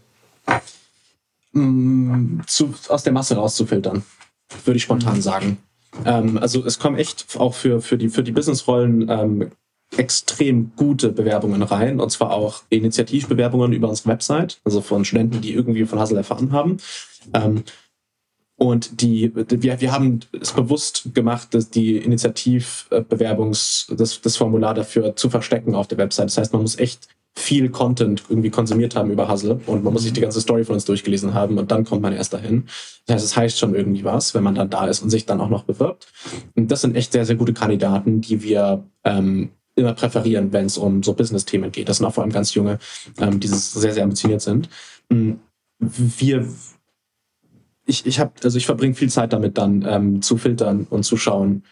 [1.52, 4.02] Mm, zu, aus der Masse rauszufiltern,
[4.64, 5.22] würde ich spontan mhm.
[5.22, 5.58] sagen.
[6.04, 9.50] Ähm, also es kommen echt auch für, für die, für die Businessrollen ähm,
[9.96, 15.52] extrem gute Bewerbungen rein, und zwar auch Initiativbewerbungen über unsere Website, also von Studenten, die
[15.52, 16.78] irgendwie von Hassel erfahren haben.
[17.34, 17.64] Ähm,
[18.62, 25.16] und die, wir, wir haben es bewusst gemacht, dass die Initiativbewerbungs, das, das Formular dafür
[25.16, 26.26] zu verstecken auf der Website.
[26.26, 30.04] Das heißt, man muss echt viel Content irgendwie konsumiert haben über Hustle und man muss
[30.04, 32.66] sich die ganze Story von uns durchgelesen haben und dann kommt man erst dahin.
[33.06, 35.40] Das heißt, es heißt schon irgendwie was, wenn man dann da ist und sich dann
[35.40, 36.12] auch noch bewirbt.
[36.54, 40.78] Und das sind echt sehr, sehr gute Kandidaten, die wir ähm, immer präferieren, wenn es
[40.78, 41.88] um so Business-Themen geht.
[41.88, 42.78] Das sind auch vor allem ganz junge,
[43.18, 44.68] ähm, die sehr, sehr ambitioniert sind.
[45.08, 45.32] Mm,
[45.80, 46.46] wir
[47.92, 51.18] ich, ich habe, also ich verbringe viel Zeit damit dann ähm, zu filtern und zu
[51.18, 51.62] schauen,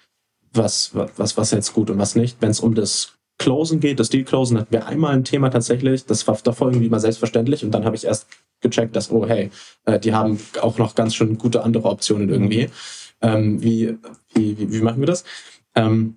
[0.52, 2.36] was, was, was jetzt gut und was nicht.
[2.40, 6.04] Wenn es um das Closen geht, das Deal Closen hatten wir einmal ein Thema tatsächlich.
[6.04, 8.26] Das war davor irgendwie mal selbstverständlich und dann habe ich erst
[8.60, 9.50] gecheckt, dass, oh hey,
[9.86, 12.68] äh, die haben auch noch ganz schön gute andere Optionen irgendwie.
[13.22, 13.96] Ähm, wie,
[14.34, 15.24] wie, wie, wie, machen wir das?
[15.74, 16.16] Ähm,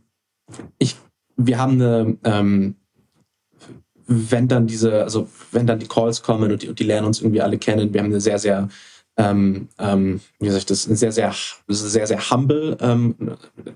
[0.80, 0.98] ich,
[1.38, 2.76] wir haben eine, ähm,
[4.06, 7.22] wenn dann diese, also wenn dann die Calls kommen und die, und die lernen uns
[7.22, 8.68] irgendwie alle kennen, wir haben eine sehr, sehr
[9.18, 11.34] ähm, ähm, wie ich das, eine sehr, sehr,
[11.68, 13.16] sehr, sehr humble ähm,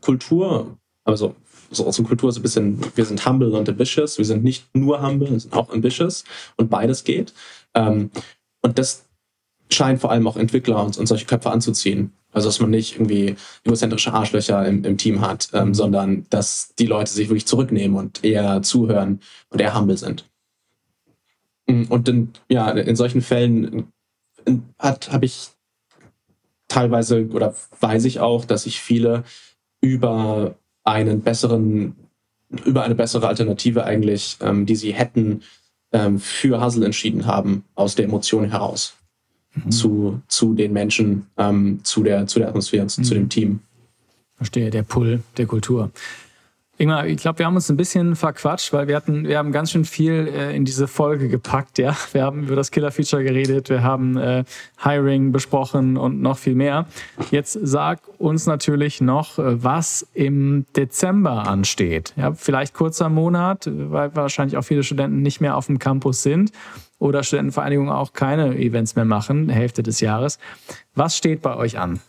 [0.01, 0.77] Kultur.
[1.03, 1.35] Also
[1.69, 4.17] so unsere Kultur ist ein bisschen, wir sind humble und ambitious.
[4.17, 6.23] Wir sind nicht nur humble, wir sind auch ambitious
[6.55, 7.33] und beides geht.
[7.73, 8.11] Ähm,
[8.61, 9.05] und das
[9.71, 12.13] scheint vor allem auch Entwickler und, und solche Köpfe anzuziehen.
[12.31, 16.85] Also dass man nicht irgendwie egozentrische Arschlöcher im, im Team hat, ähm, sondern dass die
[16.85, 20.29] Leute sich wirklich zurücknehmen und eher zuhören und eher humble sind.
[21.67, 23.91] Mm, und in, ja, in solchen Fällen
[24.79, 25.49] hat habe ich
[26.67, 29.23] teilweise oder weiß ich auch, dass sich viele
[29.81, 31.95] über einen besseren,
[32.65, 35.43] über eine bessere Alternative eigentlich, ähm, die sie hätten,
[35.91, 38.97] ähm, für Hassel entschieden haben, aus der Emotion heraus.
[39.65, 39.71] mhm.
[39.71, 43.05] zu, zu den Menschen, ähm, zu, der, zu der Atmosphäre, zu, mhm.
[43.05, 43.59] zu dem Team.
[44.35, 45.91] Verstehe, der Pull der Kultur.
[46.79, 49.71] Ingmar, ich glaube, wir haben uns ein bisschen verquatscht, weil wir hatten, wir haben ganz
[49.71, 51.95] schön viel äh, in diese Folge gepackt, ja.
[52.11, 54.43] Wir haben über das Killer-Feature geredet, wir haben äh,
[54.83, 56.85] Hiring besprochen und noch viel mehr.
[57.31, 62.13] Jetzt sag uns natürlich noch, äh, was im Dezember ansteht.
[62.15, 66.51] Ja, vielleicht kurzer Monat, weil wahrscheinlich auch viele Studenten nicht mehr auf dem Campus sind
[66.99, 70.37] oder Studentenvereinigungen auch keine Events mehr machen, Hälfte des Jahres.
[70.93, 71.99] Was steht bei euch an?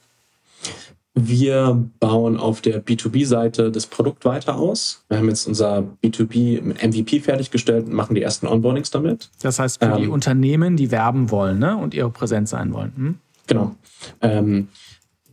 [1.27, 5.05] Wir bauen auf der B2B-Seite das Produkt weiter aus.
[5.09, 9.31] Wir haben jetzt unser B2B MVP fertiggestellt und machen die ersten Onboardings damit.
[9.43, 11.77] Das heißt, für ähm, die Unternehmen, die werben wollen ne?
[11.77, 12.93] und ihre Präsenz sein wollen.
[12.95, 13.15] Hm?
[13.49, 13.74] Genau.
[14.20, 14.69] Ähm,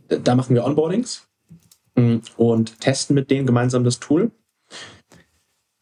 [0.08, 1.26] da machen wir Onboardings
[1.96, 4.32] hm, und testen mit denen gemeinsam das Tool.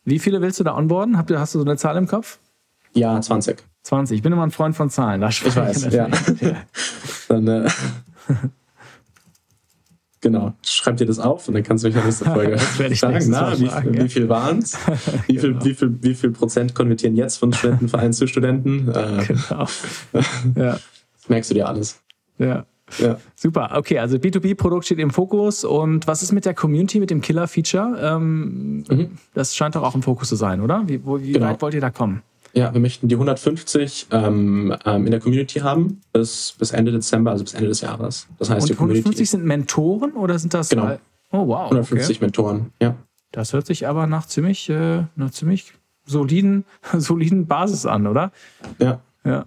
[0.04, 1.16] Wie viele willst du da onboarden?
[1.16, 2.38] Hast du so eine Zahl im Kopf?
[2.92, 3.64] Ja, 20.
[3.82, 4.16] 20.
[4.16, 5.20] Ich bin immer ein Freund von Zahlen.
[5.20, 6.08] Da ich weiß, ja.
[7.28, 7.68] Dann, äh,
[10.24, 12.58] Genau, schreib dir das auf und dann kannst du mich in der nächsten Folge
[12.96, 14.74] sagen, na, wie, fragen, wie viel waren es?
[15.26, 15.64] Wie, viel, genau.
[15.66, 18.88] wie, viel, wie viel Prozent konvertieren jetzt von Studentenverein zu Studenten?
[18.88, 19.66] Äh, genau.
[20.56, 20.78] ja.
[21.18, 22.00] Das merkst du dir alles.
[22.38, 22.64] Ja.
[22.98, 23.18] Ja.
[23.34, 27.20] Super, okay, also B2B-Produkt steht im Fokus und was ist mit der Community, mit dem
[27.20, 27.98] Killer-Feature?
[28.00, 29.18] Ähm, mhm.
[29.34, 30.84] Das scheint doch auch im Fokus zu sein, oder?
[30.86, 31.48] Wie, wo, wie genau.
[31.48, 32.22] weit wollt ihr da kommen?
[32.54, 37.32] Ja, wir möchten die 150 ähm, ähm, in der Community haben bis, bis Ende Dezember,
[37.32, 38.28] also bis Ende des Jahres.
[38.38, 40.68] Das heißt, Und die 150 Community sind Mentoren oder sind das?
[40.68, 40.96] Genau.
[41.32, 41.64] Oh wow.
[41.64, 42.24] 150 okay.
[42.24, 42.94] Mentoren, ja.
[43.32, 45.72] Das hört sich aber nach ziemlich, äh, nach ziemlich
[46.06, 46.64] soliden,
[46.96, 48.30] soliden Basis an, oder?
[48.78, 49.00] Ja.
[49.24, 49.46] Ja.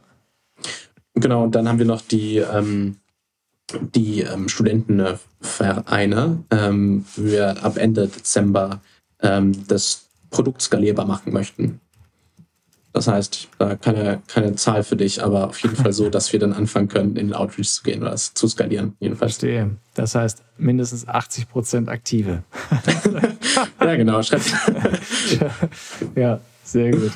[1.13, 2.97] Genau, und dann haben wir noch die, ähm,
[3.95, 8.81] die ähm, Studentenvereine, ähm, wir ab Ende Dezember
[9.21, 11.79] ähm, das Produkt skalierbar machen möchten.
[12.97, 16.39] Das heißt, da keine, keine Zahl für dich, aber auf jeden Fall so, dass wir
[16.39, 18.95] dann anfangen können, in den Outreach zu gehen oder es zu skalieren.
[18.99, 19.37] Jedenfalls.
[19.37, 19.77] Verstehe.
[19.93, 22.41] Das heißt, mindestens 80 Prozent aktive.
[23.79, 24.19] ja, genau.
[26.15, 27.11] ja, sehr gut.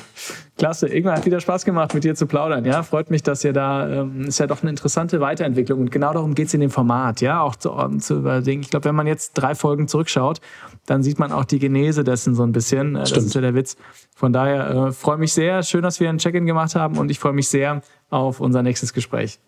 [0.56, 0.88] Klasse.
[0.88, 2.64] Irgendwann hat wieder Spaß gemacht, mit dir zu plaudern.
[2.64, 5.80] Ja, freut mich, dass ihr da, ähm, ist ja doch eine interessante Weiterentwicklung.
[5.80, 8.62] Und genau darum geht es in dem Format, ja, auch zu, um, zu überlegen.
[8.62, 10.40] Ich glaube, wenn man jetzt drei Folgen zurückschaut,
[10.86, 12.96] dann sieht man auch die Genese dessen so ein bisschen.
[12.96, 13.76] Äh, das ist ja der Witz.
[14.14, 15.62] Von daher äh, freue mich sehr.
[15.62, 18.92] Schön, dass wir ein Check-in gemacht haben und ich freue mich sehr auf unser nächstes
[18.92, 19.38] Gespräch.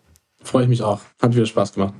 [0.43, 1.01] Freue ich mich auch.
[1.21, 1.93] Hat wieder Spaß gemacht.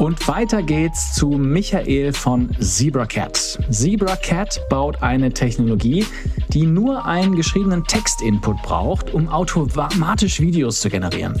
[0.00, 3.58] Und weiter geht's zu Michael von ZebraCat.
[3.68, 6.06] ZebraCat baut eine Technologie,
[6.48, 11.38] die nur einen geschriebenen Textinput braucht, um automatisch Videos zu generieren.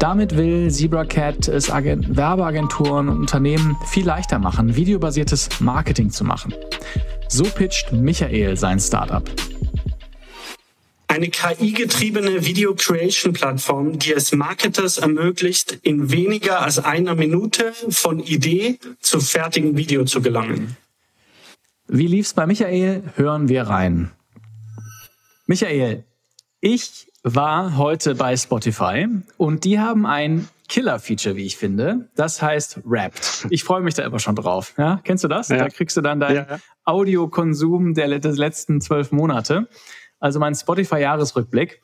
[0.00, 6.52] Damit will ZebraCat es Werbeagenturen und Unternehmen viel leichter machen, videobasiertes Marketing zu machen.
[7.28, 9.22] So pitcht Michael sein Startup
[11.16, 18.20] eine KI-getriebene Video Creation Plattform, die es Marketers ermöglicht, in weniger als einer Minute von
[18.20, 20.76] Idee zu fertigen Video zu gelangen.
[21.88, 23.02] Wie lief's bei Michael?
[23.14, 24.10] Hören wir rein.
[25.46, 26.04] Michael,
[26.60, 32.10] ich war heute bei Spotify und die haben ein Killer-Feature, wie ich finde.
[32.14, 33.46] Das heißt Wrapped.
[33.48, 34.74] Ich freue mich da immer schon drauf.
[34.76, 35.48] Ja, kennst du das?
[35.48, 35.56] Ja.
[35.56, 36.58] Da kriegst du dann deinen ja.
[36.84, 39.66] Audiokonsum der letzten zwölf Monate
[40.20, 41.80] also mein Spotify-Jahresrückblick.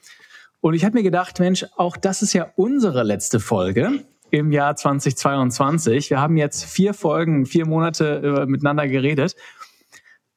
[0.61, 4.77] Und ich habe mir gedacht, Mensch, auch das ist ja unsere letzte Folge im Jahr
[4.77, 6.11] 2022.
[6.11, 9.37] Wir haben jetzt vier Folgen, vier Monate äh, miteinander geredet.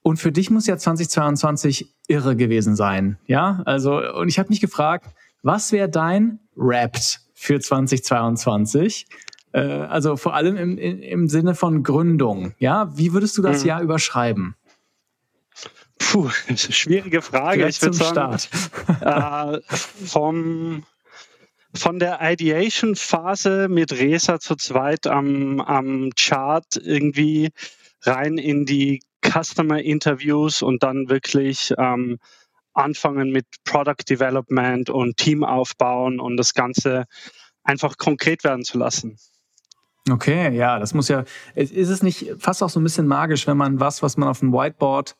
[0.01, 3.17] Und für dich muss ja 2022 irre gewesen sein.
[3.25, 5.07] Ja, also, und ich habe mich gefragt,
[5.41, 9.07] was wäre dein Rapt für 2022?
[9.53, 12.53] Äh, also vor allem im, im Sinne von Gründung.
[12.59, 13.69] Ja, wie würdest du das mhm.
[13.69, 14.55] Jahr überschreiben?
[15.97, 17.67] Puh, schwierige Frage.
[17.67, 18.37] Ich würde sagen,
[19.01, 19.59] äh,
[20.05, 20.83] vom,
[21.73, 27.51] von der Ideation-Phase mit Resa zu zweit am, am Chart irgendwie
[28.01, 32.19] rein in die Customer-Interviews und dann wirklich ähm,
[32.73, 37.05] anfangen mit Product Development und Team aufbauen und das Ganze
[37.63, 39.17] einfach konkret werden zu lassen.
[40.09, 41.23] Okay, ja, das muss ja,
[41.55, 44.39] ist es nicht fast auch so ein bisschen magisch, wenn man was, was man auf
[44.39, 45.15] dem Whiteboard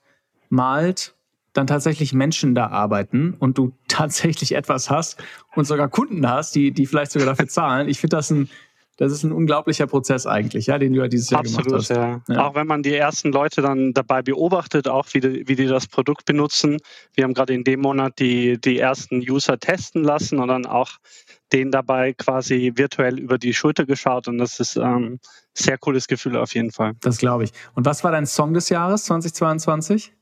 [0.50, 1.16] malt,
[1.54, 5.24] dann tatsächlich Menschen da arbeiten und du tatsächlich etwas hast
[5.56, 7.88] und sogar Kunden hast, die, die vielleicht sogar dafür zahlen.
[7.88, 8.50] Ich finde das ein,
[8.98, 11.90] das ist ein unglaublicher Prozess eigentlich, ja, den du ja dieses Jahr Absolut, gemacht hast.
[11.90, 12.22] Ja.
[12.30, 12.46] ja.
[12.46, 15.88] Auch wenn man die ersten Leute dann dabei beobachtet, auch wie die, wie die das
[15.88, 16.78] Produkt benutzen.
[17.14, 20.92] Wir haben gerade in dem Monat die, die ersten User testen lassen und dann auch
[21.52, 25.20] denen dabei quasi virtuell über die Schulter geschaut und das ist ähm,
[25.54, 26.94] sehr cooles Gefühl auf jeden Fall.
[27.02, 27.52] Das glaube ich.
[27.74, 30.15] Und was war dein Song des Jahres 2022?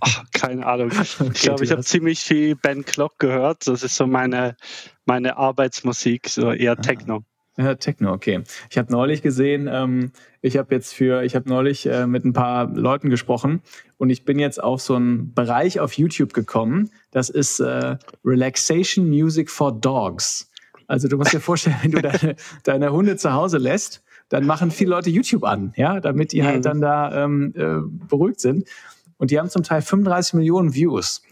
[0.00, 0.90] Ach, keine Ahnung.
[1.20, 3.66] Okay, ich glaube, ich habe ziemlich viel Ben Clock gehört.
[3.66, 4.56] Das ist so meine,
[5.04, 6.76] meine Arbeitsmusik, so eher ah.
[6.76, 7.24] Techno.
[7.56, 8.42] Ja, Techno, okay.
[8.70, 12.32] Ich habe neulich gesehen, ähm, ich habe jetzt für, ich habe neulich äh, mit ein
[12.32, 13.60] paar Leuten gesprochen
[13.98, 16.90] und ich bin jetzt auf so einen Bereich auf YouTube gekommen.
[17.10, 20.50] Das ist äh, Relaxation Music for Dogs.
[20.86, 24.70] Also du musst dir vorstellen, wenn du deine, deine Hunde zu Hause lässt, dann machen
[24.70, 26.62] viele Leute YouTube an, ja, damit die halt mhm.
[26.62, 28.68] dann da ähm, äh, beruhigt sind.
[29.20, 31.22] Und die haben zum Teil 35 Millionen Views.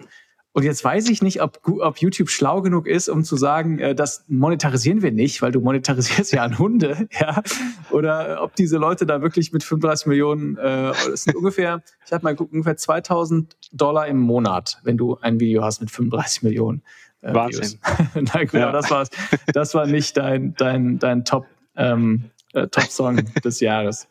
[0.52, 3.94] Und jetzt weiß ich nicht, ob, ob YouTube schlau genug ist, um zu sagen, äh,
[3.94, 7.42] das monetarisieren wir nicht, weil du monetarisierst ja an Hunde, ja.
[7.90, 12.24] Oder ob diese Leute da wirklich mit 35 Millionen, äh, das sind ungefähr, ich habe
[12.24, 16.82] mal geguckt, ungefähr 2000 Dollar im Monat, wenn du ein Video hast mit 35 Millionen.
[17.22, 17.78] Äh, Wahnsinn.
[18.14, 18.70] Na gut, ja.
[18.70, 19.06] das war
[19.52, 21.46] das war nicht dein dein dein Top
[21.76, 24.08] ähm, äh, Top Song des Jahres.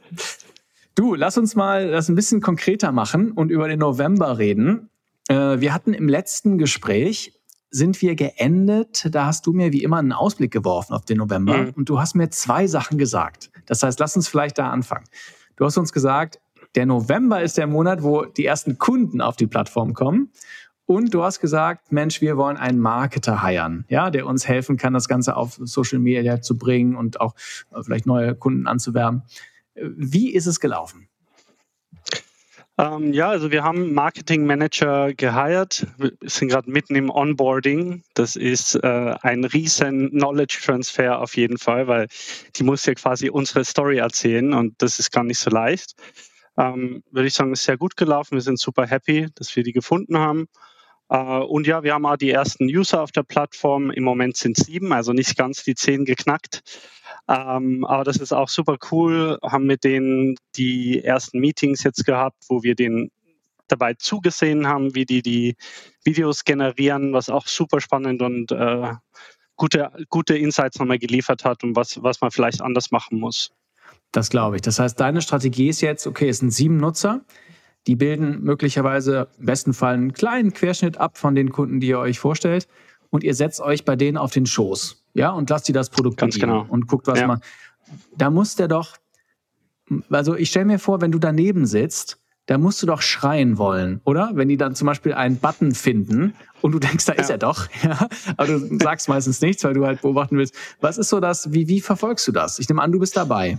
[0.97, 4.89] Du, lass uns mal das ein bisschen konkreter machen und über den November reden.
[5.29, 9.07] Äh, wir hatten im letzten Gespräch sind wir geendet.
[9.11, 11.73] Da hast du mir wie immer einen Ausblick geworfen auf den November mhm.
[11.75, 13.51] und du hast mir zwei Sachen gesagt.
[13.67, 15.05] Das heißt, lass uns vielleicht da anfangen.
[15.55, 16.39] Du hast uns gesagt,
[16.73, 20.31] der November ist der Monat, wo die ersten Kunden auf die Plattform kommen.
[20.87, 24.93] Und du hast gesagt, Mensch, wir wollen einen Marketer heiern, ja, der uns helfen kann,
[24.93, 27.35] das Ganze auf Social Media zu bringen und auch
[27.71, 29.21] äh, vielleicht neue Kunden anzuwerben.
[29.81, 31.09] Wie ist es gelaufen?
[32.79, 35.87] Ähm, ja, also wir haben Marketing Manager geheiert.
[35.97, 38.03] Wir sind gerade mitten im Onboarding.
[38.13, 42.07] Das ist äh, ein riesen Knowledge Transfer auf jeden Fall, weil
[42.55, 45.95] die muss ja quasi unsere Story erzählen und das ist gar nicht so leicht.
[46.55, 48.35] Ähm, würde ich sagen, ist sehr gut gelaufen.
[48.35, 50.47] Wir sind super happy, dass wir die gefunden haben.
[51.09, 53.89] Äh, und ja, wir haben auch die ersten User auf der Plattform.
[53.89, 56.61] Im Moment sind sieben, also nicht ganz die zehn geknackt.
[57.27, 59.37] Ähm, aber das ist auch super cool.
[59.43, 63.11] Haben mit denen die ersten Meetings jetzt gehabt, wo wir den
[63.67, 65.55] dabei zugesehen haben, wie die die
[66.05, 68.93] Videos generieren, was auch super spannend und äh,
[69.57, 73.51] gute, gute Insights nochmal geliefert hat und was, was man vielleicht anders machen muss.
[74.13, 74.61] Das glaube ich.
[74.61, 77.25] Das heißt, deine Strategie ist jetzt, okay, es sind sieben Nutzer.
[77.87, 81.99] Die bilden möglicherweise im besten Fall einen kleinen Querschnitt ab von den Kunden, die ihr
[81.99, 82.67] euch vorstellt.
[83.09, 86.17] Und ihr setzt euch bei denen auf den Schoß ja, und lasst die das Produkt
[86.17, 86.65] Ganz genau.
[86.69, 87.27] und guckt, was ja.
[87.27, 87.41] man.
[88.15, 88.97] Da muss der doch,
[90.09, 93.99] also ich stelle mir vor, wenn du daneben sitzt, da musst du doch schreien wollen,
[94.05, 94.31] oder?
[94.35, 97.19] Wenn die dann zum Beispiel einen Button finden und du denkst, da ja.
[97.19, 98.07] ist er doch, ja,
[98.37, 100.55] aber du sagst meistens nichts, weil du halt beobachten willst.
[100.81, 102.59] Was ist so das, wie, wie verfolgst du das?
[102.59, 103.57] Ich nehme an, du bist dabei.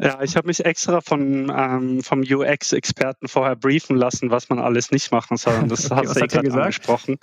[0.00, 4.92] Ja, ich habe mich extra von, ähm, vom UX-Experten vorher briefen lassen, was man alles
[4.92, 5.54] nicht machen soll.
[5.58, 7.18] Und das okay, hast du ja gerade angesprochen.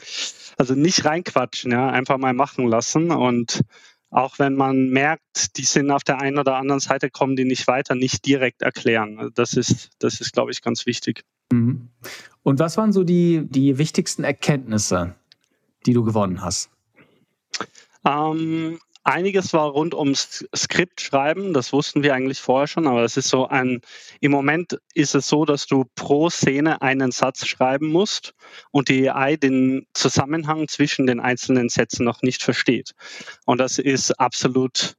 [0.57, 3.11] Also nicht reinquatschen, ja, einfach mal machen lassen.
[3.11, 3.61] Und
[4.09, 7.67] auch wenn man merkt, die sind auf der einen oder anderen Seite, kommen die nicht
[7.67, 9.31] weiter, nicht direkt erklären.
[9.35, 11.23] Das ist, das ist, glaube ich, ganz wichtig.
[11.51, 11.89] Mhm.
[12.43, 15.15] Und was waren so die, die wichtigsten Erkenntnisse,
[15.85, 16.69] die du gewonnen hast?
[18.05, 23.17] Ähm, Einiges war rund ums Skript schreiben, das wussten wir eigentlich vorher schon, aber es
[23.17, 23.81] ist so ein,
[24.19, 28.33] im Moment ist es so, dass du pro Szene einen Satz schreiben musst
[28.71, 32.93] und die AI den Zusammenhang zwischen den einzelnen Sätzen noch nicht versteht.
[33.45, 34.95] Und das ist absolut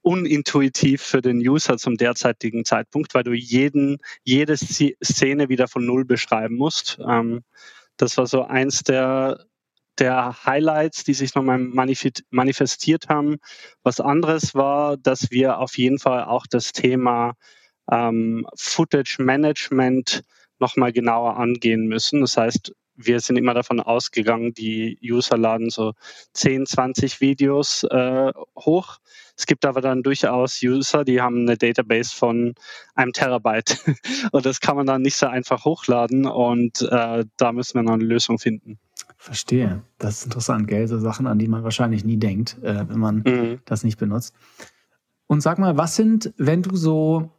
[0.00, 6.06] unintuitiv für den User zum derzeitigen Zeitpunkt, weil du jeden, jede Szene wieder von Null
[6.06, 6.98] beschreiben musst.
[7.06, 7.44] Ähm,
[7.98, 9.44] das war so eins der
[9.98, 13.36] der Highlights, die sich nochmal manifestiert haben.
[13.82, 17.34] Was anderes war, dass wir auf jeden Fall auch das Thema
[17.90, 20.22] ähm, Footage Management
[20.58, 22.20] nochmal genauer angehen müssen.
[22.20, 25.92] Das heißt, wir sind immer davon ausgegangen, die User laden so
[26.34, 28.98] 10, 20 Videos äh, hoch.
[29.36, 32.54] Es gibt aber dann durchaus User, die haben eine Database von
[32.94, 33.78] einem Terabyte.
[34.32, 36.26] und das kann man dann nicht so einfach hochladen.
[36.26, 38.78] Und äh, da müssen wir noch eine Lösung finden.
[39.16, 39.82] Verstehe.
[39.98, 40.86] Das ist interessant, gell?
[40.88, 43.60] So Sachen, an die man wahrscheinlich nie denkt, äh, wenn man mhm.
[43.64, 44.34] das nicht benutzt.
[45.26, 47.30] Und sag mal, was sind, wenn du so,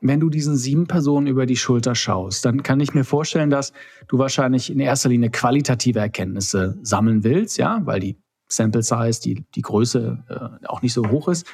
[0.00, 3.72] wenn du diesen sieben Personen über die Schulter schaust, dann kann ich mir vorstellen, dass
[4.08, 8.16] du wahrscheinlich in erster Linie qualitative Erkenntnisse sammeln willst, ja, weil die
[8.48, 11.46] Sample Size, die, die Größe äh, auch nicht so hoch ist.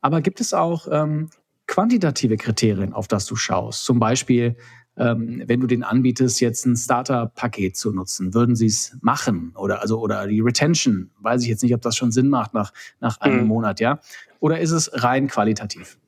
[0.00, 1.30] Aber gibt es auch ähm,
[1.66, 3.84] quantitative Kriterien, auf das du schaust?
[3.84, 4.56] Zum Beispiel,
[4.96, 9.52] ähm, wenn du den anbietest, jetzt ein Starter-Paket zu nutzen, würden sie es machen?
[9.56, 12.72] Oder also oder die Retention, weiß ich jetzt nicht, ob das schon Sinn macht nach,
[13.00, 13.48] nach einem mhm.
[13.48, 14.00] Monat, ja?
[14.40, 15.98] Oder ist es rein qualitativ?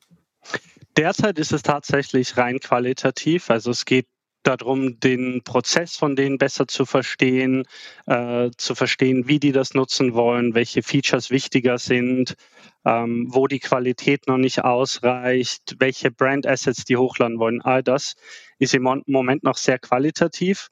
[0.97, 3.51] Derzeit ist es tatsächlich rein qualitativ.
[3.51, 4.07] Also es geht
[4.45, 7.65] darum, den Prozess von denen besser zu verstehen,
[8.07, 12.37] äh, zu verstehen, wie die das nutzen wollen, welche Features wichtiger sind,
[12.85, 17.63] ähm, wo die Qualität noch nicht ausreicht, welche Brand Assets die hochladen wollen.
[17.63, 18.15] All das
[18.59, 20.69] ist im Moment noch sehr qualitativ.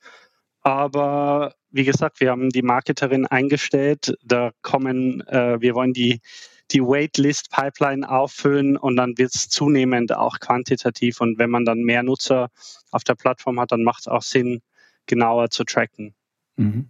[0.60, 4.14] Aber wie gesagt, wir haben die Marketerin eingestellt.
[4.22, 6.20] Da kommen, äh, wir wollen die
[6.72, 11.20] die Waitlist-Pipeline auffüllen und dann wird es zunehmend auch quantitativ.
[11.20, 12.48] Und wenn man dann mehr Nutzer
[12.90, 14.60] auf der Plattform hat, dann macht es auch Sinn,
[15.06, 16.14] genauer zu tracken.
[16.56, 16.88] Mhm.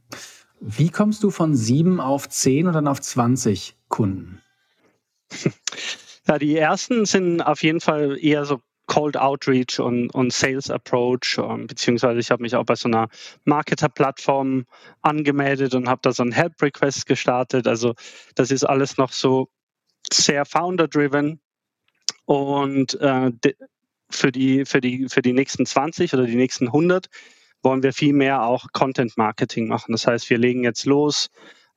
[0.61, 4.41] Wie kommst du von sieben auf zehn und dann auf 20 Kunden?
[6.29, 11.39] Ja, die ersten sind auf jeden Fall eher so Cold Outreach und, und Sales Approach,
[11.39, 13.09] ähm, beziehungsweise ich habe mich auch bei so einer
[13.45, 14.67] Marketer-Plattform
[15.01, 17.67] angemeldet und habe da so einen Help-Request gestartet.
[17.67, 17.95] Also
[18.35, 19.49] das ist alles noch so
[20.13, 21.41] sehr founder-driven
[22.25, 23.31] und äh,
[24.11, 27.09] für, die, für, die, für die nächsten 20 oder die nächsten 100
[27.63, 29.93] wollen wir viel mehr auch Content-Marketing machen.
[29.93, 31.29] Das heißt, wir legen jetzt los,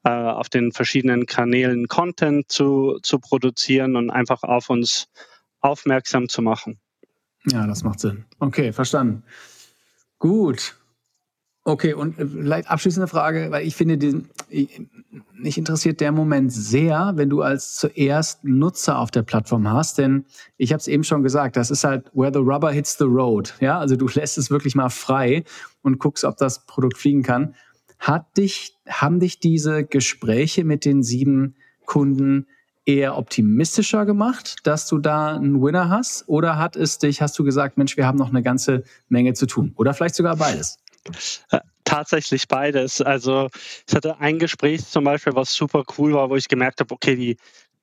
[0.03, 5.07] äh, auf den verschiedenen Kanälen Content zu, zu produzieren und einfach auf uns
[5.61, 6.79] aufmerksam zu machen.
[7.51, 8.25] Ja, das macht Sinn.
[8.39, 9.23] Okay, verstanden.
[10.19, 10.75] Gut.
[11.67, 14.29] Okay, und äh, vielleicht abschließende Frage, weil ich finde, diesen,
[15.33, 20.25] mich interessiert der Moment sehr, wenn du als zuerst Nutzer auf der Plattform hast, denn
[20.57, 23.55] ich habe es eben schon gesagt, das ist halt where the rubber hits the road.
[23.61, 25.43] Ja, also du lässt es wirklich mal frei
[25.81, 27.55] und guckst, ob das Produkt fliegen kann.
[27.97, 31.55] Hat dich, haben dich diese Gespräche mit den sieben
[31.85, 32.45] Kunden
[32.85, 36.25] eher optimistischer gemacht, dass du da einen Winner hast?
[36.27, 39.47] Oder hat es dich, hast du gesagt, Mensch, wir haben noch eine ganze Menge zu
[39.47, 39.73] tun?
[39.77, 40.77] Oder vielleicht sogar beides?
[41.51, 43.01] Äh, tatsächlich beides.
[43.01, 43.49] Also
[43.87, 47.15] ich hatte ein Gespräch zum Beispiel, was super cool war, wo ich gemerkt habe, okay,
[47.15, 47.37] die,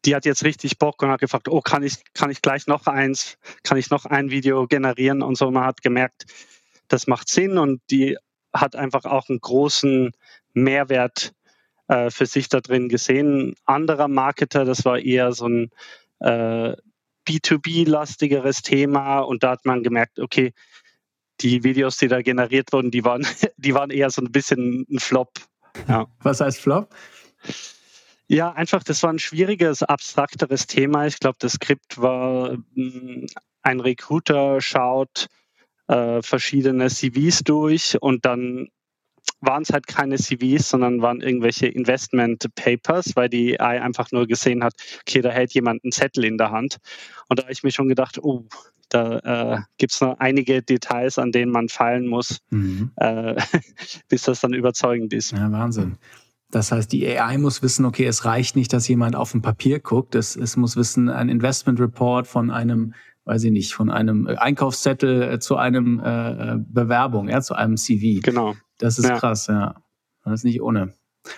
[0.04, 2.86] die hat jetzt richtig Bock und hat gefragt, oh, kann ich, kann ich gleich noch
[2.86, 5.50] eins, kann ich noch ein Video generieren und so.
[5.50, 6.24] Man hat gemerkt,
[6.88, 8.16] das macht Sinn und die
[8.52, 10.12] hat einfach auch einen großen
[10.52, 11.32] Mehrwert
[11.88, 13.54] äh, für sich da drin gesehen.
[13.64, 15.70] Anderer Marketer, das war eher so ein
[16.20, 16.74] äh,
[17.26, 20.52] B2B-lastigeres Thema und da hat man gemerkt, okay,
[21.40, 23.26] die Videos, die da generiert wurden, die waren,
[23.56, 25.30] die waren eher so ein bisschen ein Flop.
[25.88, 26.06] Ja.
[26.20, 26.94] Was heißt Flop?
[28.28, 31.06] Ja, einfach, das war ein schwieriges, abstrakteres Thema.
[31.06, 33.26] Ich glaube, das Skript war, hm,
[33.62, 35.28] ein Recruiter schaut
[35.88, 38.68] äh, verschiedene CVs durch und dann
[39.42, 44.26] waren es halt keine CVs, sondern waren irgendwelche Investment Papers, weil die AI einfach nur
[44.26, 46.78] gesehen hat, okay, da hält jemand einen Zettel in der Hand.
[47.28, 48.46] Und da habe ich mir schon gedacht, oh,
[48.88, 52.92] da äh, gibt es noch einige Details, an denen man fallen muss, mhm.
[52.96, 53.34] äh,
[54.08, 55.32] bis das dann überzeugend ist.
[55.32, 55.98] Ja, Wahnsinn.
[56.50, 59.80] Das heißt, die AI muss wissen, okay, es reicht nicht, dass jemand auf ein Papier
[59.80, 60.14] guckt.
[60.14, 62.92] Es, es muss wissen, ein Investment Report von einem,
[63.24, 68.20] weiß ich nicht, von einem Einkaufszettel äh, zu einem äh, Bewerbung, ja, zu einem CV.
[68.22, 68.54] Genau.
[68.82, 69.18] Das ist ja.
[69.18, 69.74] krass, ja.
[70.24, 70.92] Das ist nicht ohne.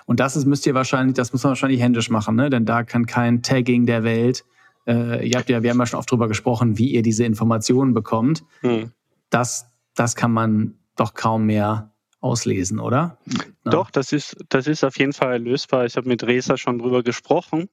[0.07, 2.51] Und das ist, müsst ihr wahrscheinlich, das muss man wahrscheinlich händisch machen, ne?
[2.51, 4.45] Denn da kann kein Tagging der Welt
[4.87, 7.95] äh, ihr habt ja, wir haben ja schon oft drüber gesprochen, wie ihr diese Informationen
[7.95, 8.45] bekommt.
[8.61, 8.93] Hm.
[9.31, 13.19] Das, das kann man doch kaum mehr auslesen, oder?
[13.27, 13.71] Ja.
[13.71, 15.87] Doch, das ist, das ist auf jeden Fall lösbar.
[15.87, 17.69] Ich habe mit Resa schon drüber gesprochen.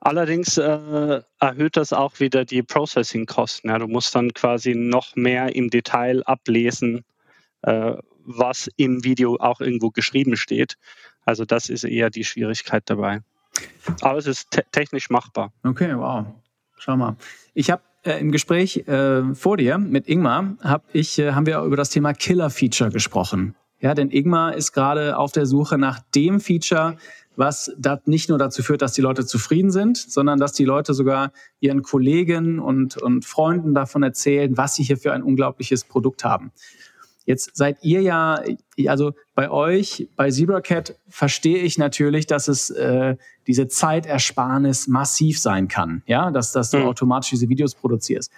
[0.00, 3.68] Allerdings äh, erhöht das auch wieder die Processing-Kosten.
[3.68, 7.04] Ja, du musst dann quasi noch mehr im Detail ablesen,
[7.62, 7.94] äh,
[8.28, 10.76] was im Video auch irgendwo geschrieben steht.
[11.24, 13.22] Also das ist eher die Schwierigkeit dabei.
[14.02, 15.52] Aber es ist te technisch machbar.
[15.64, 16.26] Okay, wow.
[16.78, 17.16] Schau mal.
[17.54, 21.60] Ich habe äh, im Gespräch äh, vor dir mit Ingmar hab ich, äh, haben wir
[21.62, 23.56] über das Thema Killer-Feature gesprochen.
[23.80, 26.96] Ja, denn Ingmar ist gerade auf der Suche nach dem Feature,
[27.36, 30.92] was das nicht nur dazu führt, dass die Leute zufrieden sind, sondern dass die Leute
[30.92, 31.30] sogar
[31.60, 36.50] ihren Kollegen und, und Freunden davon erzählen, was sie hier für ein unglaubliches Produkt haben.
[37.28, 38.42] Jetzt seid ihr ja,
[38.86, 45.68] also bei euch, bei ZebraCat verstehe ich natürlich, dass es äh, diese Zeitersparnis massiv sein
[45.68, 46.86] kann, ja, dass, dass du mhm.
[46.86, 48.32] automatisch diese Videos produzierst.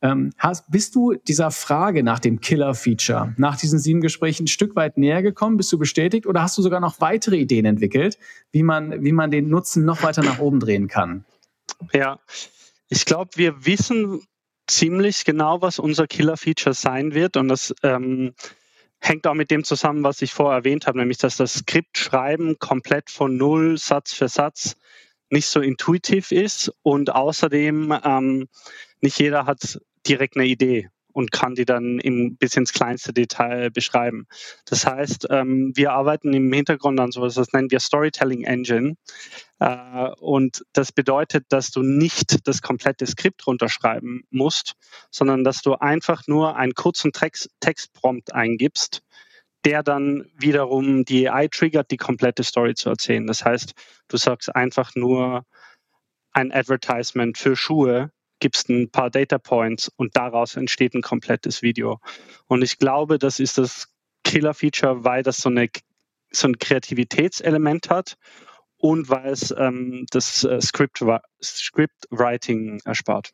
[0.00, 4.76] Ähm, hast, bist du dieser Frage nach dem Killer-Feature, nach diesen sieben Gesprächen ein Stück
[4.76, 5.56] weit näher gekommen?
[5.56, 8.16] Bist du bestätigt oder hast du sogar noch weitere Ideen entwickelt,
[8.52, 11.24] wie man, wie man den Nutzen noch weiter nach oben drehen kann?
[11.92, 12.20] Ja,
[12.88, 14.20] ich glaube, wir wissen,
[14.70, 17.36] ziemlich genau, was unser Killer-Feature sein wird.
[17.36, 18.34] Und das ähm,
[19.00, 23.10] hängt auch mit dem zusammen, was ich vorher erwähnt habe, nämlich dass das Skriptschreiben komplett
[23.10, 24.76] von Null, Satz für Satz,
[25.30, 28.48] nicht so intuitiv ist und außerdem ähm,
[29.00, 30.88] nicht jeder hat direkt eine Idee.
[31.12, 34.26] Und kann die dann im, bis ins kleinste Detail beschreiben.
[34.64, 38.94] Das heißt, ähm, wir arbeiten im Hintergrund an sowas, das nennen wir Storytelling Engine.
[39.58, 44.74] Äh, und das bedeutet, dass du nicht das komplette Skript runterschreiben musst,
[45.10, 49.02] sondern dass du einfach nur einen kurzen Text, Textprompt eingibst,
[49.64, 53.26] der dann wiederum die AI triggert, die komplette Story zu erzählen.
[53.26, 53.74] Das heißt,
[54.08, 55.44] du sagst einfach nur
[56.32, 58.10] ein Advertisement für Schuhe
[58.40, 62.00] gibst ein paar Data Points und daraus entsteht ein komplettes Video.
[62.46, 63.88] Und ich glaube, das ist das
[64.24, 65.68] Killer-Feature, weil das so, eine,
[66.30, 68.16] so ein Kreativitätselement hat
[68.76, 71.04] und weil es ähm, das äh, Script,
[71.42, 73.30] Script Writing erspart.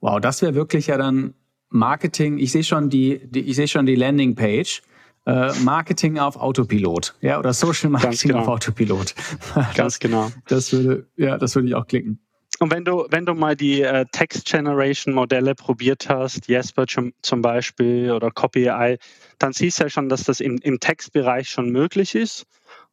[0.00, 1.34] Wow, das wäre wirklich ja dann
[1.68, 2.38] Marketing.
[2.38, 4.82] Ich sehe schon die, die ich sehe schon die Landing Page.
[5.24, 8.42] Äh, Marketing auf Autopilot, ja, oder Social Marketing genau.
[8.42, 9.14] auf Autopilot.
[9.54, 10.32] Das, Ganz genau.
[10.48, 12.18] Das würde, ja, das würde ich auch klicken.
[12.62, 17.12] Und wenn du, wenn du mal die äh, Text Generation Modelle probiert hast, Jesper zum,
[17.20, 18.98] zum Beispiel oder Copy AI,
[19.40, 22.46] dann siehst du ja schon, dass das im, im Textbereich schon möglich ist.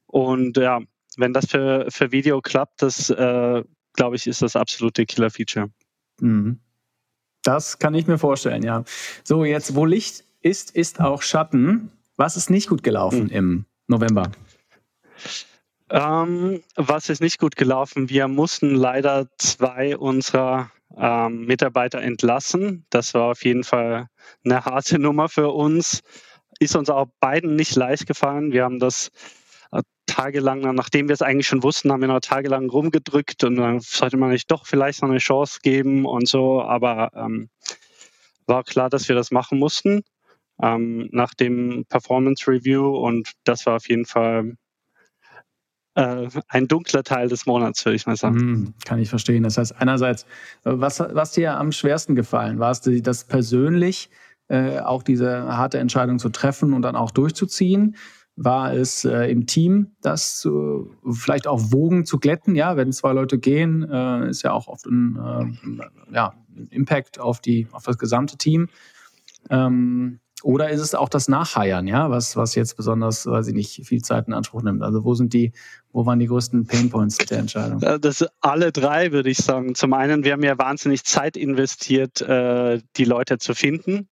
[0.08, 0.80] Und ja,
[1.18, 3.64] wenn das für, für Video klappt, das äh,
[3.94, 5.70] glaube ich, ist das absolute Killer-Feature.
[6.20, 6.60] Mhm.
[7.44, 8.84] Das kann ich mir vorstellen, ja.
[9.24, 11.92] So, jetzt, wo Licht ist, ist auch Schatten.
[12.16, 13.30] Was ist nicht gut gelaufen mhm.
[13.30, 14.32] im November?
[15.92, 18.10] Ähm, was ist nicht gut gelaufen?
[18.10, 22.86] Wir mussten leider zwei unserer ähm, Mitarbeiter entlassen.
[22.90, 24.08] Das war auf jeden Fall
[24.44, 26.02] eine harte Nummer für uns.
[26.60, 28.52] Ist uns auch beiden nicht leicht gefallen.
[28.52, 29.10] Wir haben das
[29.72, 33.80] äh, tagelang, nachdem wir es eigentlich schon wussten, haben wir noch tagelang rumgedrückt und dann
[33.80, 36.62] sollte man nicht doch vielleicht noch eine Chance geben und so.
[36.62, 37.50] Aber ähm,
[38.46, 40.04] war klar, dass wir das machen mussten
[40.62, 44.56] ähm, nach dem Performance Review und das war auf jeden Fall
[46.00, 48.38] äh, ein dunkler Teil des Monats, würde ich mal sagen.
[48.38, 49.44] Mm, kann ich verstehen.
[49.44, 50.24] Das heißt, einerseits,
[50.64, 52.60] äh, was, was dir am schwersten gefallen?
[52.60, 54.10] War es das persönlich,
[54.48, 57.96] äh, auch diese harte Entscheidung zu treffen und dann auch durchzuziehen?
[58.36, 62.56] War es äh, im Team, das zu, vielleicht auch Wogen zu glätten?
[62.56, 67.20] Ja, wenn zwei Leute gehen, äh, ist ja auch oft ein, äh, ja, ein Impact
[67.20, 68.70] auf, die, auf das gesamte Team.
[69.50, 73.86] Ähm, oder ist es auch das Nachheiern, ja, was, was jetzt besonders, weiß ich nicht,
[73.86, 74.84] viel Zeit in Anspruch nimmt?
[74.84, 75.52] Also wo sind die,
[75.92, 77.80] wo waren die größten Painpoints der Entscheidung?
[78.02, 79.76] Das alle drei, würde ich sagen.
[79.76, 84.08] Zum einen, wir haben ja wahnsinnig Zeit investiert, äh, die Leute zu finden.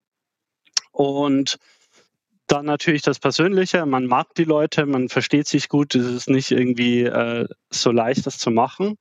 [0.92, 1.58] Und
[2.48, 3.86] dann natürlich das Persönliche.
[3.86, 5.96] Man mag die Leute, man versteht sich gut.
[5.96, 8.98] Es ist nicht irgendwie äh, so leicht, das zu machen.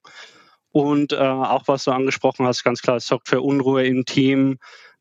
[0.70, 4.59] Und äh, auch was du angesprochen hast, ganz klar, es sorgt für Unruhe im Team.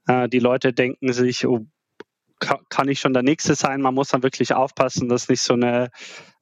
[0.08, 1.66] die Leute denken sich, oh,
[2.40, 3.82] kann ich schon der Nächste sein.
[3.82, 5.90] Man muss dann wirklich aufpassen, dass nicht so eine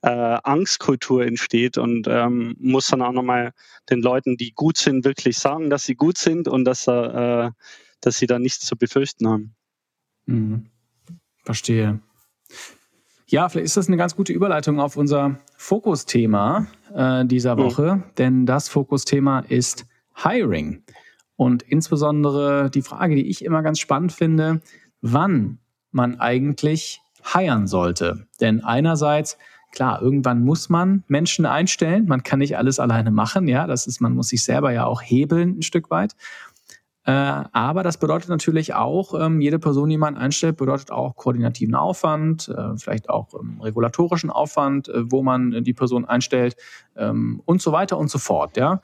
[0.02, 3.53] äh, Angstkultur entsteht und ähm, muss dann auch nochmal
[3.90, 7.52] den Leuten, die gut sind, wirklich sagen, dass sie gut sind und dass, äh,
[8.02, 9.56] dass sie da nichts zu befürchten haben.
[10.26, 10.70] Mhm.
[11.44, 11.99] Verstehe.
[13.28, 17.60] Ja, vielleicht ist das eine ganz gute Überleitung auf unser Fokusthema äh, dieser mhm.
[17.60, 18.03] Woche, mhm.
[18.18, 20.84] denn das Fokusthema ist Hiring.
[21.36, 24.61] Und insbesondere die Frage, die ich immer ganz spannend finde,
[25.02, 25.60] wann
[25.94, 27.02] man eigentlich
[27.34, 28.28] heiern sollte.
[28.41, 29.38] Denn einerseits,
[29.72, 32.06] klar, irgendwann muss man Menschen einstellen.
[32.07, 33.48] Man kann nicht alles alleine machen.
[33.48, 36.15] Ja, das ist, man muss sich selber ja auch hebeln ein Stück weit.
[37.06, 41.76] Äh, aber das bedeutet natürlich auch, ähm, jede Person, die man einstellt, bedeutet auch koordinativen
[41.76, 46.56] Aufwand, äh, vielleicht auch ähm, regulatorischen Aufwand, äh, wo man die Person einstellt
[46.95, 48.56] ähm, und so weiter und so fort.
[48.56, 48.80] Ja.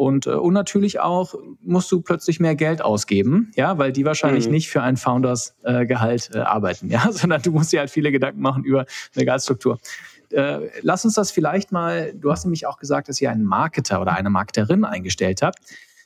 [0.00, 4.46] Und, äh, und natürlich auch musst du plötzlich mehr Geld ausgeben, ja, weil die wahrscheinlich
[4.46, 4.52] mhm.
[4.52, 8.10] nicht für ein Founders äh, Gehalt äh, arbeiten, ja, sondern du musst dir halt viele
[8.10, 9.78] Gedanken machen über eine Gehaltsstruktur.
[10.30, 14.00] Äh, lass uns das vielleicht mal, du hast nämlich auch gesagt, dass ihr einen Marketer
[14.00, 15.58] oder eine Marketerin eingestellt habt.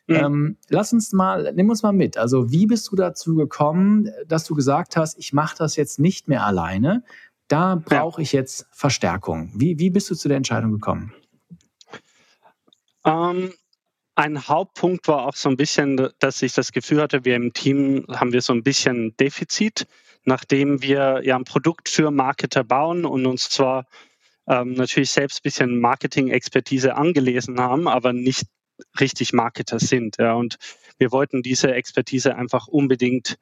[0.08, 0.14] Mhm.
[0.16, 2.18] Ähm, lass uns mal, nimm uns mal mit.
[2.18, 6.26] Also, wie bist du dazu gekommen, dass du gesagt hast, ich mache das jetzt nicht
[6.26, 7.04] mehr alleine?
[7.46, 9.52] Da brauche ich jetzt Verstärkung.
[9.54, 11.12] Wie, wie bist du zu der Entscheidung gekommen?
[13.04, 13.52] Ähm,
[14.14, 18.06] ein Hauptpunkt war auch so ein bisschen, dass ich das Gefühl hatte, wir im Team
[18.08, 19.86] haben wir so ein bisschen Defizit,
[20.24, 23.86] nachdem wir ja ein Produkt für Marketer bauen und uns zwar
[24.46, 28.46] ähm, natürlich selbst ein bisschen Marketing-Expertise angelesen haben, aber nicht
[29.00, 30.16] richtig Marketer sind.
[30.18, 30.34] Ja.
[30.34, 30.56] Und
[30.98, 33.36] wir wollten diese Expertise einfach unbedingt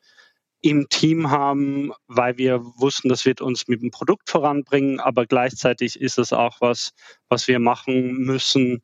[0.62, 6.00] im Team haben, weil wir wussten, das wird uns mit dem Produkt voranbringen, aber gleichzeitig
[6.00, 6.92] ist es auch was,
[7.28, 8.80] was wir machen müssen,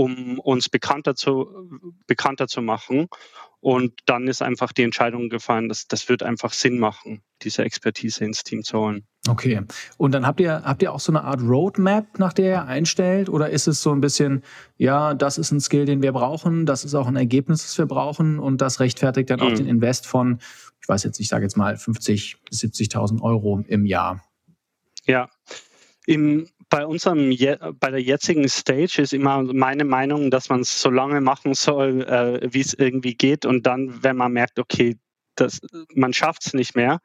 [0.00, 1.68] um uns bekannter zu,
[2.06, 3.08] bekannter zu machen.
[3.60, 8.24] Und dann ist einfach die Entscheidung gefallen, dass das wird einfach Sinn machen, diese Expertise
[8.24, 9.04] ins Team zu holen.
[9.28, 9.60] Okay.
[9.98, 13.28] Und dann habt ihr, habt ihr auch so eine Art Roadmap, nach der ihr einstellt?
[13.28, 14.42] Oder ist es so ein bisschen,
[14.78, 17.84] ja, das ist ein Skill, den wir brauchen, das ist auch ein Ergebnis, das wir
[17.84, 19.46] brauchen und das rechtfertigt dann mhm.
[19.46, 20.38] auch den Invest von,
[20.80, 24.24] ich weiß jetzt, ich sage jetzt mal 50 bis 70.000 Euro im Jahr?
[25.04, 25.28] Ja.
[26.06, 27.36] Im, bei unserem
[27.80, 32.02] bei der jetzigen Stage ist immer meine Meinung, dass man es so lange machen soll,
[32.02, 34.96] äh, wie es irgendwie geht und dann, wenn man merkt, okay,
[35.34, 35.60] das,
[35.94, 37.00] man schafft es nicht mehr,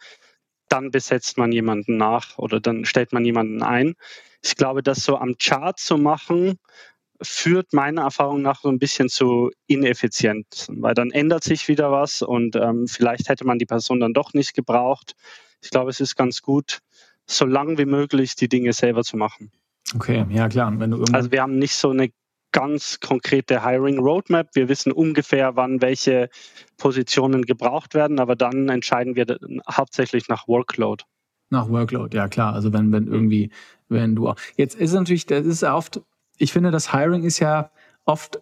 [0.70, 3.96] dann besetzt man jemanden nach oder dann stellt man jemanden ein.
[4.44, 6.60] Ich glaube, das so am Chart zu machen,
[7.22, 12.22] führt meiner Erfahrung nach so ein bisschen zu ineffizient, weil dann ändert sich wieder was
[12.22, 15.14] und ähm, vielleicht hätte man die Person dann doch nicht gebraucht.
[15.62, 16.80] Ich glaube, es ist ganz gut,
[17.28, 19.52] so lang wie möglich die Dinge selber zu machen.
[19.96, 20.74] Okay, ja klar.
[21.12, 22.10] Also wir haben nicht so eine
[22.52, 24.48] ganz konkrete Hiring Roadmap.
[24.54, 26.30] Wir wissen ungefähr, wann welche
[26.78, 29.26] Positionen gebraucht werden, aber dann entscheiden wir
[29.70, 31.04] hauptsächlich nach Workload.
[31.50, 32.54] Nach Workload, ja klar.
[32.54, 33.52] Also wenn, wenn irgendwie,
[33.90, 36.02] wenn du jetzt ist natürlich, das ist oft,
[36.38, 37.72] ich finde, das Hiring ist ja
[38.06, 38.40] oft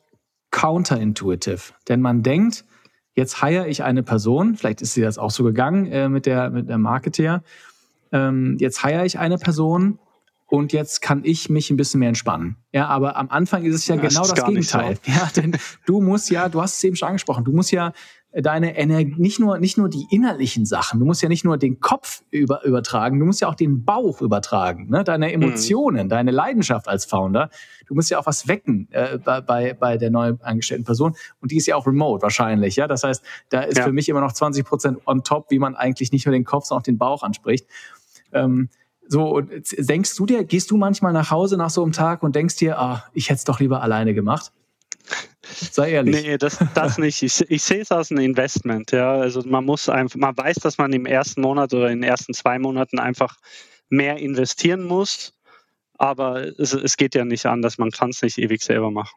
[0.52, 2.66] counterintuitive, denn man denkt,
[3.16, 6.52] jetzt hire ich eine Person, vielleicht ist sie das auch so gegangen äh, mit der
[6.52, 7.44] mit der Marketeer,
[8.14, 9.99] ähm, jetzt hire ich eine Person
[10.48, 12.57] und jetzt kann ich mich ein bisschen mehr entspannen.
[12.72, 14.98] Ja, aber am Anfang ist es ja, ja genau das, das Gegenteil.
[15.03, 15.11] So.
[15.11, 17.91] Ja, denn du musst ja, du hast es eben schon angesprochen, du musst ja
[18.41, 21.80] deine Energie, nicht nur, nicht nur die innerlichen Sachen, du musst ja nicht nur den
[21.80, 25.03] Kopf über, übertragen, du musst ja auch den Bauch übertragen, ne?
[25.03, 25.34] deine mhm.
[25.34, 26.10] Emotionen, mhm.
[26.10, 27.49] deine Leidenschaft als Founder.
[27.85, 31.57] Du musst ja auch was wecken äh, bei, bei der neu angestellten Person und die
[31.57, 32.76] ist ja auch remote wahrscheinlich.
[32.76, 33.84] Ja, Das heißt, da ist ja.
[33.84, 36.65] für mich immer noch 20 Prozent on top, wie man eigentlich nicht nur den Kopf,
[36.65, 37.68] sondern auch den Bauch anspricht.
[38.34, 38.70] Ähm,
[39.08, 42.36] so, und denkst du dir, gehst du manchmal nach Hause nach so einem Tag und
[42.36, 44.52] denkst dir, ah, ich hätte es doch lieber alleine gemacht?
[45.42, 46.24] Sei ehrlich.
[46.24, 47.22] Nee, das, das nicht.
[47.22, 48.92] Ich, ich sehe es als ein Investment.
[48.92, 49.14] Ja.
[49.14, 52.34] Also man muss einfach, man weiß, dass man im ersten Monat oder in den ersten
[52.34, 53.38] zwei Monaten einfach
[53.90, 55.34] mehr investieren muss.
[55.98, 57.78] Aber es, es geht ja nicht anders.
[57.78, 59.16] Man kann es nicht ewig selber machen.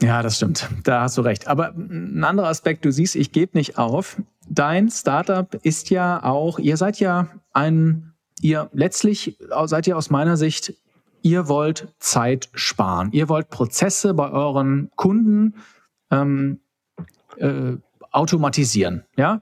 [0.00, 0.68] Ja, das stimmt.
[0.84, 1.46] Da hast du recht.
[1.46, 4.20] Aber ein anderer Aspekt, du siehst, ich gebe nicht auf.
[4.48, 8.11] Dein Startup ist ja auch, ihr seid ja ein
[8.42, 10.74] ihr letztlich seid ihr aus meiner Sicht,
[11.22, 13.10] ihr wollt Zeit sparen.
[13.12, 15.54] Ihr wollt Prozesse bei euren Kunden
[16.10, 16.60] ähm,
[17.38, 17.76] äh,
[18.10, 19.04] automatisieren.
[19.16, 19.40] Ja?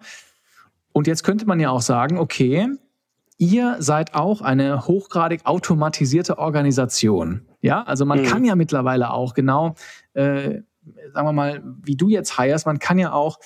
[0.93, 2.69] Und jetzt könnte man ja auch sagen, okay,
[3.39, 7.47] ihr seid auch eine hochgradig automatisierte Organisation.
[7.63, 8.27] Ja, also man mhm.
[8.27, 9.75] kann ja mittlerweile auch genau,
[10.13, 10.61] äh,
[11.13, 13.39] sagen wir mal, wie du jetzt heierst, man kann ja auch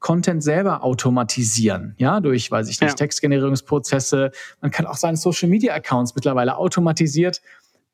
[0.00, 2.96] Content selber automatisieren, ja, durch, weiß ich nicht, ja.
[2.96, 4.30] Textgenerierungsprozesse.
[4.60, 7.42] Man kann auch seine Social Media Accounts mittlerweile automatisiert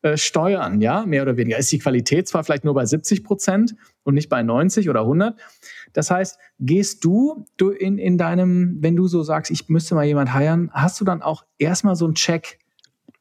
[0.05, 1.57] äh, steuern, ja, mehr oder weniger.
[1.57, 5.35] Ist die Qualität zwar vielleicht nur bei 70 Prozent und nicht bei 90 oder 100.
[5.95, 10.05] Das heißt, gehst du, du in, in deinem, wenn du so sagst, ich müsste mal
[10.05, 12.59] jemand heiren, hast du dann auch erstmal so einen Check,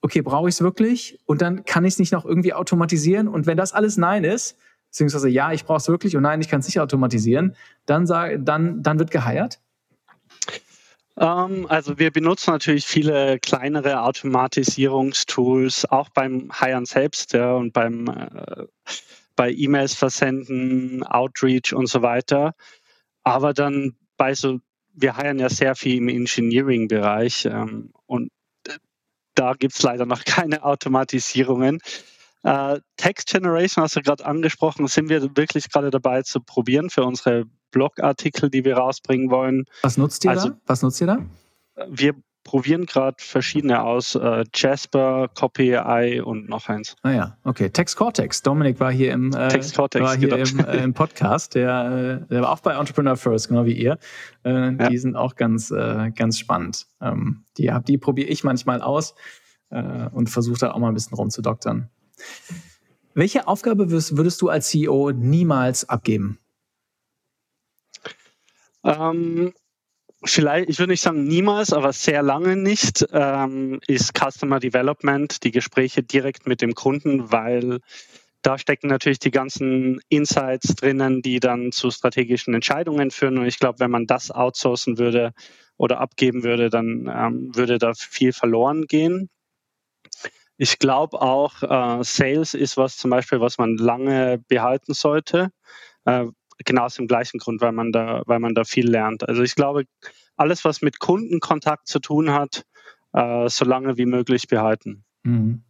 [0.01, 1.19] okay, brauche ich es wirklich?
[1.25, 3.29] Und dann kann ich es nicht noch irgendwie automatisieren.
[3.29, 4.57] Und wenn das alles Nein ist,
[4.93, 7.55] beziehungsweise ja, ich brauche es wirklich und nein, ich kann es nicht automatisieren,
[7.87, 9.59] dann, sag, dann, dann wird geheiert?
[11.17, 18.07] Ähm, also wir benutzen natürlich viele kleinere Automatisierungstools, auch beim Hiren selbst ja, und beim
[18.07, 18.67] äh,
[19.35, 22.53] bei E-Mails versenden, Outreach und so weiter.
[23.23, 24.59] Aber dann bei so,
[24.93, 28.29] wir heiern ja sehr viel im Engineering-Bereich ähm, und
[29.33, 31.79] da gibt es leider noch keine Automatisierungen.
[32.43, 37.03] Äh, Text Generation hast du gerade angesprochen, sind wir wirklich gerade dabei zu probieren für
[37.03, 39.65] unsere Blogartikel, die wir rausbringen wollen.
[39.81, 40.57] Was nutzt ihr also, da?
[40.65, 41.19] Was nutzt ihr da?
[41.89, 42.13] Wir
[42.43, 46.95] probieren gerade verschiedene aus, äh, Jasper, Copy AI und noch eins.
[47.01, 47.69] Ah ja, okay.
[47.69, 48.41] Text Cortex.
[48.41, 50.43] Dominik war hier im, äh, Text Cortex, war hier genau.
[50.43, 51.55] im, äh, im, Podcast.
[51.55, 53.97] Der, äh, der war auch bei Entrepreneur First, genau wie ihr.
[54.43, 54.89] Äh, ja.
[54.89, 56.87] Die sind auch ganz, ganz spannend.
[57.01, 59.15] Ähm, die die probiere ich manchmal aus
[59.69, 61.89] und versuche da auch mal ein bisschen rumzudoktern.
[63.13, 66.39] Welche Aufgabe würdest du als CEO niemals abgeben?
[68.83, 69.53] Ähm,
[70.23, 75.51] vielleicht, ich würde nicht sagen niemals, aber sehr lange nicht, ähm, ist Customer Development, die
[75.51, 77.79] Gespräche direkt mit dem Kunden, weil
[78.41, 83.37] da stecken natürlich die ganzen Insights drinnen, die dann zu strategischen Entscheidungen führen.
[83.37, 85.31] Und ich glaube, wenn man das outsourcen würde
[85.77, 89.29] oder abgeben würde, dann ähm, würde da viel verloren gehen.
[90.57, 95.51] Ich glaube auch, äh, Sales ist was zum Beispiel, was man lange behalten sollte.
[96.05, 96.27] Äh,
[96.63, 99.27] genau aus dem gleichen Grund, weil man da, weil man da viel lernt.
[99.27, 99.85] Also ich glaube,
[100.35, 102.65] alles, was mit Kundenkontakt zu tun hat,
[103.13, 105.03] äh, so lange wie möglich behalten.
[105.23, 105.63] Mhm.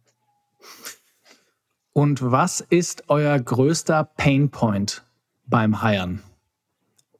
[1.92, 5.04] Und was ist euer größter Painpoint
[5.46, 6.22] beim Hiren?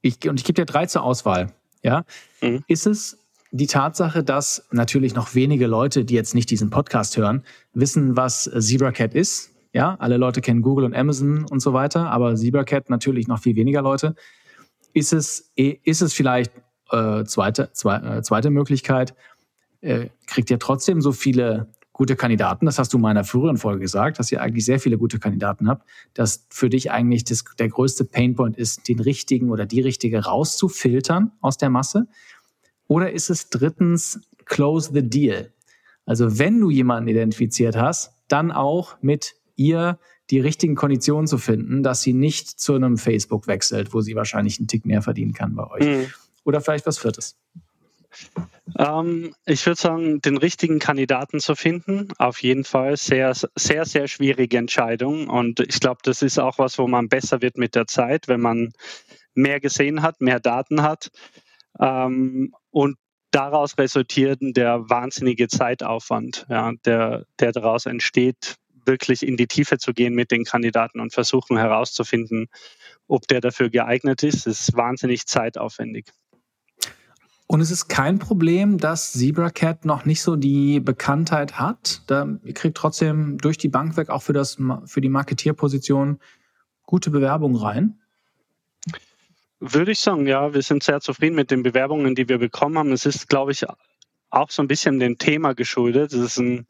[0.03, 1.53] Ich, und ich gebe dir drei zur Auswahl.
[1.83, 2.05] Ja?
[2.41, 2.65] Mhm.
[2.67, 3.24] Ist es
[3.57, 8.51] die Tatsache, dass natürlich noch wenige Leute, die jetzt nicht diesen Podcast hören, wissen, was
[8.59, 9.53] ZebraCat ist.
[9.73, 13.55] Ja, alle Leute kennen Google und Amazon und so weiter, aber ZebraCat natürlich noch viel
[13.55, 14.17] weniger Leute.
[14.93, 16.53] Ist es, ist es vielleicht
[16.91, 19.15] äh, zweite, zwei, äh, zweite Möglichkeit,
[19.83, 23.83] äh, kriegt ihr trotzdem so viele gute Kandidaten, das hast du in meiner früheren Folge
[23.83, 27.69] gesagt, dass ihr eigentlich sehr viele gute Kandidaten habt, dass für dich eigentlich das, der
[27.69, 32.09] größte Painpoint ist, den richtigen oder die richtige rauszufiltern aus der Masse?
[32.87, 35.53] Oder ist es drittens, close the deal?
[36.07, 39.99] Also wenn du jemanden identifiziert hast, dann auch mit ihr
[40.31, 44.59] die richtigen Konditionen zu finden, dass sie nicht zu einem Facebook wechselt, wo sie wahrscheinlich
[44.59, 45.85] einen Tick mehr verdienen kann bei euch.
[45.85, 46.07] Mhm.
[46.45, 47.37] Oder vielleicht was Viertes.
[48.79, 54.09] Ähm, ich würde sagen, den richtigen Kandidaten zu finden, auf jeden Fall sehr, sehr, sehr
[54.09, 55.29] schwierige Entscheidung.
[55.29, 58.41] Und ich glaube, das ist auch was, wo man besser wird mit der Zeit, wenn
[58.41, 58.73] man
[59.35, 61.11] mehr gesehen hat, mehr Daten hat.
[61.81, 62.97] Ähm, und
[63.31, 68.57] daraus resultiert der wahnsinnige Zeitaufwand, ja, der, der daraus entsteht,
[68.87, 72.47] wirklich in die Tiefe zu gehen mit den Kandidaten und versuchen herauszufinden,
[73.09, 74.47] ob der dafür geeignet ist.
[74.47, 76.07] Das ist wahnsinnig zeitaufwendig.
[77.47, 82.03] Und es ist kein Problem, dass ZebraCat noch nicht so die Bekanntheit hat.
[82.07, 84.57] Da, kriegt trotzdem durch die Bank weg auch für, das,
[84.87, 86.21] für die Marketierposition
[86.87, 88.01] gute Bewerbungen rein.
[89.61, 92.93] Würde ich sagen, ja, wir sind sehr zufrieden mit den Bewerbungen, die wir bekommen haben.
[92.93, 93.65] Es ist, glaube ich,
[94.31, 96.13] auch so ein bisschen dem Thema geschuldet.
[96.13, 96.67] Es ist ein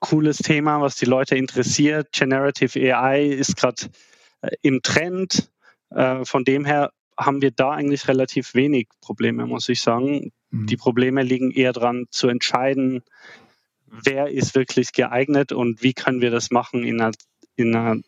[0.00, 2.12] cooles Thema, was die Leute interessiert.
[2.12, 3.86] Generative AI ist gerade
[4.42, 5.50] äh, im Trend.
[5.90, 10.32] Äh, von dem her haben wir da eigentlich relativ wenig Probleme, muss ich sagen.
[10.50, 10.66] Mhm.
[10.66, 13.02] Die Probleme liegen eher daran zu entscheiden,
[13.86, 17.12] wer ist wirklich geeignet und wie können wir das machen in einer,
[17.54, 18.02] in einer,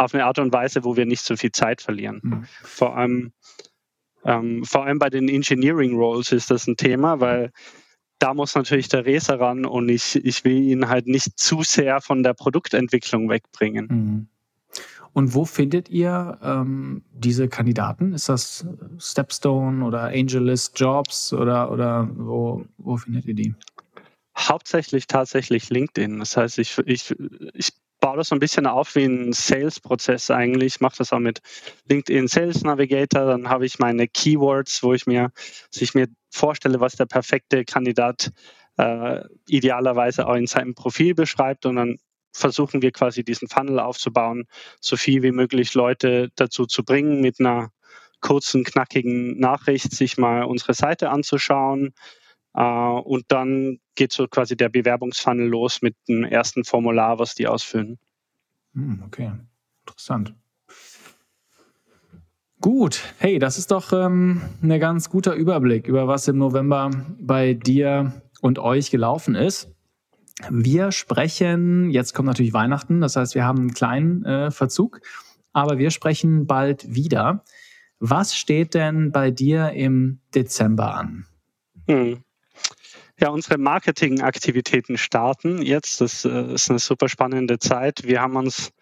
[0.00, 2.20] auf eine Art und Weise, wo wir nicht so viel Zeit verlieren.
[2.22, 2.44] Mhm.
[2.62, 3.32] Vor allem
[4.24, 7.52] ähm, vor allem bei den Engineering Roles ist das ein Thema, weil
[8.18, 12.00] da muss natürlich der Racer ran und ich, ich will ihn halt nicht zu sehr
[12.02, 13.86] von der Produktentwicklung wegbringen.
[13.90, 14.28] Mhm.
[15.12, 18.12] Und wo findet ihr ähm, diese Kandidaten?
[18.12, 18.66] Ist das
[18.98, 23.54] Stepstone oder AngelList Jobs oder, oder wo, wo findet ihr die?
[24.38, 26.20] Hauptsächlich tatsächlich LinkedIn.
[26.20, 27.14] Das heißt, ich, ich,
[27.54, 30.76] ich baue das so ein bisschen auf wie ein Sales-Prozess eigentlich.
[30.76, 31.40] Ich mache das auch mit
[31.88, 33.26] LinkedIn Sales Navigator.
[33.26, 35.30] Dann habe ich meine Keywords, wo ich mir,
[35.70, 38.32] sich mir vorstelle, was der perfekte Kandidat
[38.76, 41.66] äh, idealerweise auch in seinem Profil beschreibt.
[41.66, 41.98] Und dann
[42.32, 44.44] versuchen wir quasi diesen Funnel aufzubauen,
[44.80, 47.70] so viel wie möglich Leute dazu zu bringen, mit einer
[48.20, 51.94] kurzen, knackigen Nachricht sich mal unsere Seite anzuschauen.
[52.54, 57.46] Äh, und dann geht so quasi der Bewerbungsfunnel los mit dem ersten Formular, was die
[57.46, 57.98] ausfüllen.
[58.74, 59.32] Hm, okay,
[59.86, 60.34] interessant.
[62.60, 67.54] Gut, hey, das ist doch ähm, ein ganz guter Überblick über was im November bei
[67.54, 69.74] dir und euch gelaufen ist.
[70.50, 75.00] Wir sprechen, jetzt kommt natürlich Weihnachten, das heißt, wir haben einen kleinen äh, Verzug,
[75.52, 77.44] aber wir sprechen bald wieder.
[77.98, 81.26] Was steht denn bei dir im Dezember an?
[81.86, 82.22] Hm.
[83.20, 86.00] Ja, unsere Marketingaktivitäten starten jetzt.
[86.00, 88.04] Das äh, ist eine super spannende Zeit.
[88.04, 88.72] Wir haben uns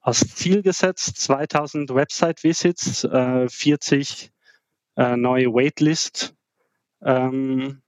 [0.00, 4.30] als Ziel gesetzt, 2000 Website-Visits, äh, 40
[4.96, 6.34] äh, neue Waitlist
[7.02, 7.82] ähm,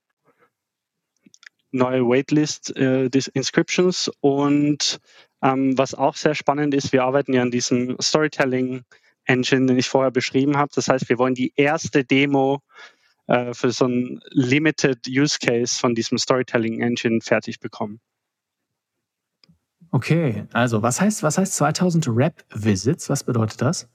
[1.71, 5.01] neue Waitlist äh, des Inscriptions und
[5.43, 8.85] ähm, was auch sehr spannend ist, wir arbeiten ja an diesem Storytelling
[9.25, 10.73] Engine, den ich vorher beschrieben habe.
[10.75, 15.95] Das heißt, wir wollen die erste Demo äh, für so ein Limited Use Case von
[15.95, 18.01] diesem Storytelling Engine fertig bekommen.
[19.91, 23.09] Okay, also was heißt, was heißt 2000 Rap Visits?
[23.11, 23.89] Was bedeutet das?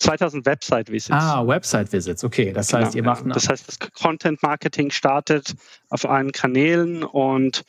[0.00, 1.10] 2000 Website-Visits.
[1.10, 2.52] Ah, Website-Visits, okay.
[2.52, 3.24] Das genau, heißt, ihr macht...
[3.26, 5.54] Das heißt, das Content-Marketing startet
[5.90, 7.64] auf allen Kanälen und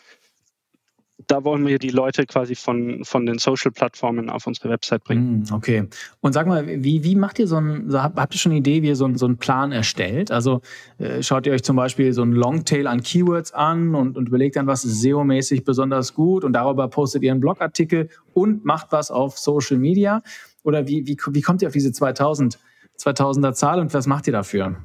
[1.31, 5.45] da wollen wir die Leute quasi von, von den Social-Plattformen auf unsere Website bringen.
[5.47, 5.87] Hm, okay.
[6.19, 8.89] Und sag mal, wie, wie macht ihr so ein, habt ihr schon eine Idee, wie
[8.89, 10.29] ihr so, ein, so einen Plan erstellt?
[10.29, 10.61] Also
[10.97, 14.57] äh, schaut ihr euch zum Beispiel so einen Longtail an Keywords an und, und überlegt
[14.57, 19.09] dann, was ist SEO-mäßig besonders gut und darüber postet ihr einen Blogartikel und macht was
[19.09, 20.23] auf Social Media?
[20.63, 22.59] Oder wie, wie, wie kommt ihr auf diese 2000,
[22.99, 24.75] 2000er Zahl und was macht ihr dafür?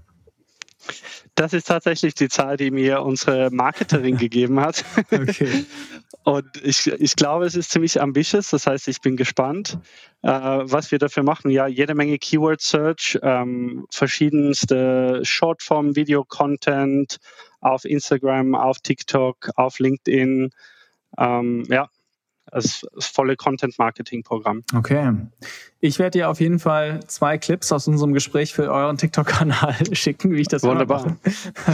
[1.34, 4.84] Das ist tatsächlich die Zahl, die mir unsere Marketerin gegeben hat.
[5.10, 5.64] Okay.
[6.24, 8.50] Und ich, ich glaube, es ist ziemlich ambitious.
[8.50, 9.78] Das heißt, ich bin gespannt,
[10.22, 11.50] äh, was wir dafür machen.
[11.50, 17.18] Ja, jede Menge Keyword Search, ähm, verschiedenste Shortform-Video-Content
[17.60, 20.50] auf Instagram, auf TikTok, auf LinkedIn.
[21.18, 21.88] Ähm, ja,
[22.50, 24.64] als, als volle Content-Marketing-Programm.
[24.74, 25.12] Okay.
[25.80, 30.32] Ich werde dir auf jeden Fall zwei Clips aus unserem Gespräch für euren TikTok-Kanal schicken,
[30.32, 31.16] wie ich das Wunderbar.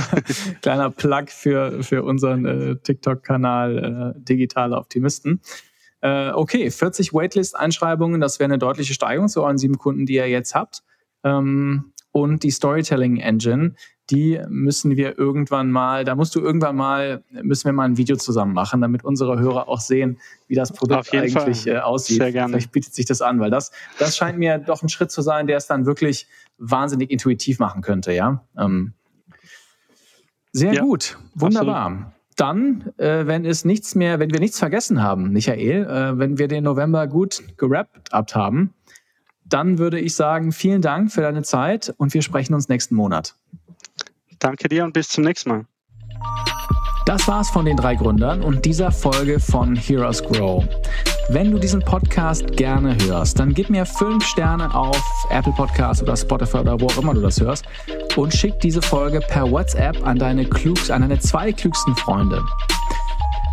[0.62, 5.40] Kleiner Plug für, für unseren äh, TikTok-Kanal äh, Digitale Optimisten.
[6.00, 10.28] Äh, okay, 40 Waitlist-Einschreibungen, das wäre eine deutliche Steigerung zu euren sieben Kunden, die ihr
[10.28, 10.82] jetzt habt.
[11.22, 13.74] Ähm, und die Storytelling Engine,
[14.12, 18.16] die müssen wir irgendwann mal, da musst du irgendwann mal, müssen wir mal ein Video
[18.16, 20.18] zusammen machen, damit unsere Hörer auch sehen,
[20.48, 22.18] wie das Produkt eigentlich äh, aussieht.
[22.18, 22.52] Sehr gerne.
[22.52, 25.46] Vielleicht bietet sich das an, weil das, das scheint mir doch ein Schritt zu sein,
[25.46, 26.26] der es dann wirklich
[26.58, 28.44] wahnsinnig intuitiv machen könnte, ja.
[28.56, 28.92] Ähm,
[30.52, 31.86] sehr ja, gut, wunderbar.
[31.86, 32.12] Absolut.
[32.36, 36.48] Dann, äh, wenn es nichts mehr, wenn wir nichts vergessen haben, Michael, äh, wenn wir
[36.48, 38.74] den November gut gerappt haben,
[39.46, 43.36] dann würde ich sagen, vielen Dank für deine Zeit und wir sprechen uns nächsten Monat.
[44.42, 45.66] Danke dir und bis zum nächsten Mal.
[47.06, 50.64] Das war's von den drei Gründern und dieser Folge von Heroes Grow.
[51.28, 55.00] Wenn du diesen Podcast gerne hörst, dann gib mir fünf Sterne auf
[55.30, 57.64] Apple Podcasts oder Spotify oder wo auch immer du das hörst
[58.16, 62.44] und schick diese Folge per WhatsApp an deine, klügst, an deine zwei klügsten Freunde.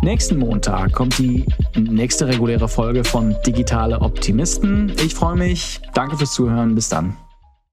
[0.02, 1.46] Nächsten Montag kommt die
[1.76, 4.92] nächste reguläre Folge von Digitale Optimisten.
[5.04, 5.80] Ich freue mich.
[5.94, 6.74] Danke fürs Zuhören.
[6.74, 7.16] Bis dann.